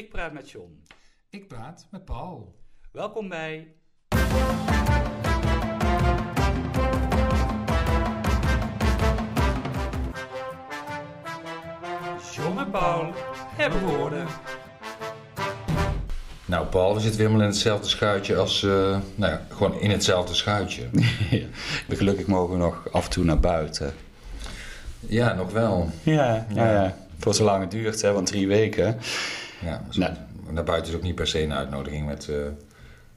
Ik 0.00 0.08
praat 0.08 0.32
met 0.32 0.50
John. 0.50 0.84
Ik 1.30 1.48
praat 1.48 1.86
met 1.90 2.04
Paul. 2.04 2.54
Welkom 2.92 3.28
bij. 3.28 3.74
John 12.34 12.58
en 12.58 12.70
Paul 12.70 13.12
hebben 13.56 13.80
woorden. 13.80 14.26
Nou, 16.44 16.66
Paul, 16.66 16.94
we 16.94 17.00
zitten 17.00 17.18
weer 17.18 17.26
helemaal 17.28 17.46
in 17.46 17.52
hetzelfde 17.52 17.88
schuitje 17.88 18.36
als. 18.36 18.62
eh, 18.62 18.70
nou 19.14 19.32
ja, 19.32 19.46
gewoon 19.48 19.80
in 19.80 19.90
hetzelfde 19.90 20.34
schuitje. 20.34 20.88
Ja, 21.88 21.96
gelukkig 21.96 22.26
mogen 22.26 22.52
we 22.52 22.58
nog 22.58 22.92
af 22.92 23.04
en 23.04 23.10
toe 23.10 23.24
naar 23.24 23.40
buiten. 23.40 23.94
Ja, 25.00 25.34
nog 25.34 25.52
wel. 25.52 25.90
Ja, 26.02 26.46
ja. 26.54 26.72
ja. 26.72 26.96
Voor 27.18 27.34
zolang 27.34 27.60
het 27.60 27.70
duurt, 27.70 28.02
hè, 28.02 28.12
want 28.12 28.26
drie 28.26 28.46
weken. 28.48 28.98
Ja, 29.64 29.82
zo- 29.90 30.00
Nou. 30.00 30.12
Naar 30.50 30.64
buiten 30.64 30.90
is 30.92 30.96
ook 30.98 31.04
niet 31.04 31.14
per 31.14 31.26
se 31.26 31.42
een 31.42 31.52
uitnodiging 31.52 32.06
met. 32.06 32.28
eh, 32.28 32.36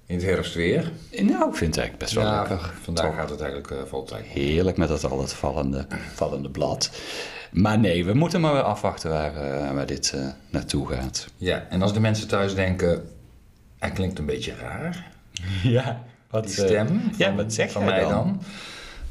in 0.06 0.16
het 0.16 0.26
herfstweer. 0.26 0.92
Nou, 1.12 1.50
ik 1.50 1.56
vind 1.56 1.76
het 1.76 1.84
eigenlijk 1.84 1.98
best 1.98 2.14
wel 2.14 2.24
ja, 2.24 2.40
lekker. 2.40 2.74
vandaag 2.82 3.06
Toch 3.06 3.16
gaat 3.16 3.30
het 3.30 3.42
eigenlijk 3.42 3.72
eh 3.72 3.78
voltijd. 3.90 4.26
Heerlijk 4.26 4.78
met 4.78 4.88
dat 4.88 5.04
al 5.12 5.22
het 5.22 5.34
vallende, 5.34 5.86
vallende 6.14 6.50
blad. 6.50 6.92
Maar 7.52 7.80
nee, 7.80 8.06
we 8.06 8.14
moeten 8.14 8.42
maar 8.42 8.54
weer 8.54 8.62
afwachten 8.62 9.10
waar, 9.10 9.36
eh, 9.36 9.72
waar 9.74 9.86
dit 9.86 10.16
naartoe 10.50 10.88
gaat. 10.88 11.28
Ja, 11.38 11.66
en 11.70 11.82
als 11.82 11.94
de 11.94 12.00
mensen 12.00 12.28
thuis 12.28 12.56
denken. 12.56 13.10
Hij 13.80 13.92
klinkt 13.92 14.20
een 14.20 14.26
beetje 14.26 14.56
raar. 14.56 15.08
Ja, 15.64 16.04
wat 16.30 16.44
Die 16.44 16.54
stem. 16.54 17.02
ja, 17.18 17.28
van- 17.28 17.36
wat 17.36 17.54
zeg 17.54 17.72
van 17.72 17.86
mij 17.86 18.00
dan? 18.00 18.10
dan? 18.10 18.42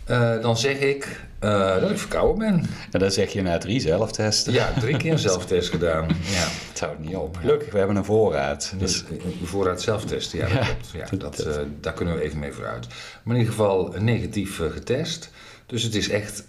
Eh, 0.05 0.41
dan 0.41 0.56
zeg 0.56 0.79
ik 0.79 1.20
eh, 1.38 1.80
dat 1.80 1.91
ik 1.91 1.98
verkouden 1.98 2.38
ben. 2.38 2.66
En 2.91 3.01
dan 3.01 3.11
zeg 3.11 3.33
je 3.33 3.42
na 3.42 3.59
drie 3.59 3.80
zelftesten. 3.80 4.52
Ja, 4.52 4.73
drie 4.80 4.97
keer 4.97 5.12
een 5.12 5.19
zelftest 5.30 5.70
gedaan. 5.70 6.09
Ja. 6.09 6.47
Het 6.69 6.80
houdt 6.80 6.98
niet 6.98 7.16
op. 7.16 7.37
Gelukkig, 7.37 7.73
we 7.73 7.78
hebben 7.78 7.97
een 7.97 8.05
voorraad. 8.05 8.73
Dus 8.78 9.05
Dus 9.09 9.25
vooruit 9.45 9.80
zelftesten, 9.83 10.38
ja, 10.38 10.45
dat 10.48 10.55
Ja, 10.55 10.65
klopt. 10.65 10.92
Ja, 10.92 11.06
dat- 11.11 11.36
dat, 11.36 11.47
eh, 11.47 11.62
daar 11.81 11.92
kunnen 11.92 12.14
we 12.14 12.22
even 12.22 12.39
mee 12.39 12.53
vooruit. 12.53 12.86
Maar 13.22 13.34
in 13.34 13.41
ieder 13.41 13.55
geval 13.55 13.94
negatief 13.98 14.56
getest. 14.72 15.31
Dus 15.67 15.83
het 15.83 15.94
is 15.94 16.09
echt 16.09 16.44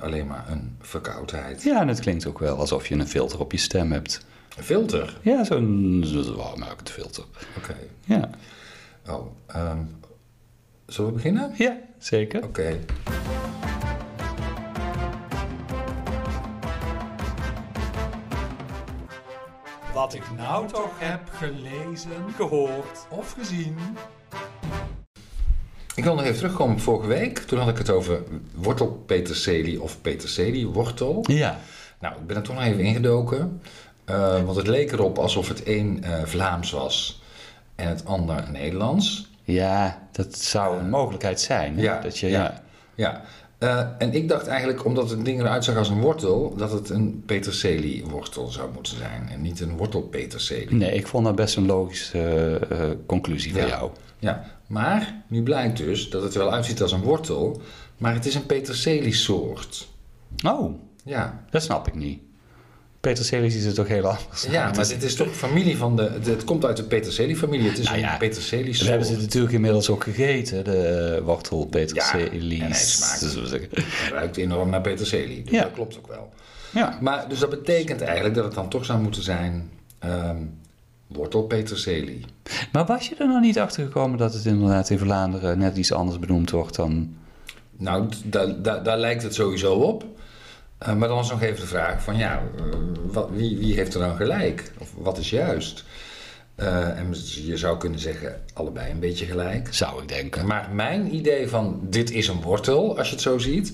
alleen 0.00 0.26
maar 0.26 0.44
een 0.50 0.76
verkoudheid. 0.80 1.62
ja, 1.62 1.80
en 1.80 1.88
het 1.88 2.00
klinkt 2.00 2.26
ook 2.26 2.38
wel 2.38 2.56
alsof 2.56 2.86
je 2.86 2.94
een 2.94 3.08
filter 3.08 3.40
op 3.40 3.52
je 3.52 3.58
stem 3.58 3.92
hebt. 3.92 4.20
Een 4.56 4.64
filter? 4.64 5.18
Ja, 5.22 5.44
zo'n 5.44 6.02
zo, 6.06 6.36
warmmakend 6.36 6.90
filter. 6.90 7.24
Oké. 7.56 7.74
Ja, 8.04 8.30
Oh, 9.08 9.26
ehm, 9.46 9.78
zullen 10.86 11.10
we 11.10 11.16
beginnen? 11.16 11.52
ja 11.56 11.76
zeker. 11.98 12.44
Oké. 12.44 12.78
Wat 19.94 20.14
ik 20.14 20.22
nou 20.36 20.68
toch 20.68 20.90
heb 20.98 21.20
gelezen, 21.32 22.10
Gehoord. 22.36 23.06
of 23.08 23.32
gezien. 23.38 23.76
Ik 25.94 26.04
wil 26.04 26.14
nog 26.14 26.24
even 26.24 26.36
terugkomen 26.36 26.74
op 26.74 26.80
vorige 26.80 27.06
week. 27.08 27.38
Toen 27.38 27.58
had 27.58 27.68
ik 27.68 27.78
het 27.78 27.90
over 27.90 28.22
wortelpeterselie 28.54 29.82
of 29.82 30.00
peterseliewortel. 30.00 31.24
Ja, 31.28 31.58
Nou, 32.00 32.14
ik 32.20 32.26
ben 32.26 32.36
er 32.36 32.42
toch 32.42 32.54
nog 32.54 32.64
even 32.64 32.80
ingedoken. 32.84 33.60
eh, 34.04 34.42
want 34.44 34.56
het 34.56 34.66
leek 34.66 34.92
erop 34.92 35.18
alsof 35.18 35.48
het 35.48 35.66
een 35.66 36.04
eh, 36.04 36.22
Vlaams 36.24 36.70
was 36.70 37.22
en 37.74 37.88
het 37.88 38.04
ander 38.06 38.50
Nederlands. 38.50 39.30
Ja 39.52 40.02
dat 40.12 40.38
zou 40.38 40.78
een 40.78 40.90
mogelijkheid 40.90 41.40
zijn. 41.40 41.76
hè? 41.76 41.82
Ja, 41.82 42.00
dat 42.00 42.18
je, 42.18 42.28
ja. 42.28 42.62
ja. 42.94 43.22
Eh, 43.58 43.86
en 43.98 44.14
ik 44.14 44.28
dacht 44.28 44.46
eigenlijk, 44.46 44.84
omdat 44.84 45.10
het 45.10 45.24
ding 45.24 45.40
eruit 45.40 45.64
zag 45.64 45.76
als 45.76 45.88
een 45.88 46.00
wortel, 46.00 46.54
dat 46.56 46.72
het 46.72 46.90
een 46.90 47.22
peterseliewortel 47.26 48.46
zou 48.46 48.70
moeten 48.74 48.96
zijn 48.96 49.28
en 49.28 49.40
niet 49.42 49.60
een 49.60 49.76
wortelpeterselie. 49.76 50.74
Nee, 50.74 50.94
ik 50.94 51.06
vond 51.06 51.24
dat 51.24 51.34
best 51.34 51.56
een 51.56 51.66
logische 51.66 52.18
eh, 52.18 52.90
eh, 52.90 52.96
conclusie 53.06 53.52
van 53.52 53.60
Ja. 53.60 53.66
jou. 53.68 53.90
Ja, 54.18 54.44
maar 54.66 55.22
nu 55.26 55.42
blijkt 55.42 55.76
dus 55.76 56.10
dat 56.10 56.22
het 56.22 56.34
wel 56.34 56.52
uitziet 56.52 56.82
als 56.82 56.92
een 56.92 57.02
wortel, 57.02 57.60
maar 57.98 58.14
het 58.14 58.26
is 58.26 58.34
een 58.34 58.46
peterseliesoort. 58.46 59.88
Oh, 60.46 60.74
Ja, 61.04 61.44
dat 61.50 61.62
snap 61.62 61.86
ik 61.88 61.94
niet. 61.94 62.20
Peterselie 63.02 63.50
ziet 63.50 63.64
er 63.66 63.74
toch 63.74 63.88
heel 63.88 64.04
anders 64.06 64.46
ja 64.50 64.70
maar 64.76 64.88
dit 64.88 65.02
is 65.02 65.14
toch 65.14 65.34
familie 65.34 65.76
van 65.76 65.96
de, 65.96 66.02
het, 66.02 66.26
het 66.26 66.44
komt 66.44 66.64
uit 66.64 66.76
de 66.76 66.82
peterselie-familie, 66.84 67.68
het 67.68 67.78
is 67.78 67.84
Nou 67.86 67.98
ja, 67.98 68.18
een. 68.20 68.78
We 68.78 68.88
hebben 68.88 69.06
ze 69.06 69.16
natuurlijk 69.16 69.52
inmiddels 69.52 69.90
ook 69.90 70.02
gegeten, 70.02 70.64
de 70.64 71.16
uh, 71.18 71.24
wortel 71.26 71.66
peterselie. 71.66 72.56
Ja, 72.56 72.64
en 72.64 72.70
hij 72.70 72.78
smaakt. 72.80 73.20
Het 73.20 73.68
ruikt 74.12 74.36
enorm 74.36 74.70
naar 74.70 74.80
peterselie, 74.80 75.42
dus 75.42 75.52
Ja. 75.52 75.62
dat 75.62 75.72
klopt 75.72 75.98
ook 75.98 76.06
wel. 76.06 76.32
Ja. 76.70 76.98
Maar 77.00 77.28
dus 77.28 77.38
dat 77.38 77.50
betekent 77.50 78.00
eigenlijk 78.00 78.34
dat 78.34 78.44
het 78.44 78.54
dan 78.54 78.68
toch 78.68 78.84
zou 78.84 79.00
moeten 79.00 79.22
zijn 79.22 79.70
ehm 79.98 80.36
wortelpeterselie. 81.06 82.24
Maar 82.72 82.84
was 82.86 83.08
je 83.08 83.14
er 83.18 83.26
nog 83.28 83.40
niet 83.40 83.58
achter 83.58 83.84
gekomen 83.84 84.18
dat 84.18 84.34
het 84.34 84.44
inderdaad 84.44 84.90
in 84.90 84.98
Vlaanderen 84.98 85.58
net 85.58 85.76
iets 85.76 85.92
anders 85.92 86.18
benoemd 86.18 86.50
wordt 86.50 86.76
dan... 86.76 87.14
Nou, 87.76 88.08
d- 88.08 88.22
da- 88.24 88.46
da- 88.46 88.78
daar 88.78 88.98
lijkt 88.98 89.22
het 89.22 89.34
sowieso 89.34 89.74
op. 89.74 90.04
Eh, 90.82 90.94
maar 90.94 91.08
dan 91.08 91.18
is 91.18 91.30
nog 91.30 91.42
even 91.42 91.60
de 91.60 91.66
vraag 91.66 92.02
van 92.02 92.16
ja, 92.16 92.42
eh, 92.56 92.64
wat, 93.02 93.28
wie, 93.32 93.58
wie 93.58 93.74
heeft 93.74 93.94
er 93.94 94.00
dan 94.00 94.16
gelijk? 94.16 94.72
Of 94.78 94.88
wat 94.96 95.18
is 95.18 95.30
juist? 95.30 95.84
Eh, 96.54 96.98
en 96.98 97.14
je 97.44 97.56
zou 97.56 97.78
kunnen 97.78 97.98
zeggen 97.98 98.42
allebei 98.52 98.90
een 98.90 99.00
beetje 99.00 99.26
gelijk. 99.26 99.74
Zou 99.74 100.02
ik 100.02 100.08
denken. 100.08 100.46
Maar 100.46 100.68
mijn 100.72 101.14
idee 101.14 101.48
van 101.48 101.80
dit 101.82 102.10
is 102.10 102.28
een 102.28 102.40
wortel, 102.40 102.98
als 102.98 103.08
je 103.08 103.14
het 103.14 103.22
zo 103.22 103.38
ziet. 103.38 103.72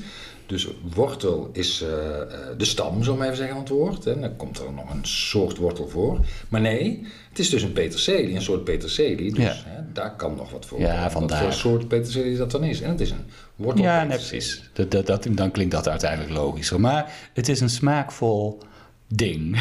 Dus 0.49 0.67
wortel 0.95 1.51
is 1.53 1.83
eh, 1.83 2.21
eh, 2.21 2.29
de 2.57 2.65
stam, 2.65 2.93
zullen 2.93 3.13
we 3.13 3.17
maar 3.17 3.25
even 3.27 3.37
zeggen, 3.37 3.55
van 3.55 3.65
het 3.65 3.73
woord. 3.75 4.07
En 4.07 4.21
dan 4.21 4.37
komt 4.37 4.59
er 4.59 4.73
nog 4.73 4.91
een 4.91 5.05
soort 5.07 5.57
wortel 5.57 5.89
voor. 5.89 6.19
Maar 6.49 6.61
nee, 6.61 7.07
het 7.29 7.39
is 7.39 7.51
dus 7.51 7.63
een 7.63 7.73
peterselie, 7.73 8.35
een 8.35 8.43
soort 8.43 8.65
peterselie. 8.65 9.35
Dus 9.35 9.45
Ja. 9.45 9.53
hè, 9.65 9.81
daar 9.93 10.17
kan 10.17 10.35
nog 10.37 10.51
wat 10.51 10.67
voor. 10.67 10.79
Ja, 10.81 10.87
komen. 10.87 11.03
Wat 11.03 11.13
vandaar. 11.13 11.43
voor 11.43 11.53
soort 11.53 11.89
peterselie 11.89 12.37
dat 12.37 12.51
dan 12.51 12.65
is. 12.65 12.81
En 12.81 12.91
het 12.91 13.01
is 13.01 13.11
een 13.11 13.25
wortel. 13.57 13.85
Ja, 13.85 14.05
nee, 14.05 14.17
precies. 14.17 14.63
Dat, 14.73 14.91
dat, 14.91 15.07
dat, 15.07 15.27
dan 15.31 15.51
klinkt 15.51 15.73
dat 15.73 15.89
uiteindelijk 15.89 16.33
logischer. 16.33 16.81
Maar 16.81 17.13
het 17.33 17.49
is 17.49 17.61
een 17.61 17.71
smaakvol 17.71 18.59
ding. 19.09 19.57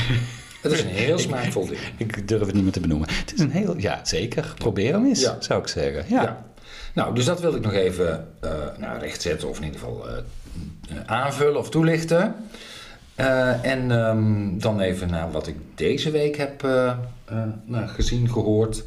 Het 0.62 0.72
is 0.72 0.82
een 0.82 0.88
heel 0.88 1.20
smaakvol 1.30 1.66
ding. 1.68 1.80
ik 1.98 2.28
durf 2.28 2.46
het 2.46 2.54
niet 2.54 2.64
meer 2.64 2.72
te 2.72 2.80
benoemen. 2.80 3.08
Het 3.12 3.34
is 3.34 3.40
een 3.40 3.52
heel... 3.52 3.78
Ja, 3.78 4.00
zeker. 4.06 4.54
Probeer 4.58 4.94
hem 4.94 5.06
eens, 5.06 5.22
Ja. 5.22 5.38
zou 5.40 5.62
ik 5.62 5.68
zeggen. 5.68 6.06
Ja. 6.08 6.22
Ja. 6.22 6.46
Nou, 6.94 7.16
dus 7.16 7.26
dat 7.26 7.40
wilde 7.42 7.58
ik 7.58 7.64
nog 7.64 7.74
even 7.74 8.28
eh 8.40 8.50
nou, 8.78 9.00
rechtzetten 9.00 9.50
of 9.50 9.58
in 9.58 9.64
ieder 9.64 9.80
geval 9.80 10.06
aanvullen 11.06 11.60
of 11.60 11.70
toelichten. 11.70 12.36
Eh, 13.16 13.64
en 13.66 13.92
ehm, 13.92 14.58
dan 14.60 14.80
even 14.80 15.10
naar 15.10 15.32
wat 15.32 15.48
ik 15.48 15.56
deze 15.76 16.12
week 16.12 16.38
heb 16.38 16.64
eh, 16.64 16.88
eh, 17.26 17.44
nou, 17.66 17.88
gezien, 17.88 18.30
gehoord. 18.30 18.84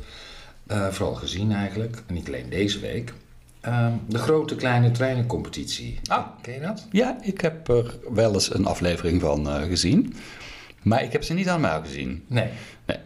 Eh, 0.70 0.88
vooral 0.88 1.14
gezien 1.14 1.52
eigenlijk, 1.52 2.02
en 2.06 2.14
niet 2.14 2.26
alleen 2.26 2.48
deze 2.48 2.78
week. 2.78 3.12
Ehm, 3.60 3.92
de 4.06 4.18
grote 4.18 4.54
kleine 4.54 4.90
treinencompetitie. 4.90 6.00
Ah. 6.06 6.26
Ken 6.42 6.54
je 6.54 6.60
dat? 6.60 6.86
Ja, 6.90 7.18
ik 7.22 7.40
heb 7.40 7.68
er 7.68 7.94
wel 8.12 8.32
eens 8.32 8.54
een 8.54 8.66
aflevering 8.66 9.20
van 9.20 9.48
eh, 9.48 9.62
gezien. 9.62 10.14
Maar 10.82 11.02
ik 11.02 11.12
heb 11.12 11.22
ze 11.22 11.34
niet 11.34 11.48
allemaal 11.48 11.80
gezien. 11.80 12.24
Nee. 12.26 12.48
Nee. 12.86 12.96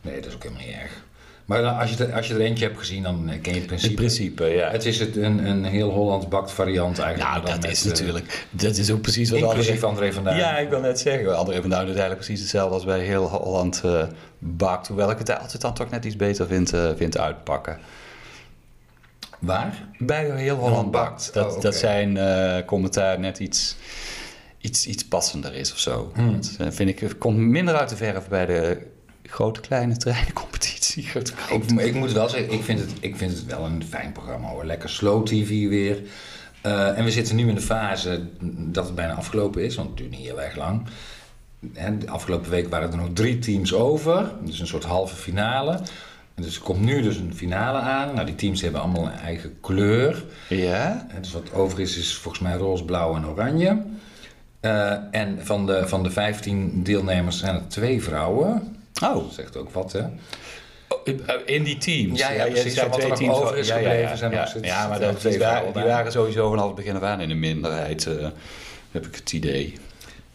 Nee, 0.00 0.14
dat 0.14 0.26
is 0.26 0.34
ook 0.34 0.42
helemaal 0.42 0.64
niet 0.66 0.74
erg. 0.74 1.04
Maar 1.44 1.62
dan, 1.62 1.78
als, 1.78 1.90
je 1.90 2.04
er, 2.04 2.14
als 2.14 2.26
je 2.26 2.34
er 2.34 2.40
eentje 2.40 2.64
hebt 2.64 2.78
gezien, 2.78 3.02
dan 3.02 3.28
eh, 3.28 3.40
ken 3.40 3.52
je 3.52 3.58
het 3.58 3.66
principe. 3.66 3.90
In 3.90 3.96
principe, 3.96 4.44
ja. 4.44 4.70
Het 4.70 4.84
is 4.84 4.98
het, 4.98 5.16
een, 5.16 5.46
een 5.46 5.64
heel 5.64 5.90
Hollands 5.90 6.28
bakt 6.28 6.52
variant 6.52 6.98
eigenlijk. 6.98 7.44
Nou, 7.44 7.60
dat 7.60 7.70
is 7.70 7.82
eh, 7.82 7.88
natuurlijk... 7.88 8.46
Dat 8.50 8.76
is 8.76 8.90
ook 8.90 9.00
precies 9.00 9.30
wat 9.30 9.38
Inclusief 9.38 9.84
André 9.84 10.12
van 10.12 10.24
Duin. 10.24 10.36
Ja, 10.36 10.58
ik 10.58 10.68
wil 10.68 10.80
net 10.80 11.00
zeggen. 11.00 11.36
André 11.36 11.60
van 11.60 11.70
Duin 11.70 11.86
doet 11.86 11.94
eigenlijk 11.94 12.24
precies 12.24 12.40
hetzelfde 12.40 12.74
als 12.74 12.84
bij 12.84 13.00
heel 13.00 13.28
Holland 13.28 13.80
eh, 13.84 14.02
bakt. 14.38 14.88
Hoewel 14.88 15.10
ik 15.10 15.18
het 15.18 15.38
altijd 15.38 15.60
dan 15.60 15.74
toch 15.74 15.90
net 15.90 16.04
iets 16.04 16.16
beter 16.16 16.46
vind, 16.46 16.72
vind 16.96 17.18
uitpakken. 17.18 17.78
Waar? 19.38 19.88
Bij 19.98 20.30
heel 20.30 20.56
Holland 20.56 20.90
bakt. 20.90 21.30
Dat, 21.32 21.56
Oh, 21.56 21.62
dat 21.62 21.74
zijn 21.74 22.18
commentaar 22.64 23.20
net 23.20 23.38
iets, 23.38 23.76
iets, 24.58 24.86
iets 24.86 25.04
passender 25.04 25.54
is 25.54 25.72
of 25.72 25.78
zo. 25.78 26.12
Hmm. 26.14 26.40
Dat 26.58 26.74
vind 26.74 26.88
ik, 26.88 27.14
komt 27.18 27.38
minder 27.38 27.74
uit 27.74 27.88
de 27.88 27.96
verf 27.96 28.28
bij 28.28 28.46
de 28.46 28.91
grote 29.32 29.60
kleine 29.60 29.96
treinencompetitie. 29.96 31.08
Ik, 31.50 31.70
ik 31.80 31.94
moet 31.94 32.12
wel 32.12 32.28
zeggen, 32.28 32.52
ik 32.52 32.62
vind, 32.62 32.80
het, 32.80 32.90
ik 33.00 33.16
vind 33.16 33.30
het 33.30 33.46
wel 33.46 33.64
een 33.64 33.84
fijn 33.88 34.12
programma 34.12 34.48
hoor. 34.48 34.64
Lekker 34.64 34.88
slow 34.88 35.26
tv 35.26 35.68
weer. 35.68 36.02
Eh, 36.60 36.98
en 36.98 37.04
we 37.04 37.10
zitten 37.10 37.36
nu 37.36 37.48
in 37.48 37.54
de 37.54 37.60
fase 37.60 38.22
dat 38.56 38.84
het 38.84 38.94
bijna 38.94 39.14
afgelopen 39.14 39.64
is, 39.64 39.74
want 39.74 39.88
het 39.88 39.96
duurt 39.96 40.10
niet 40.10 40.20
heel 40.20 40.42
erg 40.42 40.56
lang. 40.56 40.82
En 41.74 41.98
de 41.98 42.10
afgelopen 42.10 42.50
week 42.50 42.68
waren 42.68 42.90
er 42.90 42.96
nog 42.96 43.08
drie 43.12 43.38
teams 43.38 43.74
over, 43.74 44.32
dus 44.44 44.60
een 44.60 44.66
soort 44.66 44.84
halve 44.84 45.16
finale. 45.16 45.72
En 46.34 46.42
dus 46.42 46.56
er 46.56 46.62
komt 46.62 46.80
nu 46.80 47.02
dus 47.02 47.16
een 47.16 47.34
finale 47.34 47.78
aan. 47.78 48.14
Nou, 48.14 48.26
die 48.26 48.34
teams 48.34 48.60
hebben 48.60 48.80
allemaal 48.80 49.06
een 49.06 49.18
eigen 49.18 49.60
kleur. 49.60 50.24
Ja? 50.48 51.06
En 51.08 51.22
dus 51.22 51.32
wat 51.32 51.52
over 51.52 51.80
is, 51.80 51.98
is 51.98 52.14
volgens 52.14 52.42
mij 52.42 52.56
roze, 52.56 52.84
blauw 52.84 53.16
en 53.16 53.26
oranje. 53.26 53.82
Eh, 54.60 54.92
en 55.10 55.38
van 55.40 55.66
de, 55.66 55.88
van 55.88 56.02
de 56.02 56.10
15 56.10 56.82
deelnemers 56.82 57.38
zijn 57.38 57.54
er 57.54 57.68
twee 57.68 58.02
vrouwen. 58.02 58.76
Oh, 59.02 59.14
Dat 59.14 59.32
zegt 59.34 59.56
ook 59.56 59.70
wat, 59.70 59.92
hè? 59.92 60.02
in 61.44 61.62
die 61.62 61.78
teams. 61.78 62.18
Ja, 62.18 62.30
ja, 62.30 62.44
precies. 62.46 62.74
Wat 62.74 62.84
er 62.84 62.92
twee 62.92 63.08
nog 63.08 63.18
teams 63.18 63.36
over 63.36 63.56
is 63.56 63.66
ja, 63.66 63.76
ja, 63.76 63.82
gebleven 63.82 64.08
ja, 64.10 64.16
zijn 64.16 64.32
ja. 64.32 64.48
Ja, 64.62 64.88
maar 64.88 65.00
dat, 65.00 65.22
die, 65.22 65.38
waren, 65.38 65.72
die 65.72 65.82
waren 65.82 66.12
sowieso 66.12 66.50
vanaf 66.50 66.66
het 66.66 66.74
begin 66.74 66.96
af 66.96 67.02
aan 67.02 67.20
in 67.20 67.28
de 67.28 67.34
minderheid, 67.34 68.06
eh, 68.06 68.26
heb 68.90 69.06
ik 69.06 69.14
het 69.14 69.32
idee. 69.32 69.74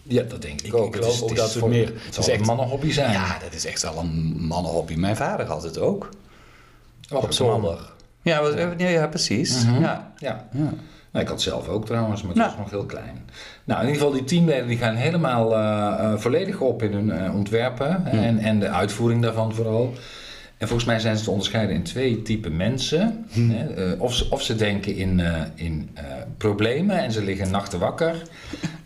Ja, 0.03 0.23
dat 0.23 0.41
denk 0.41 0.59
ik, 0.61 0.67
Ik- 0.67 0.73
ook. 0.75 0.95
ik 0.95 1.01
geloof 1.01 1.21
ook 1.21 1.35
dat 1.35 1.49
het 1.49 1.57
voor- 1.59 1.69
meer- 1.69 1.93
Het 2.05 2.13
zal 2.23 2.33
een 2.33 2.41
mannenhobby 2.41 2.91
zijn. 2.91 3.11
Ja, 3.11 3.37
dat 3.43 3.53
is 3.53 3.65
echt 3.65 3.81
wel 3.81 3.97
een 3.97 4.35
mannenhobby. 4.39 4.95
Mijn 4.95 5.15
vader 5.15 5.45
had 5.45 5.63
het 5.63 5.77
ook. 5.79 6.09
Oh, 7.13 7.23
op 7.23 7.31
zolder. 7.31 7.79
Ja, 8.21 8.41
was, 8.41 8.53
ja, 8.77 8.87
ja, 8.87 9.07
precies. 9.07 9.63
Mhm. 9.65 9.81
ja. 9.81 10.13
Ja. 10.17 10.47
Ja. 10.51 10.73
Nou, 11.17 11.29
ik 11.29 11.35
had 11.35 11.45
zelf 11.45 11.67
ook 11.67 11.85
trouwens, 11.85 12.21
maar 12.21 12.29
het 12.31 12.39
Nou. 12.39 12.49
was 12.49 12.59
nog 12.59 12.69
heel 12.69 12.85
klein. 12.85 13.25
Nou, 13.63 13.81
in 13.81 13.87
ieder 13.87 14.01
geval, 14.01 14.17
die 14.17 14.27
teamleden 14.27 14.67
die 14.67 14.77
gaan 14.77 14.95
helemaal 14.95 15.55
eh, 15.55 15.95
eh, 15.99 16.19
volledig 16.19 16.59
op 16.59 16.83
in 16.83 16.93
hun 16.93 17.11
eh, 17.11 17.35
ontwerpen 17.35 18.03
Hmm. 18.09 18.19
en, 18.19 18.39
en 18.39 18.59
de 18.59 18.69
uitvoering 18.69 19.21
daarvan 19.21 19.53
vooral. 19.55 19.93
En 20.57 20.67
volgens 20.67 20.87
mij 20.87 20.99
zijn 20.99 21.17
ze 21.17 21.23
te 21.23 21.29
onderscheiden 21.31 21.75
in 21.75 21.83
twee 21.83 22.21
typen 22.21 22.55
mensen. 22.55 23.25
Hmm. 23.31 23.49
Hè, 23.49 23.91
of, 23.97 24.13
ze, 24.15 24.27
of 24.29 24.41
ze 24.41 24.55
denken 24.55 24.95
in, 24.95 25.21
in 25.55 25.89
problemen 26.37 26.97
en 27.03 27.11
ze 27.11 27.23
liggen 27.23 27.51
nachten 27.51 27.79
wakker. 27.79 28.15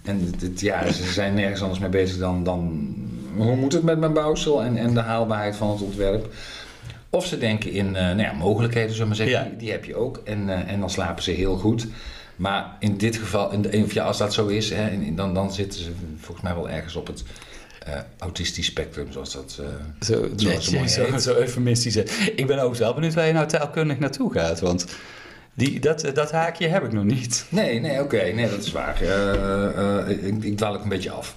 En 0.06 0.34
ja, 0.56 0.92
ze 0.92 1.12
zijn 1.12 1.34
nergens 1.34 1.62
anders 1.62 1.80
mee 1.80 1.90
bezig 1.90 2.18
dan, 2.18 2.44
dan 2.44 2.94
hoe 3.38 3.56
moet 3.56 3.74
het 3.74 3.84
met 3.84 4.00
mijn 4.00 4.14
bouwsel 4.14 4.64
en, 4.64 4.78
en 4.78 4.94
de 4.94 5.00
haalbaarheid 5.00 5.56
van 5.56 5.70
het 5.70 5.82
ontwerp. 5.82 6.34
Of 7.10 7.26
ze 7.26 7.38
denken 7.38 7.72
in 7.72 7.92
nou 7.92 8.18
ja, 8.22 8.32
mogelijkheden, 8.34 8.96
zullen 8.96 9.12
we 9.12 9.18
maar 9.18 9.28
zeggen. 9.28 9.44
Ja. 9.44 9.50
Die, 9.50 9.58
die 9.58 9.72
heb 9.72 9.86
je 9.86 9.96
ook. 9.96 10.22
En, 10.26 10.68
en 10.68 10.80
dan 10.80 10.90
slapen 10.90 11.24
ze 11.24 11.32
heel 11.32 11.58
goed. 11.58 11.88
Maar 12.42 12.76
in 12.80 12.98
dit 12.98 13.16
geval, 13.16 13.52
in 13.52 13.62
de, 13.62 13.82
of 13.86 13.94
ja, 13.94 14.04
als 14.04 14.18
dat 14.18 14.34
zo 14.34 14.48
is, 14.48 14.70
hè, 14.70 14.90
in- 14.90 15.16
dan, 15.16 15.34
dan 15.34 15.54
zitten 15.54 15.80
ze 15.84 15.92
volgens 16.20 16.42
mij 16.46 16.56
wel 16.56 16.70
ergens 16.70 16.96
op 16.96 17.08
het 17.08 17.24
eh, 17.86 17.94
autistisch 18.18 18.66
spectrum, 18.66 19.12
zoals 19.12 19.34
dat. 19.34 19.58
eh, 19.60 19.66
Zo, 20.06 20.28
Zoals 20.36 20.70
mooi 20.70 20.88
zo, 20.88 21.04
heet. 21.12 21.22
zo 21.22 21.36
eufemistisch. 21.36 21.96
Ik 22.36 22.48
ben 22.48 22.60
ook 22.60 22.76
wel 22.76 22.94
benieuwd 22.94 23.14
waar 23.14 23.28
je 23.28 23.34
nou 23.34 23.48
taalkundig 23.48 24.00
naartoe 24.00 24.34
gaat. 24.34 24.60
Want 24.60 24.86
die, 25.54 25.80
dat, 25.80 26.10
dat 26.14 26.32
haakje 26.32 26.68
heb 26.68 26.84
ik 26.84 26.92
nog 26.92 27.04
niet. 27.04 27.46
Nee, 27.50 27.80
nee, 27.80 28.02
oké, 28.02 28.22
nee, 28.32 28.50
dat 28.50 28.64
is 28.66 28.72
waar. 28.72 29.02
Eh, 29.02 30.10
ik, 30.28 30.44
ik 30.44 30.58
dwaal 30.58 30.74
ook 30.76 30.84
een 30.84 30.90
beetje 30.90 31.12
af. 31.12 31.36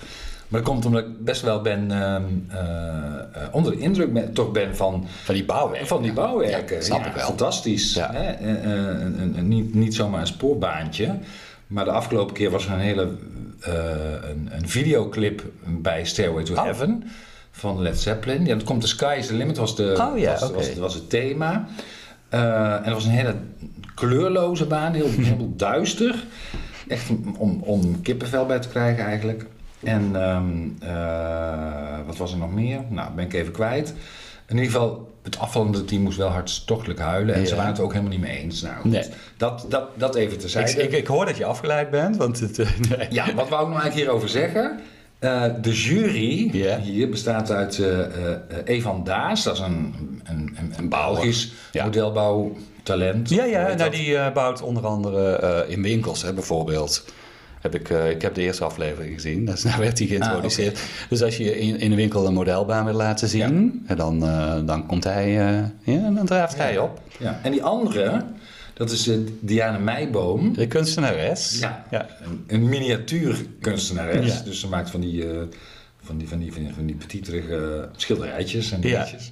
Maar 0.48 0.60
dat 0.60 0.70
komt 0.70 0.84
omdat 0.86 1.04
ik 1.04 1.24
best 1.24 1.42
wel 1.42 1.60
ben 1.60 1.90
ehm, 1.90 2.22
eh, 2.48 2.56
eh, 2.56 3.48
onder 3.50 3.72
de 3.72 3.78
indruk 3.78 4.12
ben, 4.12 4.32
toch 4.32 4.52
ben 4.52 4.76
van, 4.76 5.06
Van 5.24 5.34
die 5.34 5.44
bouwwerken. 5.44 5.86
van 5.86 6.02
die 6.02 6.12
bouwwerken. 6.12 6.76
Ja, 6.76 6.82
snap 6.82 7.06
ik 7.06 7.12
wel. 7.12 7.26
Fantastisch. 7.26 7.94
Ja. 7.94 8.10
Hè? 8.12 8.30
Eh, 8.30 9.42
niet, 9.42 9.74
niet 9.74 9.94
zomaar 9.94 10.20
een 10.20 10.26
spoorbaantje. 10.26 11.18
Maar 11.66 11.84
de 11.84 11.90
afgelopen 11.90 12.34
keer 12.34 12.50
was 12.50 12.66
er 12.66 12.72
een 12.72 12.78
hele 12.78 13.08
een, 14.30 14.48
een 14.50 14.68
videoclip 14.68 15.42
bij 15.66 16.04
Stairway 16.04 16.44
to 16.44 16.54
Oh. 16.54 16.62
Heaven 16.62 17.04
van 17.50 17.82
Led 17.82 18.00
Zeppelin. 18.00 18.46
Ja, 18.46 18.54
dat 18.54 18.64
komt 18.64 18.80
The 18.80 18.86
Sky 18.86 19.16
is 19.18 19.26
the 19.26 19.34
Limit 19.34 19.56
was, 19.56 19.76
de, 19.76 20.08
Oh 20.10 20.18
ja, 20.18 20.38
was, 20.38 20.50
was, 20.50 20.74
was 20.74 20.94
het 20.94 21.10
thema. 21.10 21.68
En 22.28 22.82
dat 22.84 22.92
was 22.92 23.04
een 23.04 23.10
hele 23.10 23.34
kleurloze 23.94 24.66
baan, 24.66 24.92
heel, 24.92 25.08
heel 25.10 25.52
duister. 25.56 26.24
Echt 26.88 27.10
om, 27.38 27.60
om 27.62 28.00
kippenvel 28.02 28.46
bij 28.46 28.58
te 28.58 28.68
krijgen 28.68 29.04
eigenlijk. 29.04 29.46
En 29.84 30.10
ehm, 30.22 30.90
eh, 30.90 32.06
wat 32.06 32.16
was 32.16 32.32
er 32.32 32.38
nog 32.38 32.52
meer? 32.52 32.80
Nou, 32.88 33.12
ben 33.14 33.24
ik 33.24 33.32
even 33.32 33.52
kwijt. 33.52 33.94
In 34.48 34.56
ieder 34.56 34.72
geval, 34.72 35.12
het 35.22 35.38
afvallende 35.38 35.84
team 35.84 36.02
moest 36.02 36.18
wel 36.18 36.28
hartstochtelijk 36.28 37.00
huilen. 37.00 37.34
En 37.34 37.46
ze 37.46 37.54
waren 37.54 37.70
het 37.72 37.80
ook 37.80 37.90
helemaal 37.92 38.12
niet 38.12 38.20
mee 38.20 38.38
eens. 38.38 38.62
Nou. 38.62 38.88
Nee. 38.88 39.04
dat, 39.36 39.66
dat, 39.68 39.88
dat 39.94 40.14
even 40.14 40.32
Ik, 40.32 40.40
terzijde. 40.40 40.82
ik, 40.82 40.92
ik 40.92 41.06
hoor 41.06 41.24
dat 41.26 41.36
je 41.36 41.44
afgeleid 41.44 41.90
bent, 41.90 42.16
want 42.16 42.40
het... 42.40 42.58
eh, 42.58 42.68
nee. 42.98 43.06
Ja, 43.10 43.24
wat 43.34 43.48
wou 43.48 43.62
ik 43.62 43.68
nou 43.68 43.80
eigenlijk 43.80 43.94
hierover 43.94 44.28
zeggen? 44.28 44.80
Eh, 45.18 45.44
de 45.60 45.72
jury 45.72 46.50
hier 46.82 47.08
bestaat 47.08 47.50
uit 47.50 47.78
eh, 47.78 47.98
Evan 48.64 49.04
Daas, 49.04 49.42
dat 49.42 49.54
is 49.54 49.60
een, 49.60 49.94
een, 50.24 50.56
een, 50.58 50.72
een 50.76 50.88
Belgisch 50.88 51.52
Ja. 51.72 51.84
modelbouwtalent. 51.84 53.28
Ja, 53.30 53.44
ja 53.44 53.74
nou, 53.74 53.90
die 53.90 54.30
bouwt 54.32 54.62
onder 54.62 54.86
andere 54.86 55.64
in 55.68 55.82
winkels, 55.82 56.22
hè, 56.22 56.32
bijvoorbeeld. 56.32 57.04
Heb 57.64 57.74
ik, 57.74 57.90
eh, 57.90 58.10
ik 58.10 58.22
heb 58.22 58.34
de 58.34 58.40
eerste 58.40 58.64
aflevering 58.64 59.14
gezien, 59.14 59.44
dus 59.46 59.62
daar 59.68 59.78
werd 59.78 59.98
hij 59.98 60.06
geïntroduceerd. 60.08 60.78
Dus 61.08 61.22
als 61.22 61.36
je 61.36 61.58
in, 61.58 61.78
in 61.78 61.90
de 61.90 61.96
winkel 61.96 62.26
een 62.26 62.34
modelbaan 62.34 62.84
wil 62.84 62.94
laten 62.94 63.28
zien, 63.28 63.82
en 63.86 63.96
dan, 63.96 64.24
eh, 64.24 64.56
dan 64.66 64.86
komt 64.86 65.04
hij, 65.04 65.24
eh, 65.24 65.94
ja, 65.94 66.10
dan 66.10 66.26
draaft 66.26 66.56
hij 66.56 66.78
op. 66.78 67.00
Ja. 67.18 67.40
En 67.42 67.52
die 67.52 67.62
andere, 67.62 68.24
dat 68.74 68.90
is 68.90 69.08
eh, 69.08 69.16
Diana 69.40 69.78
Meijboom. 69.78 70.54
De 70.54 70.66
kunstenares. 70.66 71.58
Ja. 71.58 71.84
ja. 71.90 72.06
Een, 72.24 72.44
een 72.46 72.68
miniatuurkunstenares. 72.68 74.38
Ja. 74.38 74.42
Dus 74.44 74.60
ze 74.60 74.68
maakt 74.68 74.90
van 74.90 75.00
die, 75.00 75.28
eh, 75.32 75.42
van 76.02 76.18
die, 76.18 76.28
van 76.28 76.38
die, 76.38 76.52
van 76.52 76.62
die, 76.64 76.74
van 76.74 76.86
die 76.86 76.96
petiterige 76.96 77.88
schilderijtjes 77.96 78.70
en 78.72 78.76
Ja. 78.82 78.88
dingetjes. 78.88 79.30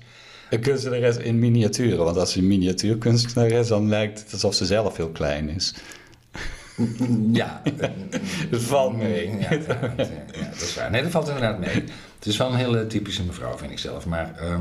Een 0.51 0.61
kunstenares 0.61 1.17
in 1.17 1.39
miniaturen, 1.39 2.05
want 2.05 2.17
als 2.17 2.33
ze 2.33 2.39
een 2.39 2.47
miniatuurkunstenares, 2.47 3.69
dan 3.69 3.89
lijkt 3.89 4.23
het 4.23 4.33
alsof 4.33 4.55
ze 4.55 4.67
zelf 4.67 4.97
heel 4.97 5.11
klein 5.11 5.49
is. 5.49 5.75
Ja. 7.33 7.63
Het 8.51 8.63
valt 8.63 8.97
mee. 8.97 9.37
Ja, 9.39 9.49
dat 9.49 10.63
is 10.63 10.75
waar. 10.75 10.91
Nee, 10.91 11.03
dat 11.03 11.11
valt 11.11 11.27
inderdaad 11.29 11.59
mee. 11.59 11.85
Het 12.19 12.27
is 12.27 12.37
wel 12.37 12.49
een 12.49 12.57
hele 12.57 12.87
typische 12.87 13.25
mevrouw, 13.25 13.57
vind 13.59 13.71
ik 13.71 13.79
zelf. 13.79 14.07
Maar, 14.07 14.33
ehm, 14.39 14.61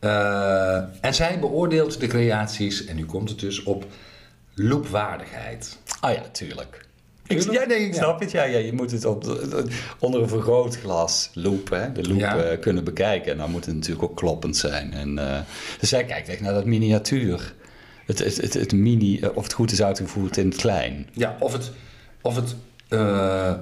eh, 0.00 0.76
en 1.00 1.14
zij 1.14 1.38
beoordeelt 1.40 2.00
de 2.00 2.06
creaties, 2.06 2.84
en 2.84 2.96
nu 2.96 3.04
komt 3.04 3.28
het 3.28 3.38
dus, 3.40 3.62
op 3.62 3.86
loopwaardigheid. 4.54 5.78
Ah 6.00 6.12
ja, 6.14 6.22
tuurlijk. 6.32 6.84
Ik, 7.26 7.50
ja, 7.52 7.64
nee, 7.64 7.78
ik 7.86 7.94
Ja. 7.94 8.02
snap 8.02 8.20
het. 8.20 8.30
Ja, 8.30 8.44
ja, 8.44 8.58
je 8.58 8.72
moet 8.72 8.90
het 8.90 9.04
op, 9.04 9.24
onder 9.98 10.22
een 10.22 10.28
vergrootglas 10.28 11.30
loop, 11.34 11.70
hè, 11.70 11.92
de 11.92 12.08
loop 12.08 12.18
Ja. 12.18 12.36
eh, 12.42 12.60
kunnen 12.60 12.84
bekijken. 12.84 13.32
En 13.32 13.38
dan 13.38 13.50
moet 13.50 13.66
het 13.66 13.74
natuurlijk 13.74 14.02
ook 14.10 14.16
kloppend 14.16 14.56
zijn. 14.56 14.92
En, 14.92 15.18
eh, 15.18 15.38
dus 15.80 15.88
zij 15.88 16.04
kijkt 16.04 16.28
echt 16.28 16.40
naar 16.40 16.52
dat 16.52 16.64
miniatuur. 16.64 17.54
Het, 18.06 18.18
het, 18.18 18.36
het, 18.36 18.54
het 18.54 18.72
mini, 18.72 19.18
eh, 19.18 19.28
of 19.34 19.42
het 19.42 19.52
goed 19.52 19.72
is 19.72 19.82
uitgevoerd 19.82 20.36
in 20.36 20.48
het 20.48 20.56
klein. 20.56 21.08
Ja, 21.12 21.36
of 21.40 21.52
het, 21.52 21.70
of 22.20 22.36
het 22.36 22.56
eh, 22.88 23.48
eh, 23.50 23.56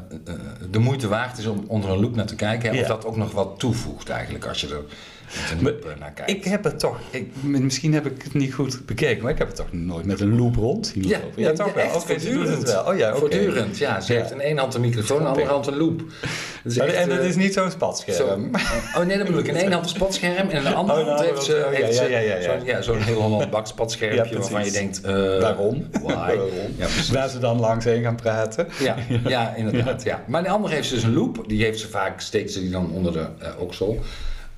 de 0.71 0.79
moeite 0.79 1.09
waard 1.09 1.39
is 1.39 1.47
om 1.47 1.65
onder 1.67 1.91
een 1.91 2.01
loop 2.01 2.15
naar 2.17 2.27
te 2.27 2.35
kijken. 2.35 2.69
Hè, 2.71 2.75
Ja. 2.77 2.83
Of 2.83 2.89
dat 2.89 3.05
ook 3.05 3.17
nog 3.17 3.33
wat 3.33 3.59
toevoegt 3.59 4.09
eigenlijk, 4.09 4.47
als 4.47 4.61
je 4.61 4.69
er 4.69 4.83
loop 5.63 5.85
eh. 5.85 6.35
Ik 6.35 6.45
heb 6.45 6.65
het 6.65 6.79
toch, 6.79 6.99
ik, 7.11 7.29
misschien 7.43 7.95
heb 7.95 8.07
ik 8.07 8.23
het 8.23 8.35
niet 8.35 8.55
goed 8.55 8.87
bekeken, 8.87 9.23
maar 9.23 9.33
ik 9.33 9.39
heb 9.39 9.47
het 9.47 9.57
toch 9.57 9.73
nooit 9.73 10.05
met 10.05 10.21
een 10.21 10.37
loop 10.39 10.57
rond 10.57 10.87
zien 10.87 11.09
Ja, 11.09 11.19
lopen. 11.23 11.43
ja, 11.43 11.53
toch 11.53 11.75
wel. 11.75 11.85
echt 11.85 12.01
ze 12.03 12.07
doet 12.07 12.09
het 12.09 12.23
voortdurend. 12.23 12.63
wel. 12.73 12.85
Oh 12.85 12.97
ja. 12.99 13.15
Voortdurend, 13.17 13.79
ja. 13.79 14.01
Ze 14.01 14.13
Ja. 14.13 14.19
heeft 14.19 14.31
in 14.33 14.41
één 14.41 14.59
hand 14.59 14.75
een 14.75 14.81
microfoon, 14.81 15.17
in 15.17 15.23
de 15.23 15.29
andere 15.29 15.47
hand 15.47 15.67
een 15.67 15.77
loop. 15.77 16.03
Dat 16.65 16.77
echt, 16.77 16.95
en 16.95 17.09
dat 17.09 17.19
eh, 17.19 17.29
is 17.29 17.37
niet 17.37 17.53
zo'n 17.53 17.65
Zo, 17.65 17.71
spatscherm. 17.71 18.51
oh 18.97 19.05
nee, 19.05 19.17
dat 19.17 19.27
bedoel 19.27 19.41
ik. 19.41 19.47
In 19.49 19.57
één 19.57 19.73
hand 19.73 19.85
een 19.85 19.91
spatscherm 19.91 20.49
en 20.49 20.57
in 20.57 20.63
de 20.63 20.73
andere 20.75 21.01
Oh, 21.01 21.07
nou, 21.07 21.17
hand 21.19 21.29
heeft 21.31 21.43
ze, 21.45 21.65
oh, 21.67 21.73
heeft 21.77 21.95
ze 21.95 22.41
zo'n 22.59 22.65
ja, 22.67 22.83
zo'n 22.83 22.99
heel 22.99 23.21
Holland 23.21 23.51
bak 23.51 23.67
spatschermpje 23.67 24.17
Ja, 24.25 24.31
precies. 24.31 24.51
waarvan 24.51 24.65
je 24.65 24.71
denkt... 24.73 25.01
eh, 25.01 25.13
Waarom? 25.41 25.87
Why? 26.03 26.37
Waar 27.13 27.29
ze 27.29 27.39
dan 27.39 27.61
langs 27.61 27.85
heen 27.85 28.03
gaan 28.03 28.17
praten. 28.17 28.69
Ja, 28.81 28.97
ja, 29.27 29.55
inderdaad. 29.55 30.03
Ja. 30.03 30.25
Maar 30.27 30.43
de 30.43 30.49
andere 30.49 30.75
heeft 30.75 30.89
ze 30.89 30.95
dus 30.95 31.03
een 31.03 31.15
loop. 31.15 31.45
Die 31.47 31.63
heeft 31.65 31.81
ze 31.81 31.89
vaak, 31.89 32.21
steekt 32.21 32.53
ze 32.53 32.61
die 32.61 32.71
dan 32.71 32.91
onder 32.93 33.13
de 33.13 33.27
oksel. 33.59 33.99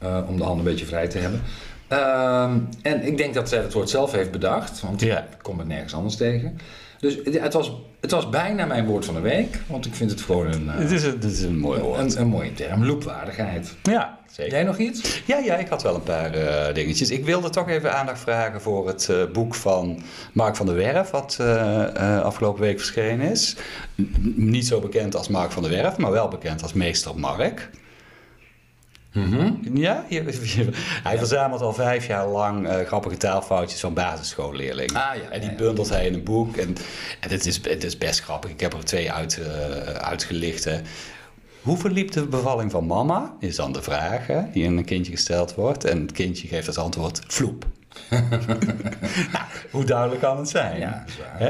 Eh, 0.06 0.29
om 0.29 0.37
de 0.37 0.44
hand 0.44 0.58
een 0.58 0.64
beetje 0.64 0.87
vrij 0.87 1.08
te 1.08 1.19
hebben. 1.19 1.43
Ehm, 1.88 2.58
en 2.82 3.07
ik 3.07 3.16
denk 3.16 3.35
dat 3.35 3.49
zij 3.49 3.59
het 3.59 3.73
woord 3.73 3.90
zelf 3.90 4.12
heeft 4.12 4.31
bedacht. 4.31 4.81
Want 4.81 5.00
Ja. 5.00 5.19
ik 5.19 5.38
kom 5.42 5.59
het 5.59 5.69
nergens 5.69 5.95
anders 5.95 6.16
tegen. 6.16 6.59
Dus 7.00 7.19
het 7.25 7.52
was, 7.52 7.73
het 8.00 8.11
was 8.11 8.28
bijna 8.28 8.64
mijn 8.66 8.87
woord 8.87 9.04
van 9.04 9.14
de 9.14 9.21
week. 9.21 9.61
Want 9.66 9.87
ik 9.87 9.95
vind 9.95 10.11
het 10.11 10.21
gewoon 10.21 10.47
een, 10.52 10.69
eh, 10.71 10.78
Het 10.78 10.90
is 10.90 11.02
een, 11.02 11.11
het 11.11 11.25
is 11.25 11.42
een 11.42 11.59
mooi 11.59 11.81
woord. 11.81 11.99
een, 12.14 12.21
een 12.21 12.26
mooie 12.26 12.52
term. 12.54 12.85
Loopwaardigheid. 12.87 13.75
Ja, 13.83 14.19
zeker. 14.31 14.52
Jij 14.52 14.62
nog 14.62 14.78
iets? 14.78 15.23
Ja, 15.26 15.38
ja, 15.38 15.57
ik 15.57 15.69
had 15.69 15.83
wel 15.83 15.95
een 15.95 16.02
paar 16.02 16.35
eh, 16.35 16.75
dingetjes. 16.75 17.11
Ik 17.11 17.25
wilde 17.25 17.50
toch 17.50 17.69
even 17.69 17.95
aandacht 17.95 18.21
vragen 18.21 18.61
voor 18.61 18.87
het 18.87 19.11
boek 19.33 19.54
van 19.54 20.02
Mark 20.33 20.57
van 20.57 20.66
der 20.66 20.75
Werf, 20.75 21.11
wat 21.11 21.38
afgelopen 22.23 22.61
week 22.61 22.78
verschenen 22.78 23.31
is. 23.31 23.57
N- 24.02 24.14
niet 24.37 24.66
zo 24.66 24.81
bekend 24.81 25.16
als 25.16 25.28
Mark 25.28 25.50
van 25.50 25.62
der 25.62 25.73
Werf, 25.73 25.97
maar 25.97 26.11
wel 26.11 26.28
bekend 26.28 26.62
als 26.62 26.73
Meester 26.73 27.19
Mark. 27.19 27.71
Ja, 29.75 30.04
je- 30.08 30.25
je- 30.56 30.68
hij 31.02 31.18
verzamelt 31.18 31.61
al 31.61 31.73
vijf 31.73 32.06
jaar 32.06 32.26
lang 32.28 32.68
eh, 32.68 32.87
grappige 32.87 33.16
taalfoutjes 33.16 33.80
van 33.80 33.94
basisschoolleerlingen. 33.94 34.94
Ah, 34.94 35.16
ja, 35.16 35.30
en 35.30 35.40
die 35.40 35.49
ja, 35.50 35.56
ja. 35.56 35.62
bundelt 35.62 35.88
hij 35.88 36.06
in 36.06 36.14
een 36.14 36.25
boek. 36.25 36.56
En, 36.56 36.76
en 37.20 37.30
het, 37.30 37.46
is, 37.46 37.61
het 37.62 37.85
is 37.85 37.99
best 37.99 38.20
grappig. 38.23 38.50
Ik 38.50 38.61
heb 38.61 38.73
er 38.73 38.85
twee 38.85 39.12
uit, 39.12 39.38
eh, 39.40 39.46
uitgelicht. 39.92 40.64
hè. 40.64 40.80
Hoe 41.62 41.76
verliep 41.78 42.12
de 42.12 42.26
bevalling 42.26 42.70
van 42.70 42.87
mama? 42.87 43.35
Is 43.40 43.56
dan 43.56 43.73
de 43.73 43.82
vraag 43.82 44.26
hè, 44.26 44.40
die 44.52 44.66
aan 44.66 44.76
een 44.76 44.85
kindje 44.85 45.12
gesteld 45.12 45.54
wordt. 45.54 45.85
En 45.85 46.00
het 46.00 46.12
kindje 46.12 46.49
geeft 46.49 46.66
als 46.66 46.78
antwoord 46.78 47.20
vloep. 47.26 47.64
nou, 49.33 49.45
hoe 49.71 49.85
duidelijk 49.85 50.21
kan 50.21 50.38
het 50.38 50.49
zijn? 50.49 50.79
Ja, 50.81 51.05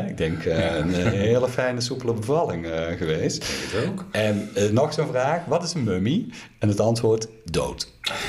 ik 0.09 0.17
denk 0.17 0.45
eh, 0.45 0.77
een 0.77 0.93
hele 0.95 1.49
fijne, 1.49 1.81
soepele 1.81 2.13
bevalling 2.13 2.67
eh, 2.67 2.97
geweest. 2.97 3.47
Ook. 3.89 4.05
En 4.11 4.51
eh, 4.55 4.69
nog 4.69 4.93
zo'n 4.93 5.07
vraag: 5.07 5.45
wat 5.45 5.63
is 5.63 5.75
een 5.75 5.85
mummie? 5.85 6.33
En 6.59 6.69
het 6.69 6.81
antwoord: 6.81 7.29
dood. 7.45 7.93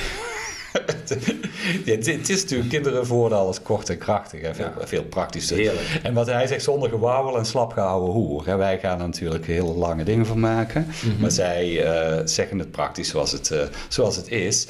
Het, 1.84 2.06
het 2.06 2.28
is 2.28 2.42
natuurlijk 2.42 2.68
kinderen 2.70 3.06
voorden 3.06 3.38
alles 3.38 3.62
kort 3.62 3.90
en 3.90 3.98
krachtig 3.98 4.40
en 4.40 4.54
veel, 4.54 4.72
Ja. 4.78 4.86
veel 4.86 5.04
praktischer. 5.04 5.56
Heerlijk. 5.56 6.00
En 6.02 6.14
wat 6.14 6.26
hij 6.26 6.46
zegt, 6.46 6.62
zonder 6.62 6.88
gewauwel 6.88 7.38
en 7.38 7.46
slap 7.46 7.72
gehouden 7.72 8.10
hoer. 8.10 8.46
Hè, 8.46 8.56
wij 8.56 8.78
gaan 8.78 9.00
er 9.00 9.06
natuurlijk 9.06 9.46
hele 9.46 9.74
lange 9.74 10.04
dingen 10.04 10.26
van 10.26 10.40
maken. 10.40 10.86
Mhm. 10.86 11.20
Maar 11.20 11.30
zij 11.30 11.86
zeggen 12.24 12.58
het 12.58 12.70
praktisch 12.70 13.08
zoals 13.08 13.32
het, 13.32 13.54
zoals 13.88 14.16
het 14.16 14.28
is. 14.28 14.66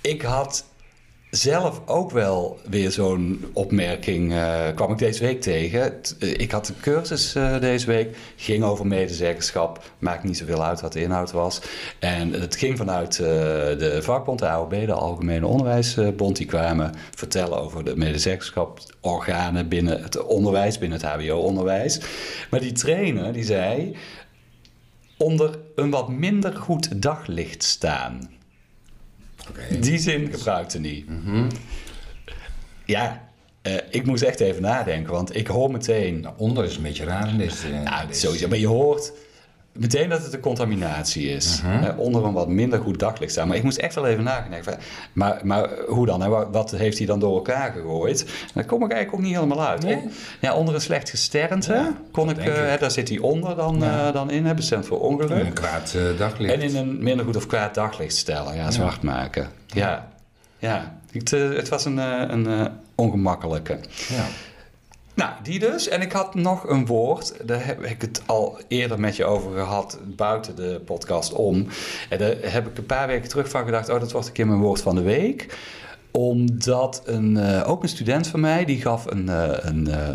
Ik 0.00 0.22
had 0.22 0.64
zelf 1.36 1.80
ook 1.86 2.10
wel 2.10 2.58
weer 2.68 2.90
zo'n 2.90 3.44
opmerking 3.52 4.32
eh, 4.32 4.68
kwam 4.74 4.92
ik 4.92 4.98
deze 4.98 5.24
week 5.24 5.40
tegen. 5.40 5.80
Eh, 6.18 6.30
ik 6.30 6.50
had 6.50 6.68
een 6.68 6.80
cursus 6.80 7.34
eh, 7.34 7.60
deze 7.60 7.86
week, 7.86 8.16
ging 8.36 8.64
over 8.64 8.86
medezeggenschap. 8.86 9.84
Maakt 9.98 10.24
niet 10.24 10.36
zoveel 10.36 10.64
uit 10.64 10.80
wat 10.80 10.92
de 10.92 11.00
inhoud 11.00 11.32
was. 11.32 11.60
En 11.98 12.32
het 12.32 12.56
ging 12.56 12.76
vanuit 12.76 13.16
de 13.16 13.98
vakbond, 14.02 14.38
de 14.38 14.48
AOB, 14.48 14.70
de 14.70 14.92
Algemene 14.92 15.46
Onderwijsbond. 15.46 16.36
Die 16.36 16.46
kwamen 16.46 16.92
vertellen 17.14 17.60
over 17.60 17.84
de 17.84 17.96
medezeggenschapsorganen 17.96 19.68
binnen 19.68 20.02
het 20.02 20.24
onderwijs, 20.26 20.78
binnen 20.78 21.00
het 21.00 21.08
HBO-onderwijs. 21.08 22.00
Maar 22.50 22.60
die 22.60 22.72
trainer 22.72 23.32
die 23.32 23.44
zei 23.44 23.96
onder 25.16 25.58
een 25.74 25.90
wat 25.90 26.08
minder 26.08 26.56
goed 26.56 27.02
daglicht 27.02 27.62
staan. 27.62 28.33
Die 29.80 29.98
zin 29.98 30.28
gebruikte 30.32 30.78
niet. 30.80 31.06
Ja, 32.84 33.28
eh, 33.62 33.74
ik 33.90 34.06
moest 34.06 34.22
echt 34.22 34.40
even 34.40 34.62
nadenken, 34.62 35.12
want 35.12 35.36
ik 35.36 35.46
hoor 35.46 35.70
meteen. 35.70 36.20
Nou, 36.20 36.34
onder 36.38 36.64
is 36.64 36.76
een 36.76 36.82
beetje 36.82 37.04
raar 37.04 37.28
in 37.28 37.38
deze... 37.38 37.68
Nou, 37.68 38.06
deze- 38.06 38.20
sowieso, 38.20 38.48
maar 38.48 38.58
je 38.58 38.66
hoort 38.66 39.12
meteen 39.78 40.08
dat 40.08 40.22
het 40.22 40.32
een 40.32 40.40
contaminatie 40.40 41.28
is. 41.28 41.62
Mhm. 41.62 41.98
Onder 41.98 42.24
een 42.24 42.32
wat 42.32 42.48
minder 42.48 42.80
goed 42.80 42.98
daglicht 42.98 43.32
staan. 43.32 43.48
Maar 43.48 43.56
ik 43.56 43.62
moest 43.62 43.78
echt 43.78 43.94
wel 43.94 44.06
even 44.06 44.24
nadenken. 44.24 44.64
van, 44.64 44.74
Maar, 45.12 45.40
maar 45.44 45.68
hoe 45.86 46.06
dan? 46.06 46.22
hè? 46.22 46.28
Wat, 46.50 46.70
heeft 46.70 46.98
hij 46.98 47.06
dan 47.06 47.18
door 47.20 47.34
elkaar 47.34 47.72
gegooid? 47.72 48.20
En 48.24 48.50
daar 48.54 48.64
kom 48.64 48.84
ik 48.84 48.90
eigenlijk 48.92 49.14
ook 49.14 49.26
niet 49.28 49.34
helemaal 49.40 49.66
uit. 49.66 49.82
Nee? 49.82 49.96
On- 49.96 50.10
ja, 50.40 50.54
onder 50.54 50.74
een 50.74 50.80
slecht 50.80 51.10
gesternte 51.10 51.72
Ja, 51.72 51.92
kon 52.12 52.30
ik, 52.30 52.36
eh, 52.38 52.72
ik. 52.74 52.80
daar 52.80 52.90
zit 52.90 53.08
hij 53.08 53.18
onder 53.18 53.56
dan, 53.56 53.78
Ja. 53.80 54.06
eh, 54.06 54.12
dan 54.12 54.30
in, 54.30 54.46
hè, 54.46 54.54
bestemd 54.54 54.86
voor 54.86 55.00
ongeluk. 55.00 55.46
Een 55.46 55.52
kwaad 55.52 55.94
eh, 55.96 56.18
daglicht. 56.18 56.54
En 56.54 56.60
in 56.60 56.76
een 56.76 57.02
minder 57.02 57.24
goed 57.24 57.36
of 57.36 57.46
kwaad 57.46 57.74
daglicht 57.74 58.16
stellen, 58.16 58.54
ja, 58.56 58.70
zwart 58.70 59.02
maken. 59.02 59.48
Ja, 59.66 60.08
ja. 60.58 60.98
Het, 61.12 61.30
het 61.30 61.68
was 61.68 61.84
een, 61.84 61.96
een 62.32 62.68
ongemakkelijke. 62.94 63.78
Ja. 64.08 64.24
Nou, 65.14 65.32
die 65.42 65.58
dus. 65.58 65.88
En 65.88 66.00
ik 66.00 66.12
had 66.12 66.34
nog 66.34 66.68
een 66.68 66.86
woord, 66.86 67.46
daar 67.46 67.66
heb 67.66 67.82
ik 67.82 68.00
het 68.00 68.22
al 68.26 68.58
eerder 68.68 69.00
met 69.00 69.16
je 69.16 69.24
over 69.24 69.52
gehad, 69.52 69.98
buiten 70.04 70.56
de 70.56 70.80
podcast 70.84 71.32
om. 71.32 71.66
En 72.08 72.18
daar 72.18 72.36
heb 72.40 72.66
ik 72.66 72.78
een 72.78 72.86
paar 72.86 73.06
weken 73.06 73.28
terug 73.28 73.48
van 73.48 73.64
gedacht, 73.64 73.88
oh, 73.88 74.00
dat 74.00 74.12
wordt 74.12 74.26
een 74.26 74.32
keer 74.32 74.46
mijn 74.46 74.60
woord 74.60 74.80
van 74.80 74.94
de 74.94 75.02
week 75.02 75.56
omdat 76.16 77.02
een, 77.04 77.36
eh, 77.36 77.68
ook 77.68 77.82
een 77.82 77.88
student 77.88 78.26
van 78.26 78.40
mij, 78.40 78.64
die 78.64 78.80
gaf 78.80 79.06
een, 79.06 79.28
eh, 79.28 79.56
een, 79.56 79.88
eh, 79.88 80.08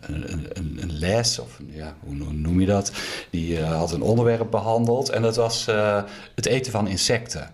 een, 0.00 0.32
een, 0.32 0.46
een, 0.52 0.78
een 0.80 0.92
les, 0.92 1.38
of 1.38 1.60
ja, 1.66 1.94
hoe 2.00 2.14
no- 2.14 2.32
noem 2.32 2.60
je 2.60 2.66
dat? 2.66 2.92
Die 3.30 3.60
had 3.60 3.92
een 3.92 4.02
onderwerp 4.02 4.50
behandeld 4.50 5.08
en 5.08 5.22
dat 5.22 5.36
was 5.36 5.66
het 6.34 6.46
eten 6.46 6.72
van 6.72 6.88
insecten. 6.88 7.50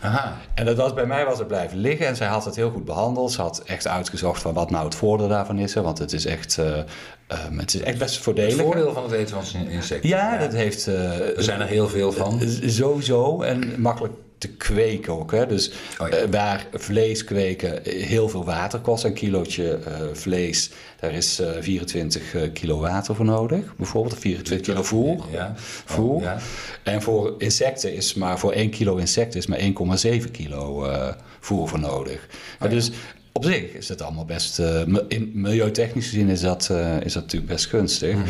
Aha. 0.00 0.36
En 0.54 0.64
dat 0.64 0.76
was, 0.76 0.94
bij 0.94 1.06
mij 1.06 1.24
was 1.24 1.38
het 1.38 1.46
blijven 1.46 1.78
liggen 1.78 2.06
en 2.06 2.16
zij 2.16 2.26
had 2.26 2.44
het 2.44 2.56
heel 2.56 2.70
goed 2.70 2.84
behandeld. 2.84 3.32
Ze 3.32 3.40
had 3.40 3.62
echt 3.66 3.86
uitgezocht 3.86 4.42
van 4.42 4.54
wat 4.54 4.70
nou 4.70 4.84
het 4.84 4.94
voordeel 4.94 5.28
daarvan 5.28 5.58
is. 5.58 5.74
Want 5.74 5.98
het 5.98 6.12
is 6.12 6.26
echt, 6.26 6.58
eh, 6.58 6.78
ehm, 7.26 7.58
het 7.58 7.74
is 7.74 7.80
echt 7.80 7.98
best 7.98 8.14
Het 8.14 8.24
voordelig. 8.24 8.56
voordeel 8.56 8.92
van 8.92 9.02
het 9.02 9.12
eten 9.12 9.42
van 9.44 9.60
insecten. 9.60 10.08
Ja, 10.08 10.38
dat 10.38 10.52
heeft... 10.52 10.86
eh, 10.86 11.36
Er 11.36 11.42
zijn 11.42 11.60
er 11.60 11.66
heel 11.66 11.88
veel 11.88 12.12
van. 12.12 12.40
Sowieso 12.66 13.42
en 13.42 13.80
makkelijk 13.80 14.12
te 14.38 14.48
kweken 14.48 15.12
ook. 15.12 15.32
Hè? 15.32 15.46
Dus 15.46 15.70
Oh 16.00 16.08
ja. 16.08 16.16
eh, 16.16 16.30
waar 16.30 16.66
vlees 16.72 17.24
kweken 17.24 17.84
eh, 17.84 18.04
heel 18.06 18.28
veel 18.28 18.44
water 18.44 18.78
kost, 18.80 19.04
een 19.04 19.12
kilootje 19.12 19.74
eh, 19.74 19.92
vlees, 20.12 20.70
daar 21.00 21.12
is 21.12 21.38
eh, 21.38 21.50
24 21.60 22.34
eh, 22.34 22.42
kilo 22.52 22.78
water 22.78 23.14
voor 23.14 23.24
nodig. 23.24 23.76
Bijvoorbeeld 23.76 24.14
of 24.14 24.20
24 24.20 24.66
kilo 24.66 24.82
voer. 24.82 25.24
Ja. 25.32 25.52
Voer. 25.84 26.14
Oh, 26.14 26.22
ja. 26.22 26.38
En 26.82 27.02
voor 27.02 27.34
insecten 27.38 27.94
is 27.94 28.14
maar 28.14 28.38
voor 28.38 28.52
1 28.52 28.70
kilo 28.70 28.96
insecten 28.96 29.38
is 29.38 29.46
maar 29.46 29.58
1,7 29.58 30.30
kilo 30.30 30.86
voer 31.40 31.68
voor 31.68 31.78
nodig. 31.78 32.26
Oh. 32.60 32.70
Dus 32.70 32.90
op 33.32 33.44
zich 33.44 33.62
is 33.72 33.88
het 33.88 34.02
allemaal 34.02 34.24
best. 34.24 34.58
in 35.08 35.30
milieutechnisch 35.34 36.08
gezien 36.08 36.28
is 36.28 36.40
dat, 36.40 36.60
is 37.04 37.12
dat 37.12 37.22
natuurlijk 37.22 37.52
best 37.52 37.66
gunstig. 37.66 38.14
Mhm. 38.14 38.26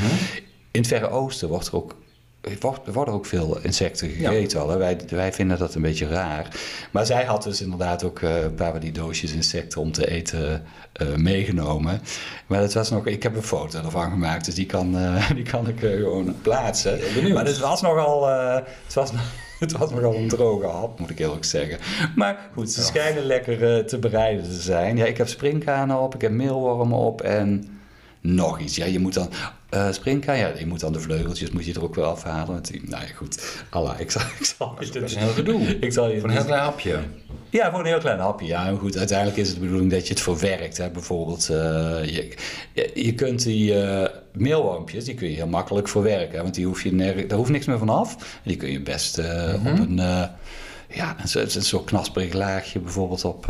In 0.71 0.81
het 0.81 0.87
Verre 0.87 1.09
Oosten 1.09 1.49
wordt 1.49 1.67
er 1.67 1.75
ook. 1.75 1.97
Er 2.40 2.92
worden 2.92 3.14
ook 3.14 3.26
veel 3.26 3.59
insecten 3.62 4.09
gegeten 4.09 4.61
al. 4.61 4.68
hè. 4.71 4.76
Wij, 4.76 4.99
wij 5.09 5.33
vinden 5.33 5.59
dat 5.59 5.75
een 5.75 5.83
beetje 5.83 6.07
raar. 6.09 6.49
Maar 6.90 7.07
zij 7.07 7.25
had 7.25 7.42
dus 7.42 7.61
inderdaad 7.61 8.04
ook 8.04 8.21
eh, 8.21 8.42
een 8.42 8.54
paar 8.54 8.71
van 8.71 8.80
die 8.80 8.92
doosjes 8.92 9.33
insecten 9.33 9.80
om 9.80 9.92
te 9.92 10.11
eten 10.11 10.64
eh, 10.92 11.14
meegenomen. 11.14 12.00
Maar 12.47 12.61
dat 12.61 12.73
was 12.73 12.90
nog, 12.90 13.07
ik 13.07 13.23
heb 13.23 13.37
een 13.37 13.42
foto 13.42 13.78
ervan 13.85 14.11
gemaakt, 14.11 14.45
dus 14.45 14.54
die 14.54 14.66
kan, 14.66 14.99
eh, 14.99 15.30
die 15.35 15.45
kan 15.45 15.68
ik 15.68 15.83
eh, 15.83 15.90
gewoon 15.90 16.35
plaatsen. 16.42 16.99
Maar 17.33 17.45
het 17.47 17.59
was 17.59 17.83
nogal, 17.83 18.28
eh, 18.30 18.54
het 18.85 18.95
was, 18.95 19.11
het 19.59 19.73
was 19.73 19.90
nogal 19.90 20.14
een 20.14 20.28
droge 20.28 20.66
hap, 20.66 20.99
moet 20.99 21.11
ik 21.11 21.18
eerlijk 21.18 21.45
zeggen. 21.45 21.78
Maar 22.16 22.50
goed, 22.54 22.71
ze 22.71 22.83
schijnen 22.83 23.23
lekker 23.25 23.76
eh, 23.76 23.85
te 23.85 23.99
bereiden 23.99 24.45
te 24.45 24.61
zijn. 24.61 24.97
Ja, 24.97 25.04
ik 25.04 25.16
heb 25.16 25.28
springkanen 25.28 26.00
op, 26.00 26.14
ik 26.14 26.21
heb 26.21 26.33
meelwormen 26.33 26.99
op 26.99 27.21
en 27.21 27.77
nog 28.21 28.61
iets. 28.61 28.77
Ja, 28.77 28.85
je 28.87 28.99
moet 28.99 29.15
dan 29.15 29.29
eh 29.69 29.93
springkaan, 29.93 30.39
ja, 30.39 30.53
je 30.59 30.67
moet 30.67 30.81
dan 30.81 30.93
de 30.93 31.01
vleugeltjes 31.01 31.51
moet 31.51 31.65
je 31.65 31.75
er 31.75 31.83
ook 31.83 31.95
wel 31.95 32.05
afhalen. 32.11 32.47
Want 32.47 32.71
nou 32.89 33.03
ja, 33.03 33.09
goed. 33.17 33.63
Allah, 33.71 34.01
ik 34.01 34.11
zal, 34.11 34.23
ik 34.39 34.45
zal 34.59 34.75
Dat 34.75 35.03
is 35.03 35.15
een 35.15 35.21
heel 35.27 35.33
gedoe. 35.33 35.79
Ik 35.79 35.93
zal 35.93 36.11
je 36.11 36.21
Voor 36.21 36.29
een 36.29 36.35
heel 36.35 36.45
klein 36.45 36.63
hapje. 36.63 36.99
ja, 37.51 37.71
voor 37.71 37.81
een 37.81 37.87
heel 37.87 37.99
klein 37.99 38.19
hapje. 38.19 38.47
Ja, 38.47 38.65
maar 38.65 38.81
goed, 38.81 38.97
uiteindelijk 38.97 39.39
is 39.39 39.47
het 39.49 39.57
de 39.57 39.63
bedoeling 39.63 39.91
dat 39.91 40.07
je 40.07 40.15
het 40.15 40.23
verwerkt. 40.23 40.77
Hè. 40.77 40.91
Bijvoorbeeld, 40.91 41.49
eh, 41.49 41.57
je, 42.05 42.35
je, 42.95 43.15
kunt 43.15 43.43
die 43.43 43.75
meelwormpjes, 44.33 45.05
die 45.05 45.15
kun 45.15 45.29
je 45.29 45.35
heel 45.35 45.47
makkelijk 45.47 45.89
verwerken. 45.89 46.37
Hè, 46.37 46.43
want 46.43 46.55
die 46.55 46.67
hoef 46.67 46.83
je 46.83 46.93
nerg- 46.93 47.27
daar 47.27 47.39
hoeft 47.39 47.51
niks 47.51 47.67
meer 47.67 47.79
van 47.79 47.89
af. 47.89 48.41
Die 48.45 48.57
kun 48.57 48.71
je 48.71 48.81
best 48.83 49.19
op 49.19 49.65
een, 49.65 49.99
eh, 49.99 50.25
ja, 50.95 51.17
een, 51.33 51.41
een 51.43 51.63
soort 51.63 51.85
knasperig 51.85 52.33
laagje 52.33 52.79
bijvoorbeeld 52.79 53.25
op... 53.25 53.47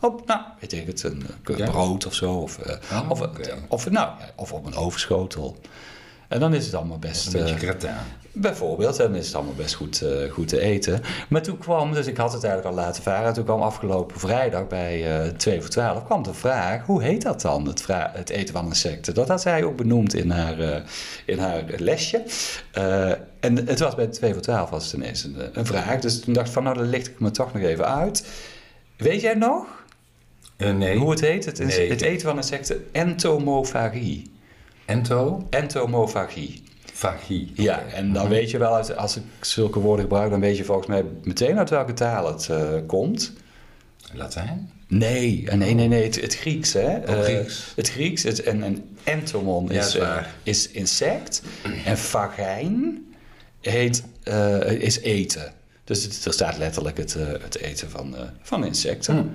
eh, 0.00 0.08
op, 0.08 0.26
nou, 0.26 0.40
weet 0.60 0.72
ik 0.72 0.86
het, 0.86 1.02
een 1.02 1.22
eh, 1.44 1.56
Ja. 1.56 1.70
brood 1.70 2.06
of 2.06 2.14
zo. 2.14 2.32
Of, 2.34 2.58
eh, 2.58 2.74
Oh, 2.92 3.10
of, 3.10 3.20
oké. 3.20 3.54
of, 3.68 3.90
nou, 3.90 4.10
of 4.36 4.52
op 4.52 4.66
een 4.66 4.74
ovenschotel. 4.74 5.56
En 6.28 6.40
dan 6.40 6.54
is 6.54 6.64
het 6.64 6.74
allemaal 6.74 6.98
best... 6.98 7.34
Een 7.34 7.42
beetje 7.44 7.72
eh. 7.72 7.96
Bijvoorbeeld, 8.32 8.96
dan 8.96 9.14
is 9.14 9.26
het 9.26 9.34
allemaal 9.34 9.54
best 9.54 9.74
goed, 9.74 10.02
eh, 10.02 10.30
goed 10.30 10.48
te 10.48 10.60
eten. 10.60 11.00
Maar 11.28 11.42
toen 11.42 11.58
kwam, 11.58 11.92
dus 11.92 12.06
ik 12.06 12.16
had 12.16 12.32
het 12.32 12.44
eigenlijk 12.44 12.76
al 12.76 12.82
laten 12.84 13.02
varen, 13.02 13.32
toen 13.32 13.44
kwam 13.44 13.62
afgelopen 13.62 14.20
vrijdag 14.20 14.66
bij 14.66 15.22
eh 15.24 15.30
2 15.30 15.60
voor 15.60 15.70
12, 15.70 16.04
kwam 16.04 16.22
de 16.22 16.34
vraag, 16.34 16.84
hoe 16.86 17.02
heet 17.02 17.22
dat 17.22 17.40
dan, 17.40 17.66
het, 17.66 17.80
vra- 17.82 18.10
het 18.14 18.30
eten 18.30 18.54
van 18.54 18.66
insecten? 18.66 19.14
Dat 19.14 19.28
had 19.28 19.40
zij 19.40 19.64
ook 19.64 19.76
benoemd 19.76 20.14
in 20.14 20.30
haar, 20.30 20.58
eh, 20.60 20.80
in 21.26 21.38
haar 21.38 21.62
lesje. 21.76 22.22
Eh, 22.72 23.10
en 23.40 23.66
het 23.66 23.78
was 23.78 23.94
bij 23.94 24.06
2 24.06 24.32
voor 24.32 24.42
12 24.42 24.70
was 24.70 24.84
het 24.84 24.92
ineens 24.92 25.24
een, 25.24 25.36
een 25.52 25.66
vraag, 25.66 26.00
dus 26.00 26.20
toen 26.20 26.34
dacht 26.34 26.46
ik 26.46 26.52
van, 26.52 26.62
nou 26.62 26.76
dan 26.76 26.88
licht 26.88 27.06
ik 27.06 27.20
me 27.20 27.30
toch 27.30 27.52
nog 27.52 27.62
even 27.62 27.86
uit. 27.94 28.26
Weet 28.96 29.20
jij 29.20 29.34
nog 29.34 29.66
Eh, 30.58 30.74
nee. 30.74 30.96
hoe 30.96 31.10
het 31.10 31.20
heet? 31.20 31.44
Het, 31.44 31.58
Nee. 31.58 31.90
het 31.90 32.00
eten 32.00 32.28
van 32.28 32.36
insecten, 32.36 32.86
entomofagie. 32.92 34.30
Ento? 34.84 35.46
Entomofagie. 35.50 36.62
Vagie. 36.92 37.52
Ja, 37.54 37.82
en 37.94 38.12
dan 38.12 38.28
weet 38.28 38.50
je 38.50 38.58
wel, 38.58 38.92
als 38.92 39.16
ik 39.16 39.22
zulke 39.40 39.78
woorden 39.78 40.04
gebruik, 40.04 40.30
dan 40.30 40.40
weet 40.40 40.56
je 40.56 40.64
volgens 40.64 40.86
mij 40.86 41.04
meteen 41.22 41.58
uit 41.58 41.70
welke 41.70 41.92
taal 41.92 42.26
het 42.26 42.48
eh, 42.48 42.68
komt. 42.86 43.32
Latijn? 44.12 44.70
Nee, 44.86 45.44
eh, 45.48 45.56
nee, 45.56 45.74
nee, 45.74 45.88
nee, 45.88 46.04
het, 46.04 46.20
het 46.20 46.36
Grieks, 46.36 46.72
hè? 46.72 46.96
Oh, 46.96 47.20
Grieks. 47.20 47.72
het 47.76 47.90
Grieks, 47.90 48.22
het, 48.22 48.42
en, 48.42 48.62
en 48.62 48.96
entomon 49.04 49.70
is, 49.70 49.94
is 49.94 50.02
is 50.42 50.70
insect 50.70 51.42
en 51.84 51.98
vagijn 51.98 53.06
heet, 53.60 54.04
is 54.78 55.00
eten. 55.00 55.52
Dus 55.84 56.02
het, 56.02 56.24
er 56.24 56.32
staat 56.32 56.58
letterlijk 56.58 56.96
het, 56.96 57.14
het 57.40 57.58
eten 57.58 57.90
van, 57.90 58.14
van 58.42 58.64
insecten. 58.64 59.16
Hm. 59.16 59.26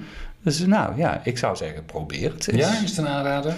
Dus 0.43 0.59
nou 0.59 0.97
ja, 0.97 1.21
ik 1.23 1.38
zou 1.38 1.55
zeggen, 1.55 1.85
probeer 1.85 2.33
het 2.33 2.47
eens. 2.47 2.62
Ja, 2.62 2.81
is 2.83 2.89
het 2.89 2.97
een 2.97 3.07
aanrader? 3.07 3.55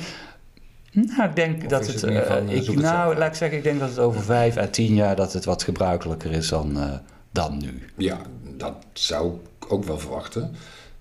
Nou, 0.91 1.29
ik 1.29 1.35
denk 1.35 1.63
Of 1.63 1.69
dat 1.69 1.87
het. 1.87 2.03
eh, 2.03 2.21
van, 2.21 2.49
eh, 2.49 2.55
ik, 2.55 2.65
het 2.65 2.75
nou, 2.75 3.05
zelf 3.05 3.17
laat 3.17 3.27
ik 3.29 3.35
zeggen, 3.35 3.57
ik 3.57 3.63
denk 3.63 3.79
dat 3.79 3.89
het 3.89 3.99
over 3.99 4.23
vijf 4.23 4.57
à 4.57 4.67
tien 4.67 4.95
jaar 4.95 5.15
dat 5.15 5.33
het 5.33 5.45
wat 5.45 5.63
gebruikelijker 5.63 6.31
is 6.31 6.47
dan, 6.47 6.79
eh, 6.79 6.93
dan 7.31 7.57
nu. 7.57 7.89
Ja, 7.97 8.17
dat 8.57 8.75
zou 8.93 9.33
ik 9.59 9.71
ook 9.71 9.83
wel 9.83 9.99
verwachten. 9.99 10.55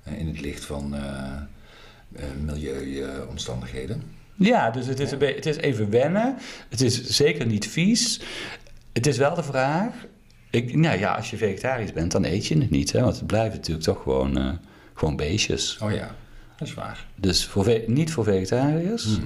In 0.04 0.26
het 0.26 0.40
licht 0.40 0.64
van 0.64 0.94
milieuomstandigheden. 2.44 4.02
Ja, 4.34 4.70
dus 4.70 4.86
het 4.86 5.00
is, 5.00 5.10
een 5.10 5.20
het 5.20 5.46
is 5.46 5.56
even 5.56 5.90
wennen. 5.90 6.36
Het 6.68 6.80
is 6.80 7.02
zeker 7.02 7.46
niet 7.46 7.68
vies. 7.68 8.20
Het 8.92 9.06
is 9.06 9.16
wel 9.16 9.34
de 9.34 9.42
vraag. 9.42 9.92
Ik, 10.50 10.74
nou 10.76 10.98
ja, 10.98 11.14
als 11.14 11.30
je 11.30 11.36
vegetarisch 11.36 11.92
bent, 11.92 12.12
dan 12.12 12.24
eet 12.24 12.46
je 12.46 12.58
het 12.58 12.70
niet. 12.70 12.92
Hè? 12.92 13.00
Want 13.00 13.16
het 13.16 13.26
blijven 13.26 13.56
natuurlijk 13.56 13.84
toch 13.86 14.02
gewoon, 14.02 14.58
gewoon 14.94 15.16
beestjes. 15.16 15.78
oh 15.82 15.92
ja, 15.92 16.14
dat 16.56 16.68
is 16.68 16.74
waar. 16.74 17.06
Dus 17.14 17.46
voor 17.46 17.80
niet 17.86 18.12
voor 18.12 18.24
vegetariërs. 18.24 19.18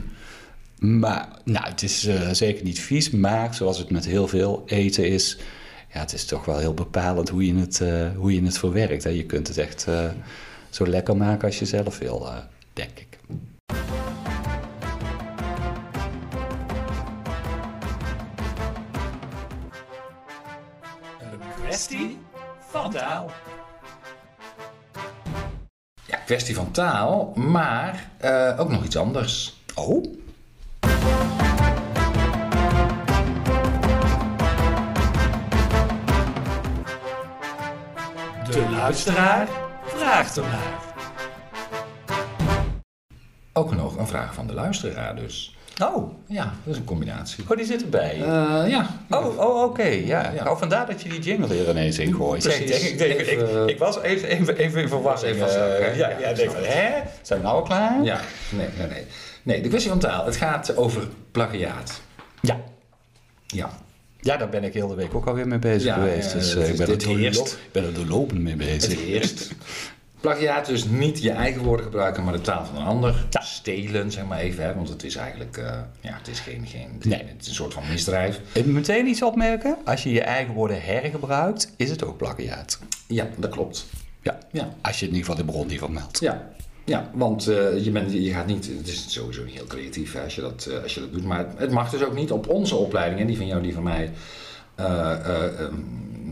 Maar 0.78 1.28
nou, 1.44 1.66
het 1.66 1.82
is 1.82 2.06
eh, 2.06 2.28
zeker 2.32 2.64
niet 2.64 2.80
vies. 2.80 3.10
Maar 3.10 3.54
zoals 3.54 3.78
het 3.78 3.90
met 3.90 4.04
heel 4.04 4.28
veel 4.28 4.62
eten 4.66 5.08
is... 5.08 5.38
Ja, 5.92 6.00
het 6.00 6.12
is 6.12 6.24
toch 6.24 6.44
wel 6.44 6.58
heel 6.58 6.74
bepalend 6.74 7.28
hoe 7.28 7.46
je 7.46 7.54
het, 7.54 7.80
eh, 7.80 8.08
hoe 8.16 8.34
je 8.34 8.44
het 8.44 8.58
verwerkt. 8.58 9.04
Hè? 9.04 9.10
Je 9.10 9.26
kunt 9.26 9.48
het 9.48 9.58
echt 9.58 9.86
eh, 9.86 10.10
zo 10.70 10.86
lekker 10.86 11.16
maken 11.16 11.46
als 11.46 11.58
je 11.58 11.64
zelf 11.64 11.98
wil, 11.98 12.26
eh, 12.26 12.36
denk 12.72 12.98
ik. 12.98 13.18
Een 21.20 21.64
kwestie 21.64 22.18
van 22.58 22.90
taal. 22.90 23.30
Ja, 26.08 26.16
kwestie 26.16 26.54
van 26.54 26.70
taal, 26.70 27.32
maar 27.34 28.10
eh, 28.18 28.60
ook 28.60 28.68
nog 28.68 28.84
iets 28.84 28.96
anders. 28.96 29.62
Oh? 29.74 30.04
De 38.50 38.68
luisteraar 38.70 39.48
vraagt 39.84 40.36
ernaar. 40.36 40.80
Ook 43.52 43.74
nog 43.74 43.96
een 43.96 44.06
vraag 44.06 44.34
van 44.34 44.46
de 44.46 44.54
luisteraar 44.54 45.16
dus. 45.16 45.57
Oh, 45.82 46.12
Ja, 46.26 46.44
dat 46.64 46.72
is 46.74 46.76
een 46.80 46.84
combinatie. 46.84 47.44
oh 47.48 47.56
die 47.56 47.66
zit 47.66 47.82
erbij. 47.82 48.14
Eh, 48.14 48.64
ja. 48.68 48.90
Oh, 49.10 49.38
oh 49.38 49.62
oké, 49.62 49.82
ja. 49.82 50.32
Ja. 50.34 50.50
Oh, 50.50 50.58
vandaar 50.58 50.86
dat 50.86 51.02
je 51.02 51.08
die 51.08 51.20
jingle 51.20 51.58
er 51.58 51.68
ineens 51.70 51.98
in 51.98 52.14
gooit. 52.14 52.42
Precies. 52.42 52.60
ik, 52.60 52.68
denk- 52.68 52.82
ik, 52.82 52.98
denk- 52.98 53.20
ik, 53.20 53.26
Even- 53.26 53.68
ik 53.68 53.78
was 53.78 54.02
even, 54.02 54.28
even, 54.28 54.56
even 54.56 54.80
in 54.80 54.88
even 55.24 55.48
eh, 55.80 55.96
ja, 55.96 56.08
Ja, 56.08 56.18
ja, 56.18 56.28
ik 56.28 56.36
denk 56.36 56.50
van, 56.50 56.60
ik. 56.62 56.68
hè? 56.68 56.90
Zijn 57.22 57.38
we 57.40 57.44
nou 57.46 57.56
al 57.58 57.62
klaar? 57.62 58.02
Ja, 58.02 58.20
nee, 58.50 58.66
nee, 58.78 58.86
nee. 58.86 59.04
Nee, 59.42 59.60
de 59.62 59.68
kwestie 59.68 59.90
van 59.90 59.98
taal. 59.98 60.24
Het 60.24 60.36
gaat 60.36 60.76
over 60.76 61.08
plagiaat. 61.32 62.00
Ja. 62.40 62.56
Ja. 63.46 63.70
Ja, 64.20 64.36
daar 64.36 64.48
ben 64.48 64.64
ik 64.64 64.74
heel 64.74 64.88
de 64.88 64.94
week 64.94 65.14
ook 65.14 65.26
alweer 65.26 65.48
mee 65.48 65.58
bezig 65.58 65.82
Ja, 65.82 65.94
geweest. 65.94 66.32
Dus 66.32 66.54
ik 66.54 67.02
eerst. 67.06 67.52
ik 67.52 67.72
ben 67.72 67.84
er 67.84 67.94
doorlopend 67.94 68.40
mee 68.40 68.56
bezig. 68.56 68.90
Het 68.90 69.00
eerst. 69.00 69.50
Plagiaat 70.20 70.66
dus 70.66 70.84
niet 70.84 71.22
je 71.22 71.30
eigen 71.30 71.62
woorden 71.62 71.84
gebruiken, 71.84 72.24
maar 72.24 72.32
de 72.32 72.40
taal 72.40 72.64
van 72.64 72.76
een 72.76 72.86
ander. 72.86 73.26
Ja. 73.30 73.40
Stelen, 73.40 74.10
zeg 74.10 74.24
maar 74.24 74.38
even, 74.38 74.64
hè, 74.64 74.74
want 74.74 74.88
het 74.88 75.04
is 75.04 75.16
eigenlijk, 75.16 75.56
eh, 75.56 75.64
ja, 76.00 76.16
het 76.18 76.28
is 76.28 76.40
geen, 76.40 76.66
geen 76.66 76.88
Nee. 77.02 77.18
het 77.26 77.40
is 77.40 77.48
een 77.48 77.54
soort 77.54 77.74
van 77.74 77.82
misdrijf. 77.90 78.40
Meteen 78.64 79.06
iets 79.06 79.22
opmerken. 79.22 79.76
Als 79.84 80.02
je 80.02 80.10
je 80.12 80.20
eigen 80.22 80.54
woorden 80.54 80.82
hergebruikt, 80.82 81.72
is 81.76 81.90
het 81.90 82.04
ook 82.04 82.16
plagiaat. 82.16 82.78
Ja, 83.06 83.26
dat 83.36 83.50
klopt. 83.50 83.86
Ja. 84.22 84.38
Ja, 84.52 84.68
Als 84.82 84.98
je 85.00 85.06
in 85.06 85.12
ieder 85.14 85.26
geval 85.28 85.44
de 85.46 85.52
bron 85.52 85.66
niet 85.66 85.78
vermeldt. 85.78 86.20
ja. 86.20 86.48
Ja, 86.84 87.10
want 87.14 87.46
eh, 87.48 87.84
je, 87.84 87.90
bent, 87.90 88.12
je 88.12 88.30
gaat 88.32 88.46
niet, 88.46 88.66
het 88.78 88.86
is 88.88 89.12
sowieso 89.12 89.44
niet 89.44 89.54
heel 89.54 89.66
creatief 89.66 90.12
hè, 90.12 90.22
als, 90.22 90.34
je 90.34 90.40
dat, 90.40 90.68
eh, 90.70 90.82
als 90.82 90.94
je 90.94 91.00
dat 91.00 91.12
doet, 91.12 91.24
maar 91.24 91.38
het, 91.38 91.48
het 91.56 91.70
mag 91.70 91.90
dus 91.90 92.02
ook 92.02 92.14
niet 92.14 92.32
op 92.32 92.48
onze 92.48 92.76
opleidingen, 92.76 93.26
die 93.26 93.36
van 93.36 93.46
jou, 93.46 93.62
die 93.62 93.74
van 93.74 93.82
mij, 93.82 94.10
eh, 94.74 95.12
eh, 95.12 95.60
ehm, 95.60 95.74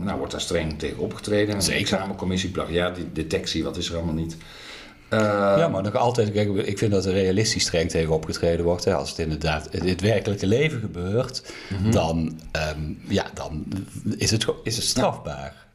nou 0.03 0.17
wordt 0.17 0.31
daar 0.31 0.41
streng 0.41 0.79
tegen 0.79 0.97
opgetreden. 0.97 1.61
Zeker. 1.61 1.73
Een 1.77 1.81
examencommissie, 1.81 2.51
die 2.95 3.11
detectie, 3.13 3.63
wat 3.63 3.77
is 3.77 3.89
er 3.89 3.95
allemaal 3.95 4.13
niet. 4.13 4.37
Eh, 5.09 5.19
ja, 5.57 5.67
maar 5.67 5.83
nog 5.83 5.95
altijd, 5.95 6.31
kijk, 6.31 6.49
ik 6.49 6.77
vind 6.77 6.91
dat 6.91 7.05
er 7.05 7.11
realistisch 7.13 7.63
streng 7.63 7.89
tegen 7.89 8.13
opgetreden 8.13 8.65
wordt. 8.65 8.85
Hè. 8.85 8.95
Als 8.95 9.09
het 9.09 9.19
inderdaad 9.19 9.73
in 9.73 9.87
het 9.87 10.01
werkelijke 10.01 10.47
leven 10.47 10.79
gebeurt, 10.79 11.53
Mhm. 11.69 11.91
dan, 11.91 12.39
ehm, 12.51 12.93
ja, 13.07 13.25
dan 13.33 13.65
is, 14.17 14.31
het, 14.31 14.45
is 14.63 14.75
het 14.75 14.85
strafbaar. 14.85 15.65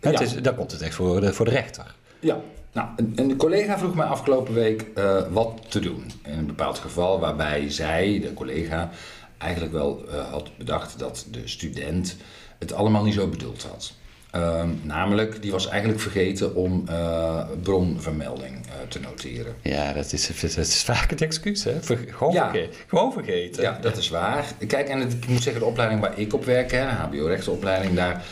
Het 0.00 0.12
Ja. 0.12 0.20
is, 0.20 0.34
dan 0.42 0.54
komt 0.54 0.72
het 0.72 0.80
echt 0.82 0.94
voor 0.94 1.20
de, 1.20 1.32
voor 1.32 1.44
de 1.44 1.50
rechter. 1.50 1.94
Ja, 2.20 2.40
nou, 2.72 2.88
een, 2.96 3.12
een 3.16 3.36
collega 3.36 3.78
vroeg 3.78 3.94
mij 3.94 4.06
afgelopen 4.06 4.54
week 4.54 4.86
eh, 4.94 5.22
wat 5.30 5.60
te 5.68 5.80
doen. 5.80 6.10
In 6.24 6.38
een 6.38 6.46
bepaald 6.46 6.78
geval 6.78 7.20
waarbij 7.20 7.70
zij, 7.70 8.18
de 8.22 8.34
collega, 8.34 8.90
eigenlijk 9.38 9.72
wel 9.72 10.04
eh, 10.10 10.30
had 10.30 10.50
bedacht 10.58 10.98
dat 10.98 11.26
de 11.30 11.42
student 11.48 12.16
het 12.58 12.72
allemaal 12.72 13.04
niet 13.04 13.14
zo 13.14 13.26
bedoeld 13.28 13.62
had. 13.62 13.92
Ehm, 14.30 14.68
namelijk, 14.82 15.42
die 15.42 15.50
was 15.50 15.68
eigenlijk 15.68 16.00
vergeten 16.00 16.54
om 16.54 16.84
eh, 16.88 17.44
bronvermelding 17.62 18.66
eh, 18.66 18.72
te 18.88 19.00
noteren. 19.00 19.54
Ja, 19.62 19.92
dat 19.92 20.12
is, 20.12 20.26
dat 20.40 20.56
is 20.56 20.82
vaak 20.84 21.10
het 21.10 21.20
excuus, 21.22 21.64
hè? 21.64 21.82
Ver- 21.82 21.98
gewoon, 22.08 22.32
Ja. 22.32 22.50
verge- 22.50 22.68
gewoon 22.86 23.12
vergeten. 23.12 23.62
Ja, 23.62 23.78
dat 23.80 23.96
is 23.96 24.08
waar. 24.08 24.44
Kijk, 24.66 24.88
en 24.88 24.98
het- 25.00 25.12
ik 25.12 25.26
moet 25.28 25.42
zeggen, 25.42 25.62
de 25.62 25.68
opleiding 25.68 26.00
waar 26.00 26.18
ik 26.18 26.34
op 26.34 26.44
werk, 26.44 26.70
hè, 26.70 26.80
de 26.84 26.90
HBO-rechtsopleiding, 26.92 27.94
daar 27.94 28.24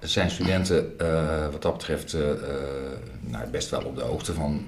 zijn 0.00 0.30
studenten 0.30 0.94
eh, 0.98 1.48
wat 1.50 1.62
dat 1.62 1.72
betreft 1.72 2.16
nou, 3.20 3.46
best 3.50 3.70
wel 3.70 3.82
op 3.82 3.96
de 3.96 4.02
hoogte 4.02 4.34
van 4.34 4.66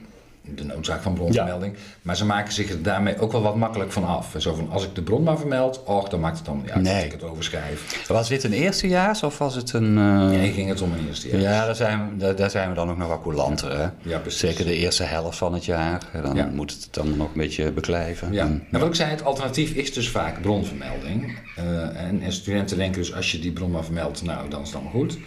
de 0.54 0.64
noodzaak 0.64 1.02
van 1.02 1.14
bronvermelding. 1.14 1.74
Maar 2.02 2.16
ze 2.16 2.24
maken 2.24 2.52
zich 2.52 2.70
er 2.70 2.82
daarmee 2.82 3.18
ook 3.18 3.32
wel 3.32 3.42
wat 3.42 3.56
makkelijk 3.56 3.92
van 3.92 4.04
af. 4.04 4.34
Zo 4.38 4.54
van, 4.54 4.70
als 4.70 4.84
ik 4.84 4.94
de 4.94 5.02
bron 5.02 5.22
maar 5.22 5.38
vermeld, 5.38 5.82
och, 5.84 6.08
dan 6.08 6.20
maakt 6.20 6.36
het 6.36 6.46
dan 6.46 6.56
niet 6.56 6.70
uit 6.70 6.82
Nee. 6.82 6.94
dat 6.94 7.04
ik 7.04 7.12
het 7.12 7.22
overschrijf. 7.22 8.04
Was 8.08 8.28
dit 8.28 8.44
een 8.44 8.52
eerstejaars 8.52 9.22
of 9.22 9.38
was 9.38 9.54
het 9.54 9.72
een... 9.72 9.98
eh, 9.98 10.26
Nee, 10.28 10.52
ging 10.52 10.68
het 10.68 10.80
om 10.82 10.92
een 10.92 11.06
eerste 11.08 11.28
jaar. 11.28 11.40
Ja, 11.40 11.64
daar 11.66 11.74
zijn, 11.74 12.08
we, 12.10 12.16
daar, 12.16 12.36
daar 12.36 12.50
zijn 12.50 12.68
we 12.68 12.74
dan 12.74 12.90
ook 12.90 12.96
nog 12.96 13.08
wat 13.08 13.22
coulanter, 13.22 13.78
hè? 13.78 13.88
Ja, 14.10 14.18
precies. 14.18 14.40
Zeker 14.40 14.64
de 14.64 14.74
eerste 14.76 15.02
helft 15.02 15.38
van 15.38 15.52
het 15.54 15.64
jaar. 15.64 16.02
Dan 16.22 16.34
Ja. 16.36 16.46
moet 16.52 16.70
het 16.72 16.88
dan 16.90 17.16
nog 17.16 17.26
een 17.26 17.40
beetje 17.40 17.72
beklijven. 17.72 18.32
Ja, 18.32 18.44
En- 18.44 18.64
en 18.70 18.78
wat 18.80 18.88
ik 18.88 18.94
zei, 18.94 19.10
het 19.10 19.24
alternatief 19.24 19.70
is 19.72 19.92
dus 19.92 20.08
vaak 20.10 20.40
bronvermelding. 20.42 21.38
Eh, 21.56 22.00
en, 22.06 22.22
en 22.22 22.32
studenten 22.32 22.76
denken 22.76 23.00
dus, 23.00 23.14
als 23.14 23.32
je 23.32 23.38
die 23.38 23.52
bron 23.52 23.70
maar 23.70 23.84
vermeldt, 23.84 24.22
nou, 24.22 24.48
dan 24.50 24.60
is 24.60 24.66
het 24.66 24.74
allemaal 24.76 24.92
goed. 25.00 25.18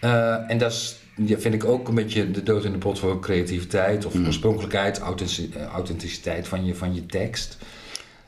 Eh, 0.00 0.50
en 0.50 0.58
dat 0.58 0.72
is, 0.72 0.96
ja, 1.16 1.38
vind 1.38 1.54
ik 1.54 1.64
ook 1.64 1.88
een 1.88 1.94
beetje 1.94 2.30
de 2.30 2.42
dood 2.42 2.64
in 2.64 2.72
de 2.72 2.78
pot 2.78 2.98
voor 2.98 3.20
creativiteit 3.20 4.06
of 4.06 4.14
oorspronkelijkheid, 4.26 4.98
authentici- 4.98 5.50
eh, 5.56 5.64
authenticiteit 5.64 6.48
van 6.48 6.64
je, 6.64 6.74
van 6.74 6.94
je 6.94 7.06
tekst. 7.06 7.56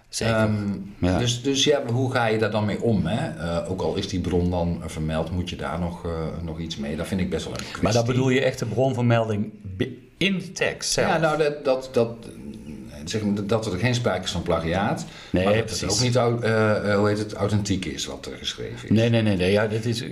Zeker. 0.08 0.34
Ehm, 0.34 0.72
Ja. 0.98 1.18
Dus, 1.18 1.42
dus 1.42 1.64
ja, 1.64 1.82
hoe 1.92 2.12
ga 2.12 2.26
je 2.26 2.38
daar 2.38 2.50
dan 2.50 2.64
mee 2.64 2.80
om? 2.82 3.06
Hè? 3.06 3.44
Eh, 3.60 3.70
ook 3.70 3.80
al 3.82 3.94
is 3.96 4.08
die 4.08 4.20
bron 4.20 4.50
dan 4.50 4.82
vermeld, 4.86 5.30
moet 5.30 5.50
je 5.50 5.56
daar 5.56 5.78
nog, 5.78 6.04
eh, 6.04 6.10
nog 6.42 6.58
iets 6.58 6.76
mee? 6.76 6.96
Dat 6.96 7.06
vind 7.06 7.20
ik 7.20 7.30
best 7.30 7.44
wel 7.44 7.52
een 7.54 7.58
kwestie. 7.60 7.82
maar 7.82 7.92
dan 7.92 8.06
bedoel 8.06 8.28
je 8.28 8.40
echt 8.40 8.58
de 8.58 8.66
bronvermelding 8.66 9.52
in 10.16 10.38
de 10.38 10.52
tekst 10.52 10.90
zelf? 10.92 11.08
Ja, 11.08 11.18
nou, 11.18 11.38
dat, 11.38 11.64
dat, 11.64 11.88
dat, 11.92 12.08
zeg 13.04 13.22
maar, 13.22 13.46
dat 13.46 13.66
er 13.72 13.78
geen 13.78 13.94
sprake 13.94 14.24
is 14.24 14.30
van 14.30 14.42
plagiaat. 14.42 15.04
Nee, 15.30 15.44
maar 15.44 15.54
dat 15.54 15.64
precies. 15.64 15.80
het 15.82 16.16
ook 16.16 16.32
niet 16.32 16.44
hoe 16.94 17.08
heet 17.08 17.18
het, 17.18 17.32
authentiek 17.32 17.84
is 17.84 18.06
wat 18.06 18.26
er 18.26 18.36
geschreven 18.38 18.88
is. 18.88 18.90
Nee, 18.90 19.10
nee, 19.10 19.22
nee. 19.22 19.36
nee. 19.36 19.52
Ja, 19.52 19.66
dit 19.66 19.84
is, 19.86 20.04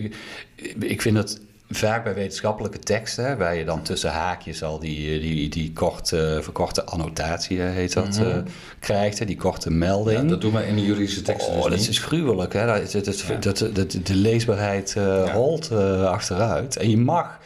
ik 0.80 1.02
vind 1.02 1.16
dat 1.16 1.40
vaak 1.70 2.04
bij 2.04 2.14
wetenschappelijke 2.14 2.78
teksten, 2.78 3.38
waar 3.38 3.56
je 3.56 3.64
dan 3.64 3.82
tussen 3.82 4.10
haakjes 4.10 4.62
al 4.62 4.78
die, 4.78 5.20
die, 5.20 5.48
die 5.48 5.72
korte, 5.72 6.38
verkorte 6.42 6.84
annotatie, 6.84 7.60
hè, 7.60 7.68
heet 7.68 7.92
dat, 7.92 8.18
eh, 8.18 8.36
krijgt, 8.78 9.26
die 9.26 9.36
korte 9.36 9.70
melding. 9.70 10.20
Ja, 10.22 10.28
dat 10.28 10.40
doen 10.40 10.52
we 10.52 10.66
in 10.66 10.74
de 10.76 10.84
juridische 10.84 11.22
teksten 11.22 11.52
Oh, 11.54 11.60
dus 11.62 11.70
dat 11.70 11.78
niet. 11.78 11.88
is 11.88 11.98
gruwelijk. 11.98 12.52
Hè? 12.52 12.66
Dat, 12.66 12.92
dat, 12.92 13.04
dat, 13.04 13.20
Ja. 13.20 13.34
dat, 13.36 13.58
dat- 13.72 13.90
de 14.06 14.14
leesbaarheid 14.14 14.94
eh, 14.96 15.02
Ja. 15.26 15.32
holt 15.32 15.70
eh, 15.70 16.04
achteruit. 16.04 16.76
En 16.76 16.90
je 16.90 16.98
mag... 16.98 17.38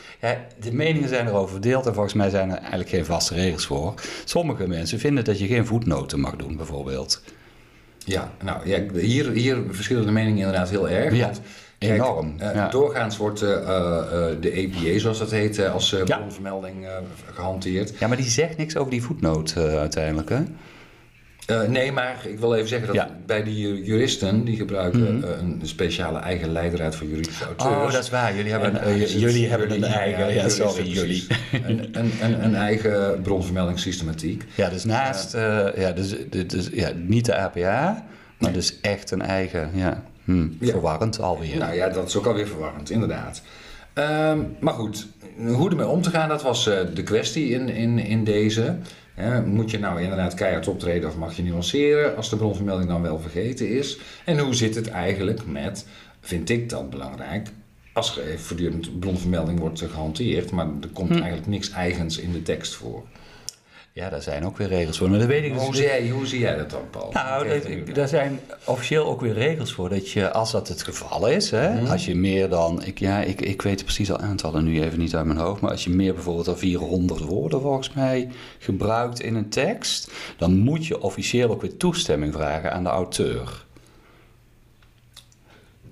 De 0.60 0.72
meningen 0.72 1.08
zijn 1.08 1.26
erover 1.26 1.50
verdeeld 1.50 1.86
en 1.86 1.92
volgens 1.94 2.14
mij 2.14 2.30
zijn 2.30 2.50
er 2.50 2.56
eigenlijk 2.58 2.88
geen 2.88 3.04
vaste 3.04 3.34
regels 3.34 3.66
voor. 3.66 3.94
Sommige 4.24 4.66
mensen 4.68 4.98
vinden 4.98 5.24
dat 5.24 5.38
je 5.38 5.46
geen 5.46 5.66
voetnoten 5.66 6.20
mag 6.20 6.36
doen, 6.36 6.56
bijvoorbeeld. 6.56 7.22
Ja, 8.04 8.32
nou, 8.42 8.68
ja, 8.68 8.78
hier, 9.00 9.30
hier 9.30 9.58
verschillen 9.70 10.06
de 10.06 10.12
meningen 10.12 10.38
inderdaad 10.38 10.70
heel 10.70 10.88
erg. 10.88 11.14
Ja, 11.14 11.24
want, 11.24 11.40
enorm, 11.78 12.34
eh, 12.38 12.54
ja. 12.54 12.68
Doorgaans 12.68 13.16
wordt 13.16 13.42
eh, 13.42 13.52
eh, 13.52 13.60
de 14.40 14.70
APA, 14.74 14.98
zoals 14.98 15.18
dat 15.18 15.30
heet, 15.30 15.68
als 15.68 15.90
Ja. 15.90 16.16
bronvermelding 16.16 16.84
eh, 16.86 16.90
gehanteerd. 17.34 17.92
Ja, 17.98 18.06
maar 18.08 18.16
die 18.16 18.26
zegt 18.30 18.56
niks 18.56 18.76
over 18.76 18.90
die 18.90 19.02
voetnoot 19.02 19.54
eh, 19.56 19.78
uiteindelijk, 19.78 20.28
hè? 20.28 20.38
Eh, 21.46 21.62
nee, 21.68 21.92
maar 21.92 22.16
ik 22.26 22.38
wil 22.38 22.54
even 22.54 22.68
zeggen 22.68 22.86
dat 22.86 22.96
Ja. 22.96 23.10
bij 23.26 23.42
die 23.42 23.58
ju- 23.58 23.84
juristen, 23.84 24.44
die 24.44 24.56
gebruiken 24.56 25.16
Mhm. 25.18 25.24
een 25.38 25.60
speciale 25.62 26.18
eigen 26.18 26.52
leidraad 26.52 26.96
voor 26.96 27.06
juridische 27.06 27.44
auteurs. 27.44 27.70
Oh, 27.74 27.92
dat 27.92 28.02
is 28.02 28.10
waar. 28.10 28.36
Jullie 28.36 28.50
hebben, 28.50 28.80
En 28.80 28.88
een- 28.90 29.18
jullie 29.18 29.48
hebben 29.48 29.70
een 29.72 29.84
eigen... 29.84 30.26
Ja, 30.26 30.32
juristen, 30.34 30.70
sorry, 30.70 30.88
jullie. 30.90 31.26
Een, 31.66 31.88
een, 31.98 32.12
een, 32.22 32.44
een 32.44 32.54
eigen 32.54 33.20
bronvermeldingssystematiek. 33.22 34.44
Ja, 34.54 34.68
dus 34.68 34.84
naast... 34.84 35.34
eh, 35.34 35.66
ja, 35.76 35.92
dus, 35.92 36.14
dus, 36.46 36.68
ja, 36.72 36.90
niet 36.96 37.24
de 37.24 37.36
APA, 37.36 38.06
maar 38.38 38.52
dus 38.52 38.80
echt 38.80 39.10
een 39.10 39.22
eigen... 39.22 39.70
Ja, 39.74 40.02
hm, 40.28 40.46
Ja. 40.60 40.70
verwarrend 40.70 41.20
alweer. 41.20 41.58
Nou 41.58 41.74
ja, 41.74 41.88
dat 41.88 42.08
is 42.08 42.16
ook 42.16 42.26
alweer 42.26 42.46
verwarrend, 42.46 42.90
inderdaad. 42.90 43.42
Ehm, 43.92 44.38
maar 44.60 44.74
goed, 44.74 45.06
hoe 45.46 45.70
ermee 45.70 45.86
om 45.86 46.02
te 46.02 46.10
gaan, 46.10 46.28
dat 46.28 46.42
was 46.42 46.66
eh, 46.66 46.78
de 46.94 47.02
kwestie 47.02 47.48
in, 47.50 47.68
in, 47.68 47.98
in 47.98 48.24
deze. 48.24 48.76
Hè, 49.14 49.42
moet 49.46 49.70
je 49.70 49.78
nou 49.78 50.00
inderdaad 50.02 50.34
keihard 50.34 50.68
optreden 50.68 51.08
of 51.08 51.16
mag 51.16 51.36
je 51.36 51.42
nuanceren 51.42 52.16
als 52.16 52.30
de 52.30 52.36
bronvermelding 52.36 52.88
dan 52.88 53.02
wel 53.02 53.18
vergeten 53.20 53.68
is? 53.68 53.98
En 54.24 54.38
hoe 54.38 54.54
zit 54.54 54.74
het 54.74 54.88
eigenlijk 54.88 55.46
met, 55.46 55.86
vind 56.20 56.50
ik 56.50 56.68
dat 56.68 56.90
belangrijk, 56.90 57.48
als 57.92 58.20
voortdurend 58.36 59.00
bronvermelding 59.00 59.58
wordt 59.58 59.82
gehanteerd, 59.90 60.50
maar 60.50 60.66
er 60.80 60.88
komt 60.92 61.10
eigenlijk 61.10 61.46
niks 61.46 61.70
eigens 61.70 62.18
in 62.18 62.32
de 62.32 62.42
tekst 62.42 62.74
voor. 62.74 63.02
Ja, 63.92 64.08
daar 64.08 64.22
zijn 64.22 64.46
ook 64.46 64.56
weer 64.56 64.68
regels 64.68 64.98
voor. 64.98 65.10
Maar 65.10 65.18
dat 65.18 65.28
weet 65.28 65.44
ik 65.44 65.52
dus 65.52 65.62
Hoe 65.62 65.74
zie 65.76 65.84
jij, 65.84 66.08
hoe 66.08 66.26
zie 66.26 66.38
jij 66.40 66.56
dat 66.56 66.70
dan, 66.70 66.90
Paul? 66.90 67.10
Nou, 67.12 67.48
dat- 67.48 67.94
daar 67.94 68.08
zijn 68.08 68.40
officieel 68.64 69.06
ook 69.06 69.20
weer 69.20 69.32
regels 69.32 69.72
voor. 69.72 69.88
Dat 69.88 70.10
je, 70.10 70.30
als 70.32 70.50
dat 70.52 70.68
het 70.68 70.82
geval 70.82 71.28
is, 71.28 71.50
hè, 71.50 71.80
als 71.90 72.04
je 72.06 72.14
meer 72.14 72.48
dan. 72.48 72.82
Ik, 72.84 72.98
ja, 72.98 73.20
ik, 73.20 73.40
ik 73.40 73.62
weet 73.62 73.84
precies 73.84 74.10
al 74.12 74.18
aantallen 74.18 74.64
nu 74.64 74.82
even 74.82 74.98
niet 74.98 75.14
uit 75.14 75.26
mijn 75.26 75.38
hoofd. 75.38 75.60
Maar 75.60 75.70
als 75.70 75.84
je 75.84 75.90
meer 75.90 76.14
bijvoorbeeld 76.14 76.46
dan 76.46 76.58
400 76.58 77.20
woorden 77.20 77.60
volgens 77.60 77.92
mij 77.92 78.28
gebruikt 78.58 79.20
in 79.20 79.34
een 79.34 79.48
tekst. 79.48 80.10
dan 80.38 80.56
moet 80.58 80.86
je 80.86 81.00
officieel 81.02 81.50
ook 81.50 81.60
weer 81.62 81.76
toestemming 81.76 82.32
vragen 82.34 82.72
aan 82.72 82.82
de 82.82 82.88
auteur. 82.90 83.66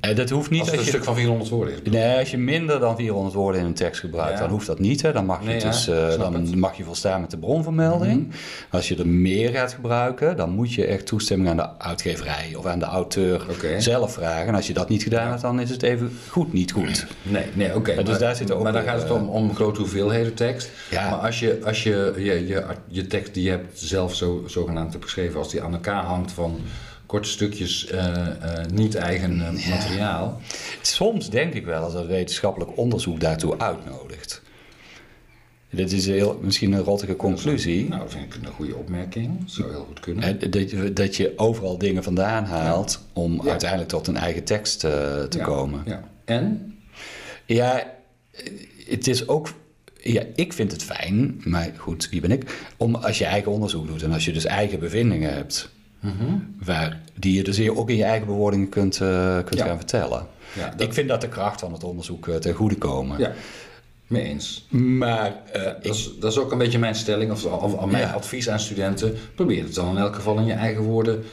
Eh, 0.09 0.17
dat 0.17 0.31
hoeft 0.31 0.51
niet 0.51 0.61
Als 0.61 0.71
het 0.71 0.79
een 0.79 0.85
je, 0.85 0.91
stuk 0.91 1.05
van 1.05 1.15
400 1.15 1.51
woorden 1.51 1.75
is. 1.75 1.91
Nee, 1.91 2.19
als 2.19 2.31
je 2.31 2.39
minder 2.39 2.81
dan 2.81 2.97
400 2.97 3.35
woorden 3.35 3.61
in 3.61 3.67
een 3.67 3.75
tekst 3.75 4.01
gebruikt, 4.01 4.33
Ja. 4.33 4.39
dan 4.41 4.51
hoeft 4.51 4.67
dat 4.67 4.79
niet. 4.79 5.03
Hè. 5.03 5.13
Dan, 5.13 5.27
mag 5.27 5.41
je 5.41 5.47
Nee, 5.47 5.61
dus, 5.61 5.89
eh, 5.89 6.19
dan 6.19 6.35
het. 6.35 6.51
Mhm. 6.51 6.59
mag 6.59 6.77
je 6.77 6.85
volstaan 6.85 7.21
met 7.21 7.31
de 7.31 7.39
bronvermelding. 7.39 8.33
Als 8.71 8.89
je 8.89 8.97
er 8.97 9.07
meer 9.09 9.51
gaat 9.51 9.73
gebruiken, 9.73 10.37
dan 10.37 10.51
moet 10.51 10.73
je 10.73 10.87
echt 10.87 11.07
toestemming 11.07 11.49
aan 11.51 11.57
de 11.57 11.79
uitgeverij 11.79 12.55
of 12.57 12.67
aan 12.67 12.79
de 12.79 12.85
auteur 12.85 13.47
zelf 13.79 14.13
vragen. 14.13 14.47
En 14.47 14.55
als 14.55 14.67
je 14.67 14.73
dat 14.73 14.89
niet 14.89 15.03
gedaan 15.03 15.29
hebt, 15.29 15.41
dan 15.43 15.61
is 15.61 15.71
het 15.71 15.83
even 15.83 16.19
goed 16.29 16.53
niet 16.53 16.73
goed. 16.73 17.07
Nee, 17.23 17.45
nee 17.53 17.75
oké. 17.75 17.95
Dus 17.95 18.05
maar, 18.05 18.19
daar 18.19 18.37
zit 18.37 18.51
ook 18.51 18.63
maar 18.63 18.73
dan 18.73 18.83
gaat 18.83 19.03
het 19.03 19.11
om, 19.11 19.29
om 19.29 19.55
grote 19.55 19.81
hoeveelheden 19.81 20.35
tekst. 20.35 20.71
Ja. 20.91 21.11
Maar 21.11 21.19
als 21.19 21.41
je 21.41 21.61
als 21.65 21.83
je, 21.83 22.13
je, 22.17 22.47
je, 22.47 22.65
je 22.89 23.07
tekst 23.07 23.35
die 23.35 23.43
je 23.45 23.51
hebt 23.51 23.79
zelf 23.81 24.15
zo, 24.15 24.45
zogenaamd 24.47 24.93
hebt 24.93 25.05
geschreven, 25.05 25.39
als 25.39 25.51
die 25.51 25.63
aan 25.63 25.73
elkaar 25.73 26.05
hangt 26.05 26.33
van 26.33 26.61
korte 27.07 27.29
stukjes 27.29 27.87
eh, 27.87 28.27
eh, 28.27 28.67
niet-eigen 28.73 29.41
eh, 29.41 29.69
materiaal. 29.71 30.41
Soms 30.83 31.31
denk 31.31 31.55
ik 31.55 31.65
wel 31.65 31.93
dat 31.93 32.07
wetenschappelijk 32.07 32.77
onderzoek 32.77 33.21
daartoe 33.21 33.59
uitnodigt. 33.59 34.43
Dit 35.71 35.93
is 35.93 36.07
heel, 36.07 36.39
misschien 36.43 36.73
een 36.73 36.83
rottige 36.83 37.17
conclusie. 37.17 37.89
Nou, 37.89 38.01
dat 38.01 38.11
vind 38.13 38.35
ik 38.35 38.43
een 38.43 38.53
goede 38.53 38.77
opmerking. 38.77 39.41
Dat 39.41 39.51
zou 39.51 39.71
heel 39.71 39.85
goed 39.89 40.01
kunnen. 40.01 40.51
Dat 40.51 40.71
je, 40.71 40.93
dat 40.93 41.17
je 41.17 41.33
overal 41.37 41.79
dingen 41.79 42.03
vandaan 42.03 42.45
haalt 42.45 43.01
om 43.13 43.43
Ja. 43.45 43.51
uiteindelijk 43.51 43.91
tot 43.91 44.07
een 44.07 44.17
eigen 44.17 44.45
tekst 44.45 44.81
te 44.81 45.39
komen. 45.43 45.83
Ja. 45.87 46.09
En? 46.25 46.75
Ja, 47.45 47.93
het 48.87 49.07
is 49.07 49.29
ook. 49.29 49.53
Ja, 50.03 50.23
ik 50.35 50.53
vind 50.53 50.73
het 50.73 50.83
fijn, 50.83 51.41
maar 51.45 51.73
goed, 51.77 52.09
wie 52.09 52.21
ben 52.21 52.31
ik? 52.31 52.67
Om 52.77 52.95
als 52.95 53.19
je 53.19 53.25
eigen 53.25 53.53
onderzoek 53.53 53.87
doet 53.87 54.03
en 54.03 54.13
als 54.13 54.25
je 54.25 54.33
dus 54.33 54.45
eigen 54.45 54.79
bevindingen 54.79 55.35
hebt, 55.35 55.71
waar, 56.65 57.01
die 57.15 57.35
je 57.37 57.43
dus 57.45 57.69
ook 57.69 57.91
in 57.91 57.97
je 57.97 58.05
eigen 58.05 58.27
bewoordingen 58.27 58.69
kunt, 58.69 59.01
eh, 59.01 59.37
kunt 59.45 59.59
Ja. 59.61 59.67
gaan 59.67 59.77
vertellen. 59.77 60.27
Ja, 60.53 60.69
dat- 60.71 60.81
Ik 60.81 60.93
vind 60.93 61.09
dat 61.09 61.21
de 61.21 61.29
kracht 61.29 61.61
van 61.61 61.73
het 61.73 61.85
onderzoek 61.85 62.29
eh, 62.29 62.35
ten 62.37 62.55
goede 62.55 62.75
komen. 62.77 63.19
Ja, 63.19 63.33
mee 64.07 64.23
eens. 64.23 64.67
Maar 64.71 65.37
eh, 65.53 65.63
Dat 65.63 65.77
ik, 65.83 65.93
is, 65.93 66.11
dat 66.21 66.33
is 66.33 66.39
ook 66.39 66.53
een 66.53 66.59
beetje 66.59 66.79
mijn 66.79 66.95
stelling, 66.95 67.31
of, 67.33 67.45
of, 67.45 67.75
of 67.75 67.91
mijn 67.91 68.13
advies 68.13 68.49
aan 68.49 68.61
studenten. 68.61 69.15
Probeer 69.35 69.63
het 69.65 69.75
dan 69.75 69.89
in 69.91 69.97
elk 70.03 70.15
geval 70.15 70.39
in 70.39 70.47
je 70.47 70.53
eigen 70.53 70.83
woorden 70.83 71.25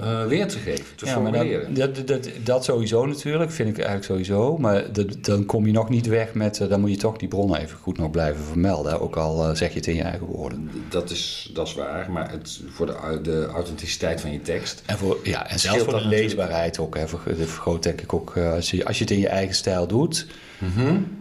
eh, 0.00 0.26
weer 0.26 0.48
te 0.48 0.58
geven, 0.58 0.84
te 0.96 1.06
ja, 1.06 1.12
formuleren. 1.12 1.74
dat, 1.74 1.94
dat, 1.94 2.06
dat, 2.06 2.28
dat 2.44 2.64
sowieso 2.64 3.06
natuurlijk, 3.06 3.50
vind 3.50 3.68
ik 3.68 3.76
eigenlijk 3.76 4.06
sowieso. 4.06 4.58
Maar 4.58 4.92
dat, 4.92 5.24
dan 5.24 5.46
kom 5.46 5.66
je 5.66 5.72
nog 5.72 5.88
niet 5.88 6.06
weg 6.06 6.34
met, 6.34 6.60
eh, 6.60 6.68
dan 6.68 6.80
moet 6.80 6.90
je 6.90 6.96
toch 6.96 7.16
die 7.16 7.28
bronnen 7.28 7.60
even 7.60 7.78
goed 7.78 7.98
nog 7.98 8.10
blijven 8.10 8.44
vermelden. 8.44 9.00
Ook 9.00 9.16
al 9.16 9.48
eh, 9.48 9.54
zeg 9.54 9.68
je 9.68 9.76
het 9.76 9.86
in 9.86 9.94
je 9.94 10.02
eigen 10.02 10.26
woorden. 10.26 10.70
Dat 10.88 11.10
is, 11.10 11.50
dat 11.54 11.66
is 11.66 11.74
waar, 11.74 12.10
maar 12.10 12.30
het, 12.30 12.60
voor 12.70 12.86
de, 12.86 13.20
de 13.22 13.46
authenticiteit 13.46 14.20
van 14.20 14.32
je 14.32 14.42
tekst. 14.42 14.82
En, 14.86 14.98
voor, 14.98 15.18
ja, 15.22 15.48
en 15.50 15.58
zelfs 15.58 15.78
voor 15.78 15.86
de 15.86 15.92
natuurlijk. 15.92 16.22
leesbaarheid 16.22 16.78
ook. 16.78 16.96
Hè, 16.96 17.08
vergroot 17.08 17.82
denk 17.82 18.00
ik 18.00 18.12
ook, 18.12 18.36
eh, 18.36 18.52
als 18.52 18.70
je, 18.70 18.84
als 18.84 18.98
je 18.98 19.04
het 19.04 19.12
in 19.12 19.20
je 19.20 19.28
eigen 19.28 19.54
stijl 19.54 19.86
doet, 19.86 20.26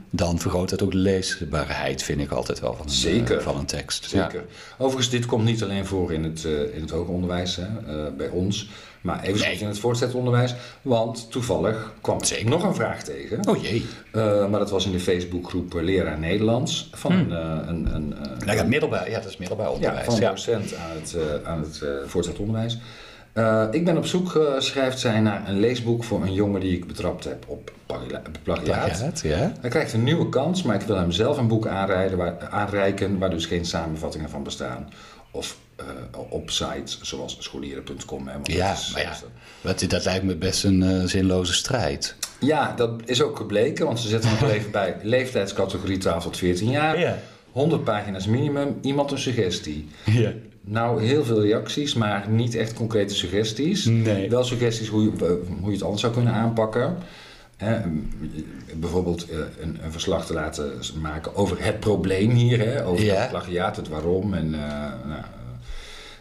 dan 0.10 0.39
vergroot 0.39 0.69
dat 0.69 0.82
ook 0.84 0.91
de 0.91 0.98
leesbaarheid, 0.98 2.04
vind 2.04 2.19
ik 2.22 2.32
altijd 2.32 2.60
wel 2.60 2.74
van 2.76 2.86
een, 2.86 2.91
Zeker. 2.91 3.38
eh, 3.38 3.43
van 3.43 3.58
een 3.58 3.65
tekst. 3.65 4.10
Zeker. 4.10 4.45
Overigens, 4.78 5.10
dit 5.10 5.26
komt 5.26 5.43
niet 5.43 5.63
alleen 5.63 5.86
voor 5.86 6.13
in 6.13 6.24
het, 6.24 6.45
eh, 6.45 6.76
in 6.76 6.82
het 6.82 6.89
hoger 6.89 7.13
onderwijs, 7.13 7.56
hè, 7.56 7.63
eh, 8.06 8.13
bij 8.17 8.28
ons, 8.30 8.69
maar 9.02 9.24
even 9.24 9.39
Nee. 9.48 9.58
in 9.60 9.67
het 9.67 9.80
voortgezet 9.80 10.15
onderwijs. 10.15 10.56
Want 10.82 11.32
toevallig 11.32 11.93
kwam 12.02 12.17
ik 12.17 12.24
Zeker. 12.26 12.50
nog 12.50 12.63
een 12.63 12.76
vraag 12.76 13.04
tegen. 13.04 13.48
Oh 13.50 13.62
jee. 13.63 13.86
Maar 14.50 14.60
dat 14.60 14.69
was 14.69 14.86
in 14.86 14.91
de 14.91 15.00
Facebookgroep 15.00 15.74
Leraar 15.74 16.19
Nederlands 16.19 16.89
van 16.93 17.12
een, 17.12 17.32
eh, 17.32 17.58
een, 17.67 17.95
een, 17.95 18.10
Nou 18.45 18.58
ja, 18.58 18.63
middelbaar, 18.63 19.10
ja, 19.10 19.19
dat 19.19 19.30
is 19.30 19.38
middelbaar 19.38 19.67
Ja, 19.67 19.74
onderwijs. 19.74 20.06
van 20.06 20.13
een 20.13 20.22
Ja, 20.22 20.30
docent 20.30 20.76
aan 20.76 20.95
het, 21.02 21.15
aan 21.45 21.60
het 21.60 21.84
voortgezet 22.06 22.39
onderwijs. 22.39 22.78
Eh, 23.39 23.63
ik 23.71 23.86
ben 23.86 23.97
op 23.97 24.06
zoek, 24.06 24.36
eh, 24.36 24.60
schrijft 24.60 24.99
zij, 24.99 25.19
naar 25.19 25.49
een 25.49 25.60
leesboek 25.60 26.04
voor 26.04 26.21
een 26.21 26.34
jongen 26.34 26.62
die 26.62 26.78
ik 26.78 26.88
betrapt 26.88 27.23
heb 27.23 27.43
op 27.47 27.71
plagiaat. 28.43 29.21
Ja. 29.23 29.52
Hij 29.62 29.69
krijgt 29.69 29.93
een 29.93 30.04
nieuwe 30.04 30.30
kans, 30.30 30.63
maar 30.63 30.75
ik 30.75 30.82
wil 30.82 30.95
hem 30.97 31.12
zelf 31.12 31.38
een 31.38 31.47
boek 31.47 31.63
waar, 31.63 32.49
aanreiken 32.49 33.17
waar 33.17 33.30
dus 33.30 33.45
geen 33.45 33.65
samenvattingen 33.65 34.30
van 34.30 34.43
bestaan. 34.43 34.89
Of 35.32 35.58
eh, 35.75 35.86
op 36.30 36.49
sites 36.49 36.99
zoals 37.02 37.38
scholieren.com. 37.39 38.30
Ja, 38.43 38.67
dat 38.69 38.78
is- 38.78 38.91
maar 38.93 39.02
ja, 39.02 39.13
dat, 39.62 39.86
dat 39.89 40.06
lijkt 40.06 40.23
me 40.25 40.36
best 40.36 40.63
een 40.63 41.10
zinloze 41.10 41.54
strijd. 41.54 42.15
Ja, 42.39 42.73
dat 42.75 42.91
is 43.06 43.21
ook 43.21 43.38
gebleken, 43.38 43.86
want 43.86 43.99
ze 43.99 44.08
zetten 44.08 44.30
nog 44.30 44.49
even 44.52 44.71
bij 44.71 44.95
leeftijdscategorie 45.02 45.97
12 45.97 46.23
tot 46.23 46.38
14 46.38 46.69
jaar. 46.69 46.99
Ja. 46.99 47.17
100 47.52 47.84
pagina's 47.84 48.25
minimum, 48.28 48.78
iemand 48.82 49.12
een 49.12 49.19
suggestie. 49.19 49.88
Ja. 50.06 50.32
Nou, 50.62 51.04
heel 51.04 51.24
veel 51.24 51.41
reacties, 51.41 51.93
maar 51.93 52.30
niet 52.30 52.56
echt 52.56 52.74
concrete 52.74 53.15
suggesties. 53.15 53.86
Nee. 53.86 54.30
Wel 54.30 54.43
suggesties 54.43 54.88
hoe 54.88 55.04
je, 55.04 55.12
eh, 55.12 55.32
hoe 55.60 55.67
je 55.67 55.72
het 55.72 55.84
anders 55.84 56.02
zou 56.02 56.13
kunnen 56.13 56.34
aanpakken. 56.34 56.98
Hè, 57.58 57.78
bijvoorbeeld 58.76 59.30
eh, 59.30 59.38
een, 59.60 59.78
een 59.84 59.91
verslag 59.91 60.26
te 60.26 60.34
laten 60.34 60.72
maken 61.02 61.36
over 61.36 61.63
het 61.63 61.80
probleem 61.80 62.30
hier, 62.32 62.60
hè, 62.60 62.86
over 62.86 63.06
Ja. 63.06 63.15
het 63.15 63.30
plagiaat, 63.30 63.76
het 63.76 63.88
waarom. 63.88 64.34
En, 64.34 64.54
eh, 64.54 64.60
nou, 65.08 65.22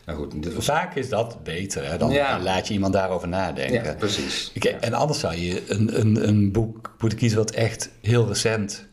nou 0.06 0.18
goed, 0.18 0.42
dit 0.42 0.54
was... 0.54 0.64
Vaak 0.64 0.94
is 0.94 1.08
dat 1.08 1.36
beter, 1.42 1.90
hè? 1.90 1.96
Dan 1.98 2.10
Ja. 2.10 2.40
laat 2.42 2.66
je 2.68 2.74
iemand 2.74 2.92
daarover 2.92 3.28
nadenken. 3.28 3.84
Ja, 3.84 3.94
precies. 3.94 4.50
Ik- 4.54 4.64
En 4.64 4.92
anders 4.92 5.18
zou 5.20 5.36
je 5.36 5.62
een, 5.68 6.00
een, 6.00 6.28
een 6.28 6.52
boek 6.52 6.94
moeten 6.98 7.18
kiezen 7.18 7.38
wat 7.38 7.50
echt 7.50 7.90
heel 8.00 8.26
recent 8.28 8.86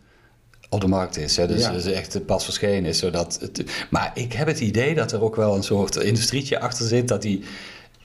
op 0.75 0.81
de 0.81 0.87
markt 0.87 1.17
is. 1.17 1.37
Hè? 1.37 1.47
Dus, 1.47 1.61
Ja. 1.61 1.71
dus 1.71 1.85
echt 1.85 2.25
pas 2.25 2.43
verschenen 2.43 2.85
is. 2.89 2.97
Zodat 2.97 3.37
het, 3.41 3.63
maar 3.89 4.11
ik 4.13 4.33
heb 4.33 4.47
het 4.47 4.59
idee 4.59 4.95
dat 4.95 5.11
er 5.11 5.23
ook 5.23 5.35
wel 5.35 5.55
een 5.55 5.63
soort 5.63 5.95
industrietje 5.95 6.59
achter 6.59 6.87
zit... 6.87 7.07
dat 7.07 7.21
die 7.21 7.43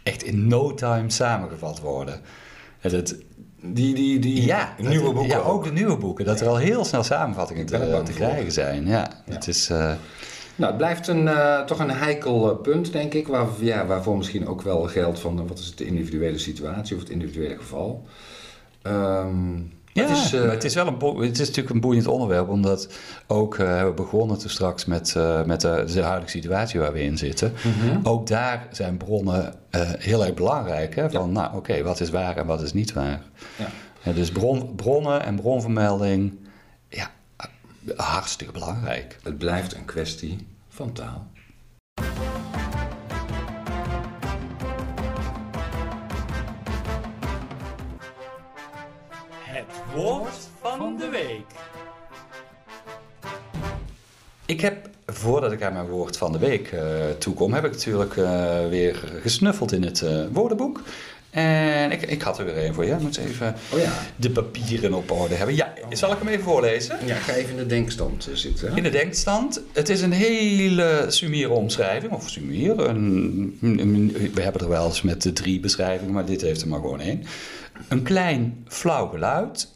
echt 0.03 0.23
in 0.23 0.47
no 0.49 0.75
time 0.75 1.11
samengevat 1.11 1.81
worden. 1.81 2.21
En 2.81 2.91
dat, 2.91 3.15
Die, 3.63 3.95
die, 3.95 4.19
die 4.19 4.43
ja, 4.45 4.75
nieuwe 4.79 5.13
boeken 5.13 5.29
Ja, 5.29 5.39
ook 5.39 5.65
de 5.65 5.73
nieuwe 5.73 5.97
boeken. 5.97 6.25
Dat 6.25 6.41
er 6.41 6.49
al 6.49 6.57
heel 6.57 6.85
snel 6.85 7.03
samenvattingen 7.03 7.67
te, 7.67 8.01
te 8.05 8.13
krijgen 8.13 8.53
zijn. 8.53 8.87
Ja, 8.87 9.11
het 9.25 9.49
is... 9.49 9.71
eh, 9.71 9.93
Nou, 10.57 10.69
het 10.73 10.77
blijft 10.77 11.09
een, 11.09 11.29
eh, 11.29 11.61
toch 11.65 11.79
een 11.79 11.91
heikel 11.91 12.51
eh, 12.51 12.61
punt, 12.61 12.93
denk 12.93 13.15
ik, 13.15 13.27
waar, 13.29 13.47
ja, 13.61 13.87
waarvoor 13.87 14.17
misschien 14.17 14.47
ook 14.49 14.63
wel 14.63 14.83
geldt 14.83 15.19
van 15.21 15.47
wat 15.47 15.59
is 15.59 15.67
het 15.67 15.79
de 15.79 15.85
individuele 15.87 16.39
situatie 16.39 16.97
of 16.97 17.03
het 17.03 17.11
individuele 17.11 17.57
geval. 17.57 18.05
Ehm, 18.83 19.59
Ja, 19.93 20.07
het 20.07 20.17
is, 20.17 20.33
eh, 20.33 20.51
het 20.51 20.65
is 20.65 20.75
wel 20.75 20.87
een, 20.87 21.23
het 21.23 21.39
is 21.39 21.47
natuurlijk 21.47 21.75
een 21.75 21.81
boeiend 21.81 22.07
onderwerp, 22.07 22.49
omdat 22.49 22.89
ook 23.27 23.59
eh, 23.59 23.67
hebben 23.67 23.95
we 23.95 24.03
begonnen 24.03 24.39
toen 24.39 24.51
straks 24.51 24.85
met, 24.85 25.17
eh, 25.17 25.45
met 25.45 25.61
de, 25.61 25.85
de 25.93 26.03
huidige 26.03 26.31
situatie 26.31 26.81
waar 26.81 26.93
we 26.93 27.03
in 27.03 27.19
zitten. 27.19 27.53
Mhm. 27.53 27.99
Ook 28.03 28.27
daar 28.27 28.67
zijn 28.71 28.97
bronnen 28.97 29.55
heel 29.99 30.25
erg 30.25 30.35
belangrijk. 30.35 30.95
Hè? 30.95 31.11
Van, 31.11 31.33
nou, 31.33 31.57
oké, 31.57 31.83
wat 31.83 32.01
is 32.01 32.11
waar 32.11 32.37
en 32.37 32.47
wat 32.47 32.63
is 32.63 32.73
niet 32.73 32.93
waar? 32.93 33.23
Ja. 33.57 33.69
Ja, 34.03 34.13
dus 34.13 34.31
bron, 34.31 34.75
bronnen 34.75 35.25
en 35.25 35.37
bronvermelding, 35.37 36.39
ja, 36.89 37.11
hartstikke 37.97 38.53
belangrijk. 38.53 39.19
Het 39.23 39.39
blijft 39.39 39.75
een 39.75 39.85
kwestie 39.85 40.47
van 40.69 40.93
taal. 40.93 41.27
Woord 49.95 50.49
van 50.61 50.97
de 50.99 51.09
week. 51.09 51.45
Ik 54.47 54.61
heb, 54.61 54.89
voordat 55.07 55.53
ik 55.53 55.63
aan 55.63 55.73
mijn 55.73 55.87
woord 55.89 56.17
van 56.17 56.33
de 56.33 56.39
week 56.39 56.69
eh 56.73 56.83
toekom, 57.19 57.53
heb 57.53 57.65
ik 57.65 57.73
natuurlijk 57.73 58.17
eh, 58.17 58.69
weer 58.69 59.03
gesnuffeld 59.23 59.73
in 59.73 59.83
het 59.83 60.03
eh, 60.03 60.25
woordenboek. 60.33 60.83
En 61.31 61.91
ik, 61.93 62.03
ik 62.03 62.23
had 62.23 62.39
er 62.39 62.45
weer 62.45 62.65
een 62.67 62.75
voor 62.75 62.85
je. 62.85 62.93
Ik 62.93 63.01
moet 63.01 63.17
even 63.17 63.55
Oh 63.73 63.79
ja. 63.81 63.93
de 64.17 64.31
papieren 64.31 64.95
op 64.95 65.11
orde 65.11 65.35
hebben. 65.35 65.55
Ja, 65.55 65.73
zal 65.93 66.13
ik 66.13 66.19
hem 66.19 66.29
even 66.29 66.45
voorlezen? 66.45 67.07
Ja, 67.07 67.15
ga 67.17 67.33
even 67.33 67.51
in 67.51 67.57
de 67.57 67.67
denkstand 67.67 68.27
eh, 68.29 68.35
zitten. 68.35 68.77
In 68.77 68.83
de 68.83 68.91
denkstand. 68.91 69.61
Het 69.73 69.89
is 69.89 70.03
een 70.03 70.13
hele 70.13 71.05
sumiere 71.09 71.53
omschrijving. 71.53 72.13
Of 72.13 72.29
sumier. 72.29 72.79
Een, 72.81 73.59
een- 73.61 74.31
we 74.35 74.43
hebben 74.43 74.63
er 74.63 74.69
wel 74.69 74.87
eens 74.87 75.03
met 75.03 75.23
de 75.23 75.33
drie 75.33 75.61
beschrijvingen, 75.61 76.13
maar 76.15 76.25
dit 76.25 76.41
heeft 76.41 76.63
er 76.63 76.69
maar 76.69 76.81
gewoon 76.81 77.01
één. 77.01 77.25
Een 77.89 78.03
klein 78.03 78.65
flauw 78.69 79.07
geluid. 79.09 79.69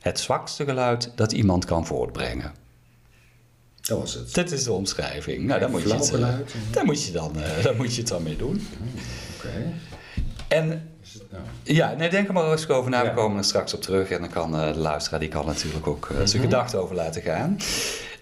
Het 0.00 0.20
zwakste 0.20 0.64
geluid 0.64 1.12
dat 1.14 1.32
iemand 1.32 1.64
kan 1.64 1.86
voortbrengen. 1.86 2.52
Dat 3.80 3.98
was 3.98 4.14
het. 4.14 4.34
Dat 4.34 4.50
is 4.50 4.64
de 4.64 4.72
omschrijving. 4.72 5.44
Nou, 5.44 5.60
daar 5.60 5.70
moet, 5.70 5.82
je 5.82 5.92
het, 5.92 6.02
eh, 6.02 6.08
geluid. 6.08 6.54
daar, 6.72 6.84
moet 6.84 7.04
je 7.04 7.12
dan, 7.12 7.42
eh, 7.42 7.62
daar 7.64 7.76
moet 7.76 7.94
je 7.94 8.00
het 8.00 8.10
dan 8.10 8.22
mee 8.22 8.36
doen. 8.36 8.66
Oké. 9.36 9.72
En 10.48 10.68
nou? 11.30 11.42
ja, 11.62 11.94
nee, 11.94 12.10
denk 12.10 12.26
er 12.28 12.32
maar 12.34 12.50
eens 12.52 12.68
over 12.68 12.90
na. 12.90 13.00
We 13.00 13.06
Ja. 13.08 13.14
komen 13.14 13.38
er 13.38 13.44
straks 13.44 13.74
op 13.74 13.82
terug. 13.82 14.10
En 14.10 14.20
dan 14.20 14.30
kan 14.30 14.56
eh, 14.56 14.72
de 14.72 14.78
luisteraar 14.78 15.20
die 15.20 15.28
kan 15.28 15.46
natuurlijk 15.46 15.86
ook 15.86 16.08
eh, 16.10 16.16
Mhm. 16.16 16.26
zijn 16.26 16.42
gedachten 16.42 16.82
over 16.82 16.94
laten 16.96 17.22
gaan. 17.22 17.56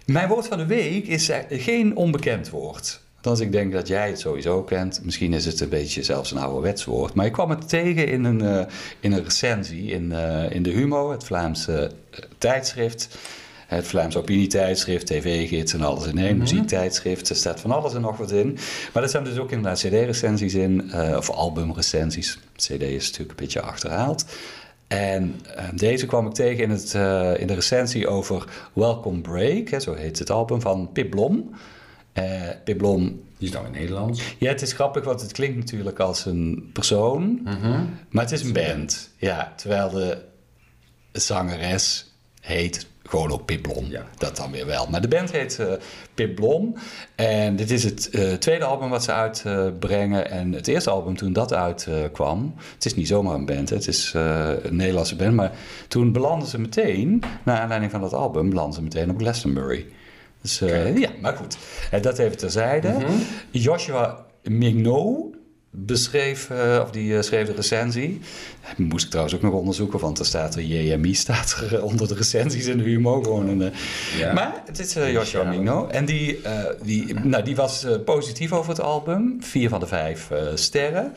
Mijn 0.07 0.29
woord 0.29 0.47
van 0.47 0.59
de 0.59 0.67
week 0.67 1.07
is 1.07 1.31
geen 1.51 1.97
onbekend 1.97 2.51
woord. 2.51 3.01
Althans, 3.17 3.41
ik 3.41 3.53
denk 3.53 3.73
dat 3.73 3.89
jij 3.89 4.09
het 4.09 4.21
sowieso 4.21 4.63
kent. 4.63 5.01
Misschien 5.05 5.33
is 5.33 5.45
het 5.45 5.61
een 5.61 5.69
beetje 5.69 6.03
zelfs 6.03 6.31
een 6.31 6.39
ouderwets 6.39 6.85
woord. 6.85 7.15
Maar 7.15 7.27
ik 7.27 7.33
kwam 7.33 7.51
het 7.51 7.69
tegen 7.69 8.09
in 8.09 8.25
een, 8.25 8.41
eh, 8.41 8.65
in 9.01 9.13
een 9.13 9.25
recensie 9.25 9.91
in, 9.91 10.13
eh, 10.13 10.51
in 10.51 10.63
de 10.63 10.71
Humo, 10.71 11.11
het 11.11 11.25
Vlaamse 11.25 11.91
eh, 12.11 12.21
tijdschrift. 12.39 13.19
Het 13.67 13.87
Vlaams 13.87 14.17
opinietijdschrift, 14.17 15.07
tv-gids 15.07 15.73
en 15.73 15.81
alles 15.81 16.07
in 16.07 16.19
één. 16.19 16.39
Muziektijdschrift, 16.39 17.29
er 17.29 17.37
staat 17.37 17.61
van 17.61 17.71
alles 17.71 17.95
en 17.95 18.01
nog 18.01 18.17
wat 18.17 18.31
in. 18.31 18.59
Maar 18.93 19.03
er 19.03 19.09
staan 19.09 19.25
dus 19.25 19.39
ook 19.39 19.51
inderdaad 19.51 19.79
cd-recensies 19.79 20.55
in, 20.55 20.93
of 21.17 21.31
albumrecensies. 21.31 22.39
CD 22.57 22.83
is 22.83 23.05
natuurlijk 23.05 23.31
een 23.31 23.45
beetje 23.45 23.61
achterhaald. 23.61 24.25
En 24.87 25.41
deze 25.75 26.07
kwam 26.07 26.27
ik 26.27 26.33
tegen 26.33 26.63
in, 26.63 26.71
het, 26.71 26.95
in 27.41 27.47
de 27.47 27.55
recensie 27.55 28.09
over 28.09 28.45
Welcome 28.73 29.21
Break, 29.21 29.69
hè, 29.69 29.81
zo 29.81 29.95
heet 29.95 30.19
het 30.19 30.31
album, 30.31 30.61
van 30.61 30.91
Pip 30.93 31.11
Blom. 31.11 31.51
Eh, 32.17 32.25
Pip 32.65 32.79
Blom, 32.79 33.21
Die 33.39 33.49
is 33.49 33.55
nou 33.55 33.67
in 33.67 33.73
Nederlands. 33.73 34.35
ja, 34.39 34.49
het 34.49 34.63
is 34.63 34.73
grappig, 34.73 35.05
want 35.05 35.21
het 35.21 35.33
klinkt 35.33 35.57
natuurlijk 35.57 35.99
als 35.99 36.25
een 36.25 36.71
persoon, 36.73 37.41
maar 38.11 38.23
het 38.23 38.33
is 38.33 38.43
een 38.43 38.53
band. 38.53 39.11
Ja, 39.17 39.53
terwijl 39.57 39.91
de 39.91 40.19
zangeres 41.13 42.13
heet 42.41 42.87
gewoon 43.03 43.31
ook 43.31 43.45
Pip 43.45 43.63
Blom. 43.63 43.85
Ja. 43.87 44.07
Dat 44.19 44.37
dan 44.37 44.51
weer 44.51 44.67
wel. 44.67 44.87
Maar 44.91 45.01
de 45.01 45.09
band 45.09 45.33
heet 45.33 45.61
Pip 46.15 46.35
Blom. 46.35 46.75
En 47.15 47.57
dit 47.57 47.71
is 47.71 47.85
het 47.85 48.11
eh, 48.11 48.33
tweede 48.33 48.65
album 48.65 48.89
wat 48.89 49.05
ze 49.05 49.13
uitbrengen. 49.13 50.31
en 50.31 50.53
het 50.53 50.69
eerste 50.69 50.91
album 50.91 51.17
toen 51.17 51.33
dat 51.33 51.53
uitkwam... 51.53 52.55
het 52.75 52.85
is 52.85 52.95
niet 52.95 53.09
zomaar 53.09 53.35
een 53.35 53.47
band, 53.47 53.69
hè, 53.69 53.77
het 53.77 53.89
is 53.89 54.13
een 54.15 54.77
Nederlandse 54.77 55.17
band. 55.17 55.35
Maar 55.35 55.53
toen 55.89 56.13
belanden 56.13 56.49
ze 56.49 56.61
meteen, 56.61 57.23
naar 57.45 57.61
aanleiding 57.61 57.91
van 57.93 58.01
dat 58.01 58.13
album... 58.13 58.51
belanden 58.51 58.75
ze 58.75 58.83
meteen 58.83 59.11
op 59.11 59.19
Glastonbury. 59.19 59.87
Dus 60.47 60.61
eh, 60.61 60.97
ja, 60.97 61.11
maar 61.21 61.37
goed. 61.37 61.57
En 61.91 62.03
dat 62.03 62.19
even 62.19 62.37
terzijde. 62.37 62.95
Joshua 63.51 64.25
Mignot 64.43 65.35
beschreef, 65.71 66.51
eh, 66.51 66.81
of 66.83 66.91
die 66.91 67.17
eh, 67.17 67.23
schreef 67.23 67.47
de 67.47 67.53
recensie. 67.53 68.21
Moest 68.77 69.05
ik 69.05 69.11
trouwens 69.11 69.37
ook 69.37 69.43
nog 69.43 69.53
onderzoeken, 69.53 69.99
want 69.99 70.19
er 70.19 70.27
staat 70.27 70.55
er 70.55 70.63
JMI 70.63 71.15
staat 71.15 71.63
er 71.71 71.83
onder 71.83 72.09
de 72.09 72.15
recensies 72.15 72.67
in 72.67 72.79
de 72.79 72.85
Humo. 72.85 73.23
Gewoon 73.23 73.49
een, 73.49 73.63
eh, 73.63 73.79
Ja. 74.19 74.33
Maar 74.33 74.63
het 74.67 74.79
is 74.79 74.97
eh, 74.97 75.13
Joshua 75.13 75.43
Ja. 75.43 75.49
Mignot. 75.51 75.91
En 75.91 76.05
die, 76.05 76.43
eh, 76.43 76.65
die, 76.83 77.15
nou, 77.15 77.45
die 77.45 77.57
was 77.57 77.85
eh, 77.85 77.93
positief 78.05 78.53
over 78.53 78.71
het 78.71 78.81
album. 78.81 79.37
Vier 79.41 79.69
van 79.69 79.81
de 79.81 79.87
vijf 79.87 80.31
eh, 80.31 80.39
sterren. 80.55 81.13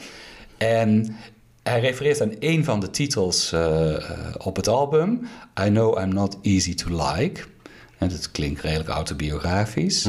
En 0.58 1.16
hij 1.64 1.80
refereert 1.80 2.22
aan 2.22 2.32
een 2.40 2.64
van 2.64 2.80
de 2.80 2.90
titels 2.90 3.52
eh, 3.52 3.96
eh, 3.96 4.02
op 4.38 4.56
het 4.56 4.68
album. 4.68 5.22
I 5.66 5.68
know 5.70 6.00
I'm 6.00 6.14
not 6.14 6.38
easy 6.42 6.76
to 6.76 6.90
like. 7.16 7.42
En 8.00 8.10
dat 8.10 8.32
klinkt 8.32 8.62
redelijk 8.62 8.90
autobiografisch. 8.90 10.08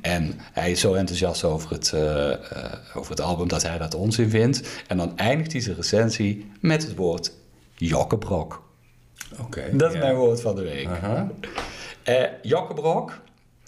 En 0.00 0.34
hij 0.52 0.70
is 0.70 0.80
zo 0.80 0.94
enthousiast 0.94 1.44
over 1.44 1.70
het, 1.70 1.92
eh, 1.92 2.32
eh, 2.32 2.38
over 2.94 3.10
het 3.10 3.20
album 3.20 3.48
dat 3.48 3.62
hij 3.62 3.78
dat 3.78 3.94
onzin 3.94 4.30
vindt. 4.30 4.82
En 4.86 4.96
dan 4.96 5.16
eindigt 5.16 5.52
hij 5.52 5.60
zijn 5.60 5.76
recensie 5.76 6.50
met 6.60 6.82
het 6.82 6.94
woord 6.94 7.32
jokkebrok. 7.74 8.62
Oké. 9.40 9.76
Dat 9.76 9.92
is 9.92 9.98
mijn 9.98 10.16
woord 10.16 10.40
van 10.40 10.54
de 10.54 10.62
week. 10.62 10.86
Aha. 10.86 11.30
Eh 12.02 12.24
jokkebrok, 12.42 13.20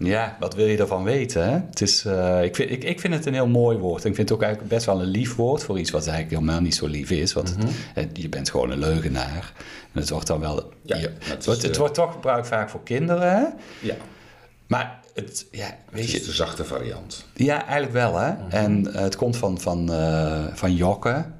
ja, 0.08 0.36
wat 0.40 0.54
wil 0.54 0.66
je 0.66 0.76
ervan 0.78 1.02
weten? 1.04 1.44
Hè? 1.50 1.58
Het 1.70 1.80
is, 1.80 2.04
eh, 2.04 2.42
ik, 2.44 2.54
vind, 2.56 2.70
ik, 2.70 2.84
ik 2.84 3.00
vind 3.00 3.14
het 3.14 3.26
een 3.26 3.34
heel 3.34 3.46
mooi 3.48 3.78
woord. 3.78 4.04
Ik 4.04 4.14
vind 4.14 4.28
het 4.28 4.32
ook 4.32 4.42
eigenlijk 4.42 4.72
best 4.72 4.86
wel 4.86 5.00
een 5.00 5.06
lief 5.08 5.34
woord 5.36 5.62
voor 5.62 5.78
iets 5.78 5.90
wat 5.90 6.06
eigenlijk 6.06 6.40
helemaal 6.40 6.60
niet 6.60 6.74
zo 6.74 6.86
lief 6.86 7.10
is. 7.10 7.32
Want 7.32 7.48
het- 7.48 7.64
het- 7.94 8.10
je 8.22 8.28
bent 8.28 8.50
gewoon 8.50 8.70
een 8.70 8.78
leugenaar. 8.78 9.52
En 9.92 10.00
het 10.00 10.10
wordt 10.10 10.26
dan 10.26 10.40
wel. 10.40 10.54
Mhm. 10.54 10.64
Ja, 10.82 10.96
je- 10.96 11.10
het, 11.18 11.46
is 11.70 11.76
wordt, 11.78 11.94
toch 11.94 12.12
gebruikt 12.12 12.46
vaak 12.48 12.70
voor 12.70 12.82
kinderen. 12.82 13.30
Hè? 13.30 13.44
Ja, 13.86 13.94
Maar 14.66 15.00
het, 15.14 15.46
ja, 15.50 15.64
het 15.64 15.74
weet 15.90 16.04
is 16.04 16.12
je, 16.12 16.20
de 16.20 16.32
zachte 16.32 16.64
variant. 16.64 17.24
ja, 17.34 17.60
eigenlijk 17.62 17.92
wel, 17.92 18.18
hè. 18.18 18.32
En 18.48 18.94
eh, 18.94 19.00
het 19.00 19.16
komt 19.16 19.36
van, 19.36 19.60
van, 19.60 19.92
eh, 19.92 20.44
van 20.52 20.74
jokken. 20.74 21.34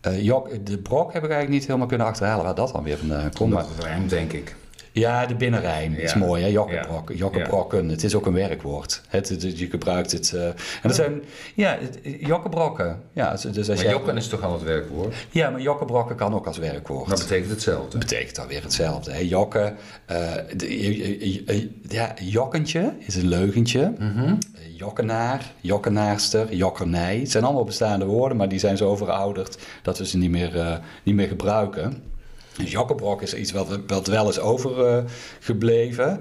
Eh, 0.00 0.22
jok, 0.22 0.66
de 0.66 0.78
brok 0.78 1.12
heb 1.12 1.22
ik 1.24 1.30
eigenlijk 1.30 1.58
niet 1.58 1.66
helemaal 1.66 1.86
kunnen 1.88 2.06
achterhalen 2.06 2.44
waar 2.44 2.54
dat 2.54 2.72
dan 2.72 2.82
weer 2.82 2.98
vandaan 2.98 3.32
komt. 3.32 3.52
Maar, 3.52 3.64
het 3.74 3.84
rijmt, 3.84 4.10
denk 4.10 4.32
ik. 4.32 4.54
Ja, 5.00 5.26
de 5.26 5.34
binnenrijm 5.34 5.94
is 5.94 6.12
Ja. 6.12 6.18
mooi, 6.18 6.42
hè. 6.42 6.48
Jokkenbrok, 6.48 7.08
Ja. 7.08 7.14
jokkenbrokken. 7.14 7.88
Het 7.88 8.04
is 8.04 8.14
ook 8.14 8.26
een 8.26 8.32
werkwoord. 8.32 9.00
Het, 9.08 9.28
het- 9.28 9.58
je 9.58 9.66
gebruikt 9.70 10.12
het... 10.12 10.32
eh, 10.32 10.46
en 10.46 10.54
dat 10.82 10.94
zijn... 10.94 11.22
Ja, 11.54 11.78
het- 11.80 11.98
jokkenbrokken. 12.20 13.00
Ja, 13.12 13.30
dus 13.30 13.56
als 13.56 13.66
Maar 13.68 13.76
jij- 13.76 13.90
jokken 13.90 14.16
is 14.16 14.28
toch 14.28 14.42
al 14.42 14.52
het 14.52 14.62
werkwoord? 14.62 15.14
Ja, 15.30 15.50
maar 15.50 15.60
jokkenbrokken 15.60 16.16
kan 16.16 16.34
ook 16.34 16.46
als 16.46 16.58
werkwoord. 16.58 17.08
Dat 17.08 17.18
betekent 17.18 17.50
hetzelfde. 17.50 17.98
betekent 17.98 18.36
dan 18.36 18.46
weer 18.46 18.62
hetzelfde. 18.62 19.10
Hè? 19.12 19.18
Jokken, 19.18 19.76
eh, 20.06 20.32
de- 20.56 21.70
ja, 21.88 22.14
jokkentje 22.22 22.92
is 22.98 23.14
een 23.14 23.28
leugentje. 23.28 23.92
Eh, 23.98 24.32
Jokkenaar, 24.78 25.52
jokkenaarster, 25.60 26.54
jokkernij. 26.54 27.18
Het 27.18 27.30
zijn 27.30 27.44
allemaal 27.44 27.64
bestaande 27.64 28.04
woorden, 28.04 28.36
maar 28.36 28.48
die 28.48 28.58
zijn 28.58 28.76
zo 28.76 28.96
verouderd 28.96 29.58
dat 29.82 29.98
we 29.98 30.06
ze 30.06 30.18
niet 30.18 30.30
meer, 30.30 30.58
eh, 30.60 30.76
niet 31.02 31.14
meer 31.14 31.28
gebruiken. 31.28 32.02
Dus 32.58 32.70
jokkenbrok 32.70 33.22
is 33.22 33.34
iets 33.34 33.52
wat, 33.52 33.78
wat 33.86 34.06
wel 34.06 34.28
is 34.28 34.38
overgebleven. 34.38 36.20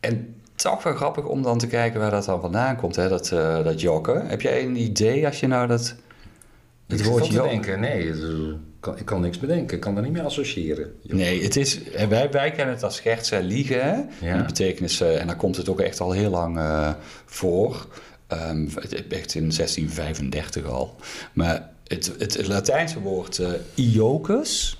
en 0.00 0.34
toch 0.54 0.82
wel 0.82 0.94
grappig 0.94 1.24
om 1.24 1.42
dan 1.42 1.58
te 1.58 1.66
kijken 1.66 2.00
waar 2.00 2.10
dat 2.10 2.24
dan 2.24 2.40
vandaan 2.40 2.76
komt, 2.76 2.96
hè? 2.96 3.08
Dat, 3.08 3.30
eh, 3.32 3.64
dat 3.64 3.80
jokken. 3.80 4.26
Heb 4.26 4.40
jij 4.40 4.64
een 4.64 4.76
idee 4.76 5.26
als 5.26 5.40
je 5.40 5.46
nou 5.46 5.66
dat... 5.66 5.80
Ik 5.80 6.96
Het 6.96 6.98
zit 6.98 7.08
woord 7.08 7.20
wel 7.20 7.28
te 7.28 7.34
jok- 7.34 7.48
denken, 7.50 7.80
nee, 7.80 8.08
is- 8.08 8.54
kan, 8.80 8.98
ik 8.98 9.04
kan 9.04 9.20
niks 9.20 9.38
bedenken. 9.38 9.74
Ik 9.76 9.82
kan 9.82 9.96
er 9.96 10.02
niet 10.02 10.12
meer 10.12 10.22
associëren. 10.22 10.92
Nee, 11.02 11.42
het 11.42 11.56
is, 11.56 11.78
wij, 12.08 12.30
wij 12.30 12.50
kennen 12.50 12.74
het 12.74 12.82
als 12.84 12.96
schertsen 12.96 13.38
en 13.38 13.44
liegen. 13.44 14.10
Ja. 14.20 14.34
Die 14.36 14.44
betekenis, 14.44 15.00
eh, 15.00 15.20
en 15.20 15.26
daar 15.26 15.36
komt 15.36 15.56
het 15.56 15.68
ook 15.68 15.80
echt 15.80 16.00
al 16.00 16.12
heel 16.12 16.30
lang 16.30 16.58
eh, 16.58 16.90
voor. 17.24 17.86
Ehm, 18.26 18.66
echt 19.10 19.34
in 19.34 19.50
1635 19.52 20.64
al. 20.66 20.96
Maar 21.32 21.68
het, 21.86 22.12
het, 22.18 22.36
het 22.36 22.46
Latijnse 22.46 23.00
woord 23.00 23.38
eh 23.38 23.48
iocus, 23.74 24.79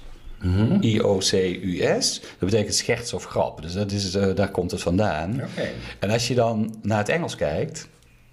I-O-C-U-S, 0.83 2.21
dat 2.21 2.49
betekent 2.51 2.75
scherts 2.75 3.13
of 3.13 3.25
grap. 3.25 3.63
Dus 3.63 3.73
dat 3.73 3.91
is, 3.93 4.15
eh, 4.15 4.35
daar 4.35 4.51
komt 4.51 4.71
het 4.71 4.83
vandaan. 4.83 5.41
En 5.99 6.11
als 6.11 6.29
je 6.29 6.35
dan 6.35 6.75
naar 6.83 6.99
het 6.99 7.09
Engels 7.09 7.37
kijkt, 7.37 7.89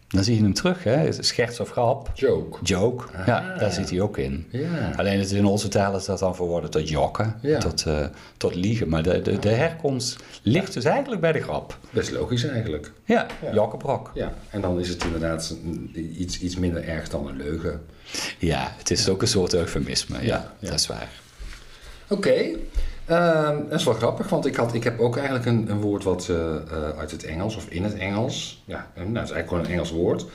dan 0.07 0.23
zie 0.23 0.35
je 0.35 0.41
hem 0.41 0.53
terug. 0.53 0.83
Hè? 0.83 1.11
Scherts 1.11 1.59
of 1.59 1.69
grap. 1.69 2.11
Joke. 2.13 2.59
Joke, 2.63 3.05
ja, 3.25 3.37
Ah. 3.53 3.59
daar 3.59 3.71
zit 3.71 3.89
hij 3.89 4.01
ook 4.01 4.17
in. 4.17 4.45
Ja. 4.51 4.91
Alleen 4.95 5.19
het 5.19 5.31
in 5.31 5.45
onze 5.45 5.67
taal 5.67 5.95
is 5.95 6.05
dat 6.05 6.19
dan 6.19 6.35
verworden 6.35 6.69
tot 6.69 6.89
jokken, 6.89 7.35
Ja. 7.41 7.59
tot, 7.59 7.85
eh, 7.85 8.05
tot 8.37 8.55
liegen. 8.55 8.89
Maar 8.89 9.03
de, 9.03 9.21
de, 9.21 9.39
de 9.39 9.49
herkomst 9.49 10.23
ligt 10.41 10.73
dus 10.73 10.83
eigenlijk 10.83 11.21
bij 11.21 11.31
de 11.31 11.41
grap. 11.41 11.77
Best 11.89 12.11
logisch 12.11 12.43
eigenlijk. 12.45 12.91
Ja, 13.05 13.25
Ja. 13.41 13.53
jokkenbrok. 13.53 14.11
Ja, 14.13 14.33
en 14.49 14.61
dan 14.61 14.79
is 14.79 14.89
het 14.89 15.03
inderdaad 15.03 15.55
iets, 16.17 16.39
iets 16.39 16.55
minder 16.55 16.83
erg 16.87 17.09
dan 17.09 17.27
een 17.27 17.37
leugen. 17.37 17.81
Ja, 18.39 18.73
het 18.77 18.91
is 18.91 19.09
ook 19.09 19.21
een 19.21 19.27
soort 19.27 19.53
eufemisme. 19.53 20.17
Ja, 20.17 20.23
Ja, 20.25 20.51
ja. 20.59 20.69
dat 20.69 20.79
is 20.79 20.87
waar. 20.87 21.09
Oké, 22.07 22.33
ehm, 23.05 23.57
dat 23.69 23.79
is 23.79 23.85
wel 23.85 23.93
grappig, 23.93 24.29
want 24.29 24.45
ik, 24.45 24.55
had, 24.55 24.73
ik 24.73 24.83
heb 24.83 24.99
ook 24.99 25.15
eigenlijk 25.15 25.45
een, 25.45 25.65
een 25.69 25.81
woord 25.81 26.03
wat 26.03 26.27
eh, 26.29 26.35
eh, 26.55 26.61
uit 26.97 27.11
het 27.11 27.23
Engels 27.23 27.55
of 27.55 27.65
in 27.69 27.83
het 27.83 27.93
Engels. 27.95 28.61
Ja, 28.65 28.87
nou, 28.95 29.07
het 29.07 29.13
is 29.13 29.15
eigenlijk 29.15 29.47
gewoon 29.47 29.63
een 29.63 29.71
Engels 29.71 29.91
woord. 29.91 30.25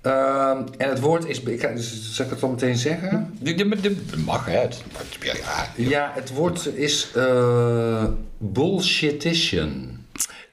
Ehm, 0.00 0.58
en 0.78 0.88
het 0.88 1.00
woord 1.00 1.26
is, 1.26 1.40
ik, 1.42 1.60
ga- 1.60 1.76
zal 1.76 2.24
ik 2.24 2.30
het 2.30 2.40
dan 2.40 2.50
meteen 2.50 2.76
zeggen? 2.76 3.36
De- 3.82 4.16
mag, 4.24 4.46
hè. 4.46 4.58
Het- 4.58 4.82
Ja, 5.20 5.32
ja. 5.76 5.88
Ja, 5.88 6.10
het 6.14 6.32
woord 6.32 6.66
is 6.74 7.10
eh 7.14 8.04
bullshitition. 8.38 9.95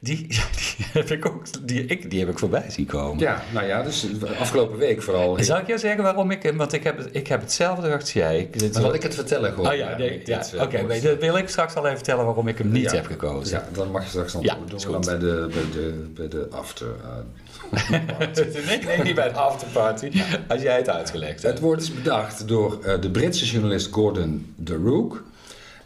Die, 0.03 0.27
die 0.27 0.85
heb 0.91 1.09
ik 1.11 1.25
ook 1.25 1.67
die, 1.67 1.85
ik, 1.85 2.09
die 2.09 2.19
heb 2.19 2.29
ik 2.29 2.39
voorbij 2.39 2.65
zien 2.69 2.85
komen. 2.85 3.19
Ja, 3.19 3.43
nou 3.53 3.67
ja, 3.67 3.83
dus 3.83 4.07
afgelopen 4.39 4.77
week 4.77 5.01
vooral. 5.01 5.37
Zal 5.43 5.57
ik 5.57 5.67
jou 5.67 5.79
zeggen 5.79 6.03
waarom 6.03 6.31
ik... 6.31 6.51
Want 6.55 6.73
ik 6.73 6.83
heb, 6.83 7.07
ik 7.11 7.27
heb 7.27 7.41
hetzelfde 7.41 7.93
als 7.93 8.13
jij. 8.13 8.39
Ik, 8.39 8.59
dit, 8.59 8.73
Maar 8.73 8.81
zal 8.81 8.93
ik 8.93 9.03
het 9.03 9.15
vertellen 9.15 9.53
gewoon? 9.53 9.71
Oh 9.71 9.75
ja, 9.75 9.97
nee, 9.97 10.21
ja, 10.25 10.45
eh, 10.53 10.61
Oké, 10.61 10.99
dat 11.01 11.19
wil 11.19 11.37
ik 11.37 11.49
straks 11.49 11.75
al 11.75 11.83
even 11.83 11.95
vertellen 11.95 12.25
waarom 12.25 12.47
ik 12.47 12.57
hem 12.57 12.71
niet 12.71 12.91
heb 12.91 13.05
gekozen. 13.05 13.57
Ja, 13.57 13.67
dan 13.73 13.91
mag 13.91 14.03
je 14.03 14.09
straks 14.09 14.33
dan 14.33 14.41
doen. 14.41 14.79
we 14.79 14.91
dan 14.91 15.01
bij 15.01 15.17
de, 15.17 15.49
bij 15.53 15.81
de, 15.81 16.11
bij 16.15 16.27
de 16.27 16.47
after. 16.51 16.87
eh. 17.03 17.89
nee, 18.67 18.79
nee, 18.85 19.03
niet 19.03 19.15
bij 19.15 19.29
de 19.29 19.35
afterparty. 19.35 20.11
Als 20.47 20.61
jij 20.61 20.75
het 20.75 20.89
uitgelegd 20.89 21.41
hebt. 21.41 21.53
Het 21.53 21.59
woord 21.59 21.81
is 21.81 21.93
bedacht 21.93 22.47
door 22.47 22.79
eh, 22.83 23.01
de 23.01 23.11
Britse 23.11 23.45
journalist 23.45 23.91
Gordon 23.91 24.53
de 24.55 24.75
Rook. 24.75 25.23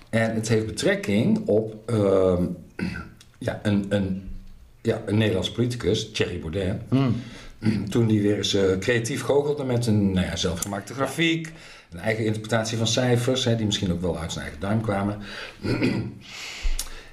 En 0.10 0.36
het 0.36 0.48
heeft 0.48 0.66
betrekking 0.66 1.48
op 1.48 1.76
ehm, 1.86 2.44
ja, 3.38 3.60
een, 3.64 3.86
een, 3.90 4.30
ja, 4.82 5.02
een 5.06 5.18
Nederlands 5.18 5.52
politicus, 5.52 6.12
Thierry 6.12 6.40
Baudet. 6.40 6.82
Toen 7.90 8.08
die 8.08 8.22
weer 8.22 8.38
eens 8.38 8.54
eh, 8.54 8.78
creatief 8.80 9.22
goochelde 9.22 9.64
met 9.64 9.88
een 9.88 10.12
nou 10.12 10.26
ja, 10.26 10.36
zelfgemaakte 10.36 10.94
grafiek, 10.94 11.52
een 11.92 12.00
eigen 12.00 12.26
interpretatie 12.26 12.78
van 12.78 12.88
cijfers, 12.88 13.44
hè, 13.44 13.56
die 13.56 13.66
misschien 13.66 13.92
ook 13.92 14.02
wel 14.02 14.18
uit 14.20 14.32
zijn 14.32 14.44
eigen 14.44 14.62
duim 14.62 14.82
kwamen. 14.82 15.18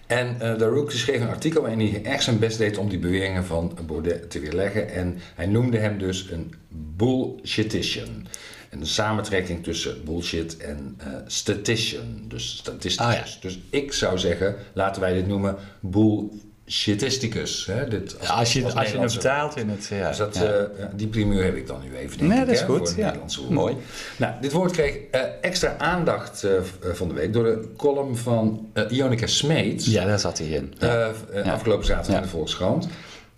En 0.06 0.40
eh 0.40 0.58
de 0.58 0.64
Rook 0.64 0.90
schreef 0.90 1.20
een 1.20 1.28
artikel 1.28 1.60
waarin 1.60 1.80
hij 1.80 2.04
erg 2.04 2.22
zijn 2.22 2.38
best 2.38 2.58
deed 2.58 2.78
om 2.78 2.88
die 2.88 2.98
beweringen 2.98 3.44
van 3.44 3.78
Baudet 3.87 4.30
te 4.30 4.40
weerleggen. 4.40 4.90
En 4.90 5.18
hij 5.34 5.46
noemde 5.46 5.78
hem 5.78 5.98
dus 5.98 6.30
een 6.30 6.54
bullshitician. 6.96 8.26
En 8.74 8.80
een 8.80 8.87
samentrekking 8.87 9.62
tussen 9.64 10.04
bullshit 10.04 10.56
en 10.56 10.94
eh 10.98 11.06
statistician. 11.26 12.20
Dus 12.28 12.56
statisticus. 12.56 13.06
Ah, 13.06 13.12
ja. 13.14 13.24
Dus 13.40 13.58
ik 13.70 13.92
zou 13.92 14.18
zeggen, 14.18 14.54
laten 14.72 15.00
wij 15.00 15.12
dit 15.14 15.26
noemen 15.26 15.56
bullshitisticus. 15.80 17.66
Hè? 17.66 17.88
Dit, 17.88 18.16
Ja, 18.22 18.28
als 18.28 18.52
je, 18.52 18.62
als 18.64 18.72
je 18.72 18.78
Nederlandse- 18.78 19.20
vertaalt 19.20 19.56
in 19.56 19.68
het... 19.68 19.87
Ja, 19.90 20.08
dus 20.08 20.16
dat, 20.16 20.34
ja. 20.37 20.42
eh, 20.44 20.78
ja, 20.78 20.90
die 20.94 21.06
primeur 21.06 21.44
heb 21.44 21.56
ik 21.56 21.66
dan 21.66 21.80
nu 21.82 21.96
even. 21.96 22.18
Denk 22.18 22.30
Nee, 22.30 22.40
ik, 22.40 22.46
dat 22.46 22.54
is 22.54 22.60
hè, 22.60 22.66
goed, 22.66 22.76
Voor 22.78 22.87
het 22.87 22.96
ja. 22.96 23.04
Nederlandse 23.04 23.40
woord. 23.40 23.50
Mooi. 23.52 23.76
Nou, 24.18 24.32
dit 24.40 24.52
woord 24.52 24.72
kreeg 24.72 24.96
eh, 25.10 25.20
extra 25.40 25.74
aandacht 25.78 26.44
eh, 26.44 26.56
eh, 26.56 26.62
van 26.92 27.08
de 27.08 27.14
week 27.14 27.32
door 27.32 27.44
de 27.44 27.68
column 27.76 28.16
van 28.16 28.68
eh 28.72 28.84
Ionica 28.90 29.26
Smeets. 29.26 29.87
ja, 29.87 30.04
daar 30.04 30.18
zat 30.18 30.38
hij 30.38 30.46
in. 30.48 30.74
eh, 30.78 31.08
eh. 31.32 31.52
Afgelopen 31.52 31.87
zaterdag 31.87 32.16
in 32.16 32.22
de 32.22 32.28
Volkskrant. 32.28 32.88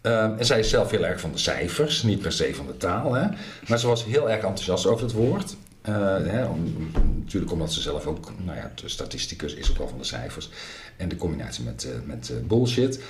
Eh, 0.07 0.23
en 0.23 0.47
zij 0.47 0.59
is 0.59 0.69
zelf 0.69 0.91
heel 0.91 1.07
erg 1.07 1.21
van 1.21 1.33
de 1.33 1.39
cijfers, 1.39 2.03
niet 2.03 2.21
per 2.21 2.33
se 2.33 2.55
van 2.55 2.67
de 2.67 2.77
taal. 2.77 3.15
Hè? 3.15 3.27
Maar 3.69 3.79
ze 3.79 3.87
was 3.87 4.05
heel 4.05 4.31
erg 4.31 4.43
enthousiast 4.43 4.87
over 4.87 5.05
het 5.05 5.15
woord. 5.15 5.57
Eh, 5.87 5.95
hè, 6.27 6.47
natuurlijk 7.19 7.53
omdat 7.53 7.73
ze 7.73 7.81
zelf 7.81 8.07
ook, 8.07 8.33
nou 8.45 8.57
ja, 8.57 8.71
de 8.75 8.89
statisticus 8.89 9.55
is 9.55 9.71
ook 9.71 9.79
wel 9.79 9.89
van 9.89 9.99
de 9.99 10.05
cijfers. 10.05 10.51
En 10.97 11.09
de 11.09 11.17
combinatie 11.17 11.65
met, 11.65 11.85
eh, 11.85 11.91
met 12.05 12.31
eh, 12.31 12.37
bullshit. 12.47 13.01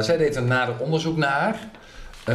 Zij 0.00 0.16
deed 0.16 0.36
er 0.36 0.42
nader 0.42 0.78
onderzoek 0.78 1.16
naar. 1.16 1.70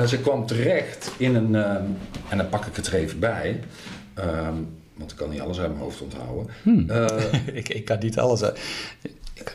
Ze 0.07 0.19
kwam 0.19 0.45
terecht 0.45 1.11
in 1.17 1.35
een, 1.35 1.55
ehm, 1.55 1.83
en 2.29 2.37
dan 2.37 2.49
pak 2.49 2.65
ik 2.65 2.75
het 2.75 2.87
er 2.87 2.93
even 2.93 3.19
bij. 3.19 3.59
ehm, 4.13 4.55
want 4.97 5.11
ik 5.11 5.17
kan 5.17 5.29
niet 5.29 5.39
alles 5.41 5.59
uit 5.59 5.69
mijn 5.69 5.81
hoofd 5.81 6.01
onthouden. 6.01 6.47
Eh, 6.89 7.33
ik, 7.59 7.69
ik 7.69 7.85
kan 7.85 7.97
niet 7.99 8.19
alles... 8.19 8.43
uit- 8.43 8.59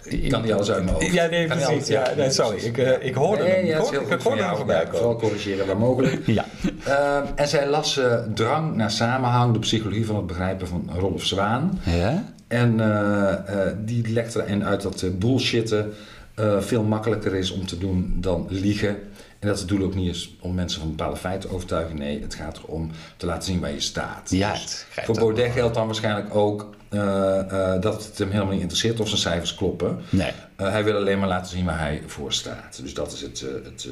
ik 0.05 0.31
kan 0.31 0.43
niet 0.43 0.53
alles 0.53 0.71
uit 0.71 0.85
mijn 0.85 0.97
hoofd. 0.97 1.13
Ja, 1.13 1.27
nee, 1.27 1.47
Kan 1.47 1.57
niet 1.57 1.67
precies. 1.67 1.97
alles- 1.97 2.09
Ja, 2.09 2.15
nee, 2.17 2.31
sorry. 2.31 2.59
Ik, 2.59 2.79
eh, 2.79 3.07
ik 3.07 3.15
hoorde 3.15 3.43
Nee, 3.43 3.53
hem. 3.53 3.65
ja, 3.67 3.73
Ik 3.77 3.83
hoorde, 3.83 3.97
ik 4.01 4.09
hem 4.09 4.57
voorbij 4.57 4.87
Vooral 4.91 5.17
corrigeren 5.17 5.67
waar 5.67 5.77
mogelijk. 5.77 6.27
Ja. 6.39 6.45
Ehm, 6.85 7.27
en 7.35 7.49
zij 7.49 7.67
las 7.69 7.97
eh, 7.99 8.15
Drang 8.35 8.77
naar 8.77 8.91
samenhang, 8.91 9.53
de 9.53 9.59
psychologie 9.59 10.07
van 10.07 10.17
het 10.17 10.27
begrijpen 10.27 10.69
van 10.69 10.91
Rolf 10.99 11.25
Zwaan. 11.25 11.81
Ja? 11.85 12.25
En 12.49 12.81
eh, 12.81 13.33
eh, 13.33 13.73
die 13.85 14.09
legt 14.13 14.35
erin 14.35 14.65
uit 14.65 14.83
dat 14.83 15.03
eh, 15.03 15.11
bullshitten 15.11 15.93
eh, 16.35 16.61
veel 16.61 16.83
makkelijker 16.83 17.35
is 17.35 17.51
om 17.51 17.67
te 17.67 17.79
doen 17.79 18.17
dan 18.21 18.47
liegen. 18.51 18.97
En 19.43 19.49
dat 19.49 19.59
het 19.59 19.69
doel 19.69 19.83
ook 19.83 19.95
niet 19.95 20.11
is 20.11 20.37
om 20.41 20.55
mensen 20.55 20.81
van 20.81 20.91
bepaalde 20.91 21.17
feiten 21.17 21.49
te 21.49 21.55
overtuigen. 21.55 21.99
Nee, 21.99 22.23
het 22.23 22.35
gaat 22.35 22.59
erom 22.59 22.91
te 23.17 23.27
laten 23.27 23.43
zien 23.43 23.61
waar 23.61 23.73
je 23.73 23.81
staat. 23.81 24.31
Ja, 24.31 24.53
Dus 24.53 24.87
voor 25.05 25.15
Baudet 25.15 25.53
geldt 25.53 25.75
dan 25.75 25.87
waarschijnlijk 25.87 26.35
ook 26.35 26.75
eh, 26.89 27.39
eh, 27.75 27.81
dat 27.81 28.05
het 28.05 28.19
hem 28.19 28.31
helemaal 28.31 28.53
niet 28.53 28.61
interesseert 28.61 29.01
of 29.01 29.09
zijn 29.09 29.21
cijfers 29.21 29.55
kloppen. 29.55 29.99
Nee. 30.11 30.33
Eh, 30.57 30.71
hij 30.71 30.85
wil 30.85 30.97
alleen 30.97 31.19
maar 31.19 31.29
laten 31.29 31.51
zien 31.51 31.65
waar 31.65 31.79
hij 31.79 32.03
voor 32.07 32.33
staat. 32.33 32.81
Dus 32.83 32.95
dat 32.95 33.13
is 33.13 33.21
het, 33.21 33.45
het, 33.65 33.89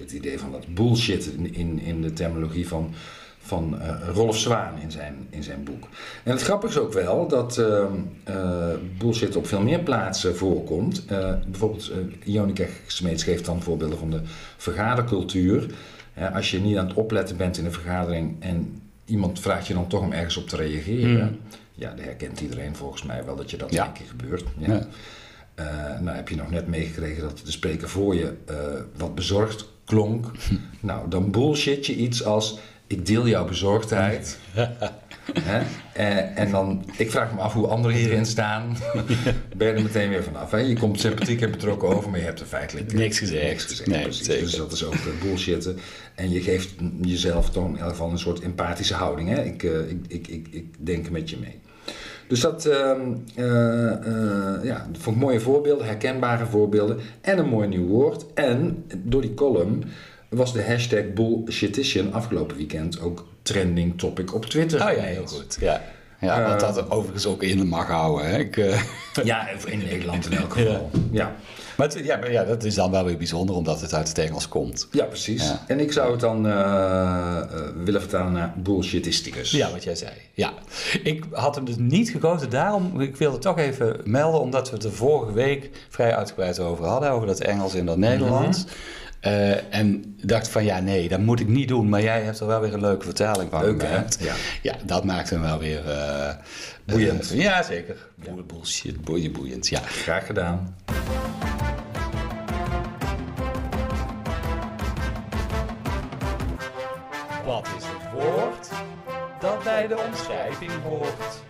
het 0.00 0.12
idee 0.12 0.38
van 0.38 0.52
dat 0.52 0.74
bullshit 0.74 1.26
in, 1.26 1.54
in, 1.54 1.80
in 1.80 2.02
de 2.02 2.12
terminologie 2.12 2.68
van, 2.68 2.94
van 3.42 3.80
eh, 3.80 4.08
Rolf 4.14 4.38
Zwaan 4.38 4.78
in 4.80 4.90
zijn, 4.90 5.26
in 5.30 5.42
zijn 5.42 5.64
boek. 5.64 5.88
En 6.22 6.32
het 6.32 6.42
grappige 6.42 6.72
is 6.72 6.78
ook 6.78 6.92
wel 6.92 7.28
dat 7.28 7.58
eh, 7.58 7.84
eh, 8.24 8.68
bullshit 8.98 9.36
op 9.36 9.46
veel 9.46 9.60
meer 9.62 9.80
plaatsen 9.80 10.36
voorkomt. 10.36 11.04
Eh, 11.06 11.34
bijvoorbeeld, 11.46 11.90
uh, 11.90 11.96
Jonica 12.34 12.64
Smeets 12.86 13.22
geeft 13.24 13.44
dan 13.44 13.62
voorbeelden 13.62 13.98
van 13.98 14.10
de 14.10 14.20
vergadercultuur. 14.56 15.66
Als 16.34 16.50
je 16.50 16.60
niet 16.60 16.76
aan 16.76 16.86
het 16.88 16.96
opletten 16.96 17.36
bent 17.36 17.58
in 17.58 17.64
een 17.64 17.72
vergadering 17.72 18.36
en 18.40 18.82
iemand 19.04 19.40
vraagt 19.40 19.66
je 19.66 19.74
dan 19.74 19.86
toch 19.88 20.00
om 20.00 20.12
ergens 20.12 20.36
op 20.36 20.48
te 20.48 20.56
reageren. 20.56 21.20
Hmm. 21.26 21.38
Ja, 21.74 21.90
dat 21.90 22.04
herkent 22.04 22.40
iedereen 22.40 22.76
volgens 22.76 23.02
mij 23.02 23.24
wel 23.24 23.36
dat 23.36 23.50
je 23.50 23.56
dat 23.56 23.72
Ja. 23.72 23.86
een 23.86 23.92
keer 23.92 24.06
gebeurt. 24.06 24.44
Ja. 24.58 24.72
Ja. 24.72 24.86
Nou 26.00 26.16
heb 26.16 26.28
je 26.28 26.36
nog 26.36 26.50
net 26.50 26.66
meegekregen 26.66 27.22
dat 27.22 27.40
de 27.44 27.50
spreker 27.50 27.88
voor 27.88 28.14
je 28.14 28.32
wat 28.96 29.14
bezorgd 29.14 29.68
klonk. 29.84 30.30
nou, 30.80 31.08
dan 31.08 31.30
bullshit 31.30 31.86
je 31.86 31.94
iets 31.94 32.24
als 32.24 32.58
ik 32.92 33.06
deel 33.06 33.28
jouw 33.28 33.44
bezorgdheid. 33.44 34.38
Hè? 35.40 35.62
Eh, 35.92 36.38
en 36.38 36.50
dan, 36.50 36.84
ik 36.96 37.10
vraag 37.10 37.34
me 37.34 37.40
af 37.40 37.52
hoe 37.52 37.66
anderen 37.66 37.96
hierin 37.96 38.26
staan. 38.26 38.76
ben 39.56 39.68
je 39.68 39.74
er 39.74 39.82
meteen 39.82 40.08
weer 40.08 40.22
vanaf. 40.22 40.50
Hè? 40.50 40.58
Je 40.58 40.76
komt 40.76 41.00
sympathiek 41.00 41.40
en 41.40 41.50
betrokken 41.50 41.88
over, 41.88 42.10
maar 42.10 42.18
je 42.18 42.24
hebt 42.24 42.40
er 42.40 42.46
feitelijk 42.46 42.92
Niks 42.92 43.18
gezegd. 43.18 43.42
niks 43.44 43.64
gezegd. 43.64 43.88
Nee. 43.88 44.40
Dus 44.40 44.56
dat 44.56 44.72
is 44.72 44.84
ook 44.84 44.94
eh, 44.94 45.22
bullshitten. 45.22 45.78
En 46.14 46.30
je 46.30 46.40
geeft 46.40 46.74
jezelf 47.00 47.50
toch 47.50 47.68
in 47.68 47.78
elk 47.78 47.90
geval 47.90 48.10
een 48.10 48.18
soort 48.18 48.40
empathische 48.40 48.94
houding. 48.94 49.28
Hè? 49.28 49.42
Ik, 49.42 49.62
eh, 49.62 49.90
ik, 49.90 50.04
ik, 50.08 50.28
ik, 50.28 50.46
ik 50.50 50.86
denk 50.86 51.10
met 51.10 51.30
je 51.30 51.36
mee. 51.36 51.60
Dus 52.32 52.40
dat 52.40 52.66
ehm, 52.66 53.12
eh, 53.34 53.92
eh, 53.92 54.64
ja, 54.64 54.86
dat 54.92 55.02
vond 55.02 55.16
ik 55.16 55.22
mooie 55.22 55.40
voorbeelden, 55.40 55.86
herkenbare 55.86 56.46
voorbeelden 56.46 56.98
en 57.20 57.38
een 57.38 57.48
mooi 57.48 57.68
nieuw 57.68 57.86
woord. 57.86 58.26
En 58.34 58.84
door 58.98 59.20
die 59.20 59.34
column 59.34 59.84
was 60.32 60.52
de 60.52 60.62
hashtag 60.64 61.02
bullshitition 61.14 62.12
afgelopen 62.12 62.56
weekend 62.56 63.00
ook 63.00 63.26
trending 63.42 63.98
topic 63.98 64.34
op 64.34 64.46
Twitter. 64.46 64.80
Oh 64.90 64.96
ja, 64.96 65.02
heel 65.02 65.26
goed. 65.26 65.56
Ja. 65.60 65.82
Ja, 66.20 66.48
wat 66.48 66.60
dat 66.60 66.90
overigens 66.90 67.26
ook 67.26 67.42
in 67.42 67.66
mag 67.68 67.86
houden. 67.86 68.28
Hè. 68.30 68.38
Ik, 68.38 68.56
eh, 68.56 68.82
Ja, 69.24 69.48
in 69.66 69.78
Nederland 69.78 70.26
in 70.30 70.36
elk 70.36 70.52
geval. 70.52 70.90
Ja, 71.10 71.34
maar, 71.76 71.86
het- 71.88 72.00
ja, 72.04 72.16
maar 72.16 72.32
ja, 72.32 72.44
dat 72.44 72.64
is 72.64 72.74
dan 72.74 72.90
wel 72.90 73.04
weer 73.04 73.16
bijzonder 73.16 73.54
omdat 73.56 73.80
het 73.80 73.94
uit 73.94 74.08
het 74.08 74.18
Engels 74.18 74.48
komt. 74.48 74.88
ja 74.90 75.04
precies. 75.04 75.42
Ja. 75.48 75.64
En 75.66 75.80
ik 75.80 75.92
zou 75.92 76.10
het 76.10 76.20
dan 76.20 76.46
eh, 76.46 76.52
eh, 76.52 77.44
willen 77.84 78.00
vertalen 78.00 78.32
naar 78.32 78.52
bullshitisticus. 78.56 79.50
Ja, 79.50 79.70
wat 79.70 79.84
jij 79.84 79.94
zei. 79.94 80.10
Ja. 80.34 80.52
Ik 81.02 81.24
had 81.30 81.54
hem 81.54 81.64
dus 81.64 81.76
niet 81.78 82.10
gekozen. 82.10 82.50
Daarom, 82.50 83.00
ik 83.00 83.16
wilde 83.16 83.34
het 83.34 83.42
toch 83.44 83.58
even 83.58 84.00
melden, 84.04 84.40
omdat 84.40 84.68
we 84.70 84.74
het 84.76 84.84
er 84.84 84.92
vorige 84.92 85.32
week 85.32 85.70
vrij 85.88 86.16
uitgebreid 86.16 86.58
over 86.58 86.84
hadden. 86.84 87.10
Over 87.10 87.26
dat 87.26 87.40
Engels 87.40 87.74
en 87.74 87.86
dat 87.86 87.96
Nederlands. 87.96 88.64
Mhm. 88.64 88.72
Eh, 89.22 89.74
en 89.74 90.14
dacht 90.22 90.48
van 90.48 90.64
ja, 90.64 90.80
nee, 90.80 91.08
dat 91.08 91.18
moet 91.20 91.40
ik 91.40 91.48
niet 91.48 91.68
doen. 91.68 91.88
Maar 91.88 92.02
jij 92.02 92.22
hebt 92.22 92.40
er 92.40 92.46
wel 92.46 92.60
weer 92.60 92.74
een 92.74 92.80
leuke 92.80 93.04
vertaling 93.04 93.50
van 93.50 93.60
Leuk, 93.64 93.82
hè? 93.82 93.88
gemaakt. 93.88 94.18
Ja. 94.20 94.34
ja, 94.62 94.74
dat 94.84 95.04
maakt 95.04 95.30
hem 95.30 95.40
wel 95.40 95.58
weer... 95.58 95.90
eh, 95.90 96.34
Boeiend. 96.84 97.30
eh, 97.32 97.40
ja, 97.40 97.62
zeker. 97.62 97.96
Boe- 98.14 98.42
Bullshit, 98.42 99.00
boeiend, 99.00 99.32
boeiend. 99.32 99.68
Ja. 99.68 99.80
Graag 99.80 100.26
gedaan. 100.26 100.74
Wat 107.44 107.66
is 107.78 107.84
het 107.84 108.12
woord 108.22 108.68
dat 109.40 109.62
bij 109.64 109.86
de 109.86 109.98
omschrijving 110.08 110.70
hoort? 110.84 111.42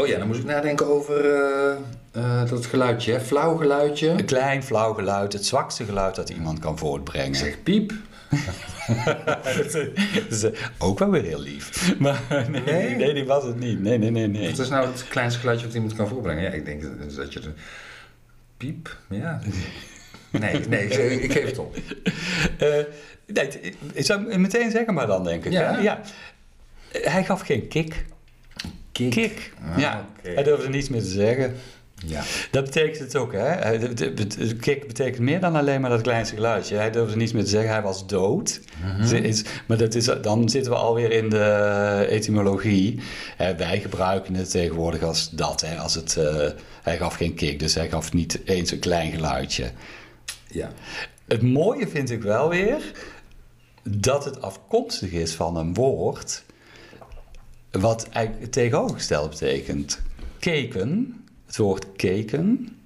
Oh 0.00 0.06
ja, 0.06 0.18
dan 0.18 0.26
moest 0.26 0.38
ik 0.40 0.44
nadenken 0.46 0.86
over 0.86 1.24
eh, 1.34 1.70
eh, 2.12 2.50
dat 2.50 2.66
geluidje, 2.66 3.12
hè? 3.12 3.20
flauw 3.20 3.56
geluidje. 3.56 4.08
Een 4.08 4.24
klein, 4.24 4.62
flauw 4.62 4.92
geluid, 4.94 5.32
het 5.32 5.46
zwakste 5.46 5.84
geluid 5.84 6.14
dat 6.14 6.28
iemand 6.30 6.58
kan 6.58 6.78
voortbrengen. 6.78 7.34
Zeg 7.34 7.62
piep. 7.62 7.92
dat 9.44 9.74
is 10.30 10.42
eh, 10.42 10.50
ook 10.78 10.98
wel 10.98 11.10
weer 11.10 11.22
heel 11.22 11.40
lief. 11.40 11.70
Maar 11.98 12.20
nee, 12.50 12.60
Nee? 12.62 12.94
nee, 12.96 13.14
die 13.14 13.24
was 13.24 13.44
het 13.44 13.58
niet. 13.58 13.80
Nee, 13.80 13.98
nee, 13.98 14.10
nee, 14.10 14.26
nee. 14.26 14.50
Wat 14.50 14.58
is 14.58 14.68
nou 14.68 14.86
het 14.86 15.08
kleinste 15.08 15.40
geluidje 15.40 15.66
wat 15.66 15.74
iemand 15.74 15.94
kan 15.94 16.08
voorbrengen? 16.08 16.42
Ja, 16.42 16.50
ik 16.50 16.64
denk 16.64 16.82
dat- 16.82 17.14
dat 17.16 17.32
je 17.32 17.40
de 17.40 17.50
piep, 18.56 18.96
ja. 19.08 19.40
Nee, 20.30 20.60
nee, 20.68 20.84
ik, 20.88 21.22
ik 21.22 21.32
geef 21.32 21.44
het 21.46 21.58
op. 21.58 21.76
Eh, 22.58 22.68
nee, 23.26 23.48
ik 23.92 24.04
zou 24.04 24.38
meteen 24.38 24.70
zeggen 24.70 24.94
maar 24.94 25.06
dan, 25.06 25.24
denk 25.24 25.44
ik. 25.44 25.52
Ja? 25.52 26.00
Hij 26.92 27.24
gaf 27.24 27.40
geen 27.40 27.68
kick. 27.68 28.04
Kick. 29.08 29.52
Ah, 29.72 29.78
ja, 29.78 30.06
hij 30.22 30.42
durfde 30.42 30.68
niets 30.68 30.88
meer 30.88 31.02
te 31.02 31.08
zeggen. 31.08 31.54
Ja. 32.06 32.22
Dat 32.50 32.64
betekent 32.64 32.98
het 32.98 33.16
ook, 33.16 33.32
hè? 33.32 33.78
Kick 34.60 34.86
betekent 34.86 35.18
meer 35.22 35.40
dan 35.40 35.56
alleen 35.56 35.80
maar 35.80 35.90
dat 35.90 36.00
kleinste 36.00 36.34
geluidje. 36.34 36.76
Hij 36.76 36.90
durfde 36.90 37.16
niets 37.16 37.32
meer 37.32 37.44
te 37.44 37.48
zeggen, 37.50 37.72
hij 37.72 37.82
was 37.82 38.06
dood. 38.06 38.60
Mhm. 39.00 39.34
Maar 39.66 39.76
dat 39.76 39.94
is, 39.94 40.04
dan 40.22 40.48
zitten 40.48 40.72
we 40.72 40.78
alweer 40.78 41.10
in 41.10 41.28
de 41.28 42.06
etymologie. 42.08 43.00
Eh, 43.36 43.48
wij 43.56 43.80
gebruiken 43.80 44.34
het 44.34 44.50
tegenwoordig 44.50 45.02
als 45.02 45.30
dat, 45.30 45.60
hè? 45.60 45.76
Als 45.76 45.94
het, 45.94 46.16
eh, 46.16 46.50
hij 46.82 46.96
gaf 46.96 47.14
geen 47.14 47.34
kick, 47.34 47.58
dus 47.58 47.74
hij 47.74 47.88
gaf 47.88 48.12
niet 48.12 48.40
eens 48.44 48.70
een 48.70 48.78
klein 48.78 49.10
geluidje. 49.10 49.70
ja. 50.48 50.70
Het 51.26 51.42
mooie 51.42 51.88
vind 51.88 52.10
ik 52.10 52.22
wel 52.22 52.48
weer 52.48 52.92
dat 53.82 54.24
het 54.24 54.42
afkomstig 54.42 55.10
is 55.10 55.32
van 55.32 55.56
een 55.56 55.74
woord 55.74 56.44
wat 57.80 58.08
eigenlijk 58.08 58.44
het 58.44 58.52
tegenovergestelde 58.52 59.28
betekent. 59.28 60.00
Keken, 60.38 61.24
het 61.46 61.56
woord 61.56 61.86
keken, 61.96 62.76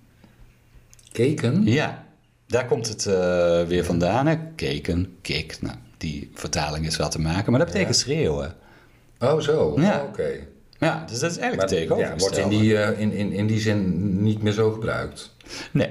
Keken? 1.12 1.64
ja, 1.66 2.06
daar 2.46 2.66
komt 2.66 2.88
het 2.88 3.06
eh, 3.06 3.62
weer 3.62 3.84
vandaan. 3.84 4.26
Hè? 4.26 4.36
Keken, 4.54 5.16
kik, 5.20 5.58
nou, 5.60 5.76
die 5.98 6.30
vertaling 6.34 6.86
is 6.86 6.96
wel 6.96 7.08
te 7.08 7.20
maken, 7.20 7.50
maar 7.50 7.60
dat 7.60 7.72
betekent 7.72 7.96
schreeuwen. 7.96 8.54
Oh, 9.20 9.40
zo. 9.40 9.74
Ja. 9.80 10.00
Oh, 10.02 10.08
Oké. 10.08 10.30
Ja, 10.78 11.04
dus 11.08 11.18
dat 11.18 11.30
is 11.30 11.36
eigenlijk 11.36 11.70
Maar 11.70 11.78
het 11.80 11.88
ja, 11.88 11.94
wordt 11.94 12.34
tegenovergestelde. 12.34 12.54
in 12.56 12.60
die, 12.62 12.76
eh, 12.78 13.00
in, 13.00 13.12
in, 13.12 13.32
in 13.32 13.46
die 13.46 13.60
zin 13.60 14.22
niet 14.22 14.42
meer 14.42 14.52
zo 14.52 14.70
gebruikt. 14.70 15.34
Nee. 15.70 15.90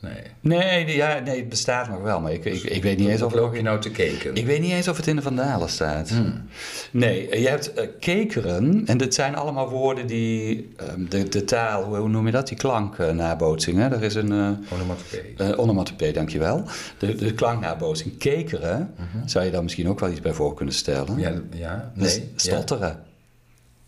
Nee. 0.00 0.22
Nee, 0.40 0.96
ja, 0.96 1.18
nee, 1.18 1.36
het 1.38 1.48
bestaat 1.48 1.88
nog 1.88 2.02
wel, 2.02 2.20
maar 2.20 2.32
ik, 2.32 2.44
ik, 2.44 2.62
ik 2.62 2.82
weet 2.82 2.98
niet 2.98 3.08
eens 3.08 3.22
of 3.22 3.34
loop 3.34 3.54
je 3.54 3.62
nou 3.62 3.80
te 3.80 3.90
keken? 3.90 4.34
Ik 4.34 4.46
weet 4.46 4.60
niet 4.60 4.70
eens 4.72 4.88
of 4.88 4.96
het 4.96 5.06
in 5.06 5.16
de 5.16 5.22
Vandalen 5.22 5.68
staat. 5.68 6.08
Hmm. 6.10 6.42
Nee, 6.90 7.40
je 7.40 7.48
hebt 7.48 7.72
eh, 7.74 7.86
kekeren. 8.00 8.82
En 8.86 8.98
dit 8.98 9.14
zijn 9.14 9.34
allemaal 9.36 9.68
woorden 9.68 10.06
die 10.06 10.68
ehm, 10.76 11.04
de, 11.08 11.28
de 11.28 11.44
taal, 11.44 11.84
hoe, 11.84 11.96
hoe 11.96 12.08
noem 12.08 12.26
je 12.26 12.32
dat? 12.32 12.48
Die 12.48 12.56
klanknabootsing. 12.56 13.78
Hè? 13.78 13.88
Er 13.88 14.02
is 14.02 14.14
een 14.14 14.32
eh 14.32 14.72
Onomatopee. 14.72 15.34
eh, 15.36 15.58
onomatopee, 15.58 16.12
dankjewel. 16.12 16.64
De, 16.98 17.14
de 17.14 17.34
klanknabootsing. 17.34 18.18
Kekeren, 18.18 18.94
zou 19.26 19.44
je 19.44 19.50
daar 19.50 19.62
misschien 19.62 19.88
ook 19.88 20.00
wel 20.00 20.10
iets 20.10 20.20
bij 20.20 20.32
voor 20.32 20.54
kunnen 20.54 20.74
stellen. 20.74 21.18
Ja, 21.18 21.32
ja. 21.52 21.92
Nee. 21.94 22.32
stotteren. 22.36 22.98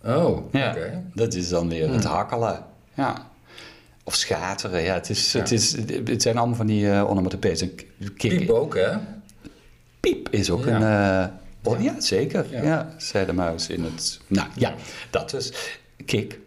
Ja. 0.03 0.17
Oh, 0.17 0.53
Ja, 0.53 0.71
oké. 0.71 1.03
dat 1.15 1.35
is 1.35 1.49
dan 1.49 1.69
weer 1.69 1.93
het 1.93 2.05
hakkelen. 2.05 2.65
Ja. 2.95 3.31
Of 4.05 4.15
schateren. 4.15 4.83
Ja, 4.83 4.95
het, 4.95 5.11
is, 5.11 5.33
het, 5.33 5.51
is, 5.53 5.77
het 6.05 6.23
zijn 6.23 6.37
allemaal 6.37 6.57
van 6.57 6.67
die 6.67 6.85
uh, 6.85 7.11
onomatopees. 7.11 7.61
Een 7.61 7.75
k- 7.75 7.85
kik- 8.17 8.37
Piep 8.39 8.51
ook, 8.51 8.75
hè? 8.75 8.91
Piep 10.01 10.29
is 10.31 10.51
ook 10.51 10.65
Ja. 10.65 10.77
een... 10.77 11.31
eh, 11.63 11.73
oh, 11.73 11.83
ja. 11.83 12.01
zeker. 12.01 12.47
Ja. 12.51 12.63
Ja. 12.63 12.95
zei 12.97 13.27
de 13.27 13.33
muis 13.33 13.69
in 13.69 13.85
het... 13.85 14.21
Nou, 14.27 14.49
ja, 14.57 14.75
dat 15.11 15.31
dus. 15.31 15.53
Kik. 16.07 16.39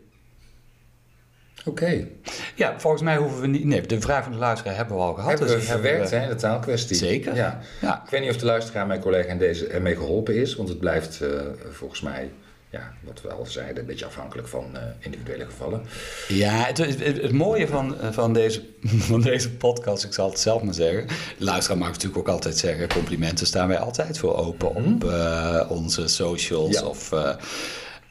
Oké. 1.65 2.07
Ja, 2.55 2.79
volgens 2.79 3.01
mij 3.03 3.17
hoeven 3.17 3.41
we 3.41 3.47
niet... 3.47 3.63
Nee, 3.65 3.81
de 3.81 4.01
vraag 4.01 4.23
van 4.23 4.31
de 4.31 4.37
luisteraar 4.37 4.75
hebben 4.75 4.95
we 4.95 5.01
al 5.01 5.13
gehad. 5.13 5.29
Hebben 5.29 5.47
we 5.47 5.53
dus 5.53 5.63
die 5.63 5.71
verwerkt, 5.73 6.09
we- 6.09 6.15
hè, 6.15 6.27
de 6.27 6.35
taalkwestie. 6.35 6.95
Zeker. 6.95 7.35
Ja. 7.35 7.59
Ja. 7.81 8.01
Ik 8.05 8.09
weet 8.09 8.21
niet 8.21 8.29
of 8.29 8.37
de 8.37 8.45
luisteraar, 8.45 8.87
mijn 8.87 8.99
collega, 9.01 9.29
in 9.31 9.37
deze 9.37 9.67
ermee 9.67 9.95
geholpen 9.95 10.35
is, 10.35 10.55
want 10.55 10.69
het 10.69 10.79
blijft 10.79 11.21
eh, 11.21 11.29
volgens 11.71 12.01
mij 12.01 12.31
ja, 12.75 12.93
wat 13.03 13.21
we 13.21 13.31
al 13.31 13.45
zeiden, 13.45 13.77
een 13.77 13.85
beetje 13.85 14.05
afhankelijk 14.05 14.47
van 14.47 14.65
eh, 14.73 14.81
individuele 14.99 15.45
gevallen. 15.45 15.85
Ja, 16.27 16.51
het, 16.51 16.77
het, 16.77 16.99
het 16.99 17.31
mooie 17.31 17.67
van, 17.67 17.95
van, 18.11 18.33
deze, 18.33 18.63
van 19.11 19.21
deze 19.21 19.51
podcast, 19.51 20.03
ik 20.03 20.13
zal 20.13 20.29
het 20.29 20.39
zelf 20.39 20.61
maar 20.61 20.73
zeggen. 20.73 21.07
Luisteraar 21.37 21.77
mag 21.77 21.87
natuurlijk 21.87 22.17
ook 22.17 22.33
altijd 22.33 22.57
zeggen: 22.57 22.87
complimenten 22.87 23.47
staan 23.47 23.67
wij 23.67 23.79
altijd 23.79 24.17
voor 24.17 24.35
open 24.35 24.75
op 24.75 25.03
uh, 25.03 25.65
onze 25.69 26.07
socials. 26.07 26.79
Ja. 26.79 26.85
Of 26.85 27.11
uh, 27.11 27.29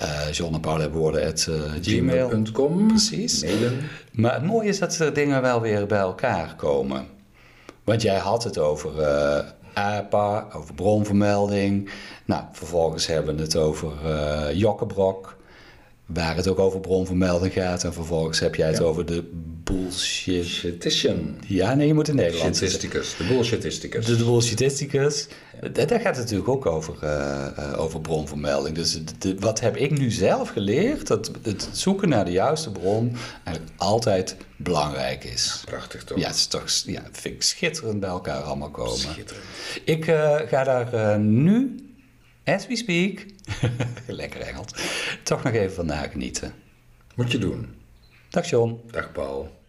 uh, 0.02 0.30
John 0.32 0.54
en 0.54 0.60
Paul 0.60 0.78
hebben 0.78 0.98
woorden 0.98 1.26
at 1.26 1.46
uh, 1.50 1.56
gmail. 1.82 2.28
gmail.com. 2.28 2.88
Precies. 2.88 3.42
Mailen. 3.42 3.80
Maar 4.12 4.34
het 4.34 4.44
mooie 4.44 4.68
is 4.68 4.78
dat 4.78 4.98
er 4.98 5.12
dingen 5.12 5.42
wel 5.42 5.60
weer 5.60 5.86
bij 5.86 5.98
elkaar 5.98 6.54
komen. 6.56 7.06
Want 7.84 8.02
jij 8.02 8.18
had 8.18 8.44
het 8.44 8.58
over 8.58 9.00
uh, 9.00 9.38
APA, 9.74 10.48
over 10.52 10.74
bronvermelding. 10.74 11.90
Nou, 12.24 12.44
vervolgens 12.52 13.06
hebben 13.06 13.36
we 13.36 13.42
het 13.42 13.56
over 13.56 13.92
uh, 14.04 14.52
Jokkebrok. 14.52 15.36
Waar 16.06 16.36
het 16.36 16.48
ook 16.48 16.58
over 16.58 16.80
bronvermelding 16.80 17.52
gaat. 17.52 17.84
En 17.84 17.92
vervolgens 17.92 18.40
heb 18.40 18.54
jij 18.54 18.66
het 18.66 18.78
ja. 18.78 18.84
over 18.84 19.06
de 19.06 19.30
bullshit... 19.64 20.44
Shitician. 20.44 21.36
Ja, 21.46 21.74
nee, 21.74 21.86
je 21.86 21.94
moet 21.94 22.08
in 22.08 22.14
Nederland 22.14 22.56
Shitisticus, 22.56 23.16
de 23.16 23.24
bullshitisticus. 23.24 24.06
De, 24.06 24.16
de 24.16 24.24
bullshitisticus. 24.24 25.26
Ja. 25.62 25.68
Daar 25.68 26.00
gaat 26.00 26.16
het 26.16 26.16
natuurlijk 26.16 26.48
ook 26.48 26.66
over, 26.66 26.94
uh, 27.04 27.46
uh, 27.58 27.80
over 27.80 28.00
bronvermelding. 28.00 28.76
Dus 28.76 29.00
de, 29.18 29.38
wat 29.38 29.60
heb 29.60 29.76
ik 29.76 29.98
nu 29.98 30.10
zelf 30.10 30.48
geleerd? 30.48 31.06
Dat 31.06 31.30
het 31.42 31.68
zoeken 31.72 32.08
naar 32.08 32.24
de 32.24 32.30
juiste 32.30 32.70
bron 32.70 33.16
eigenlijk 33.44 33.76
altijd 33.76 34.36
belangrijk 34.56 35.24
is. 35.24 35.62
Prachtig 35.64 36.04
toch? 36.04 36.18
Ja, 36.18 36.26
het 36.26 36.36
is 36.36 36.46
toch 36.46 36.68
ja, 36.86 37.02
vind 37.12 37.34
ik 37.34 37.42
schitterend 37.42 38.00
bij 38.00 38.10
elkaar 38.10 38.42
allemaal 38.42 38.70
komen. 38.70 38.98
Schitterend. 38.98 39.44
Ik 39.84 40.06
uh, 40.06 40.36
ga 40.46 40.64
daar 40.64 41.18
nu, 41.18 41.76
as 42.44 42.66
we 42.66 42.76
speak, 42.76 43.26
lekker 44.06 44.40
Engels, 44.40 44.72
toch 45.22 45.42
nog 45.42 45.52
even 45.52 45.74
van 45.74 45.86
nagenieten. 45.86 46.54
Moet 47.14 47.32
je 47.32 47.38
doen. 47.38 47.74
Dag 48.30 48.48
John. 48.48 48.80
Dag 48.90 49.12
Paul. 49.12 49.63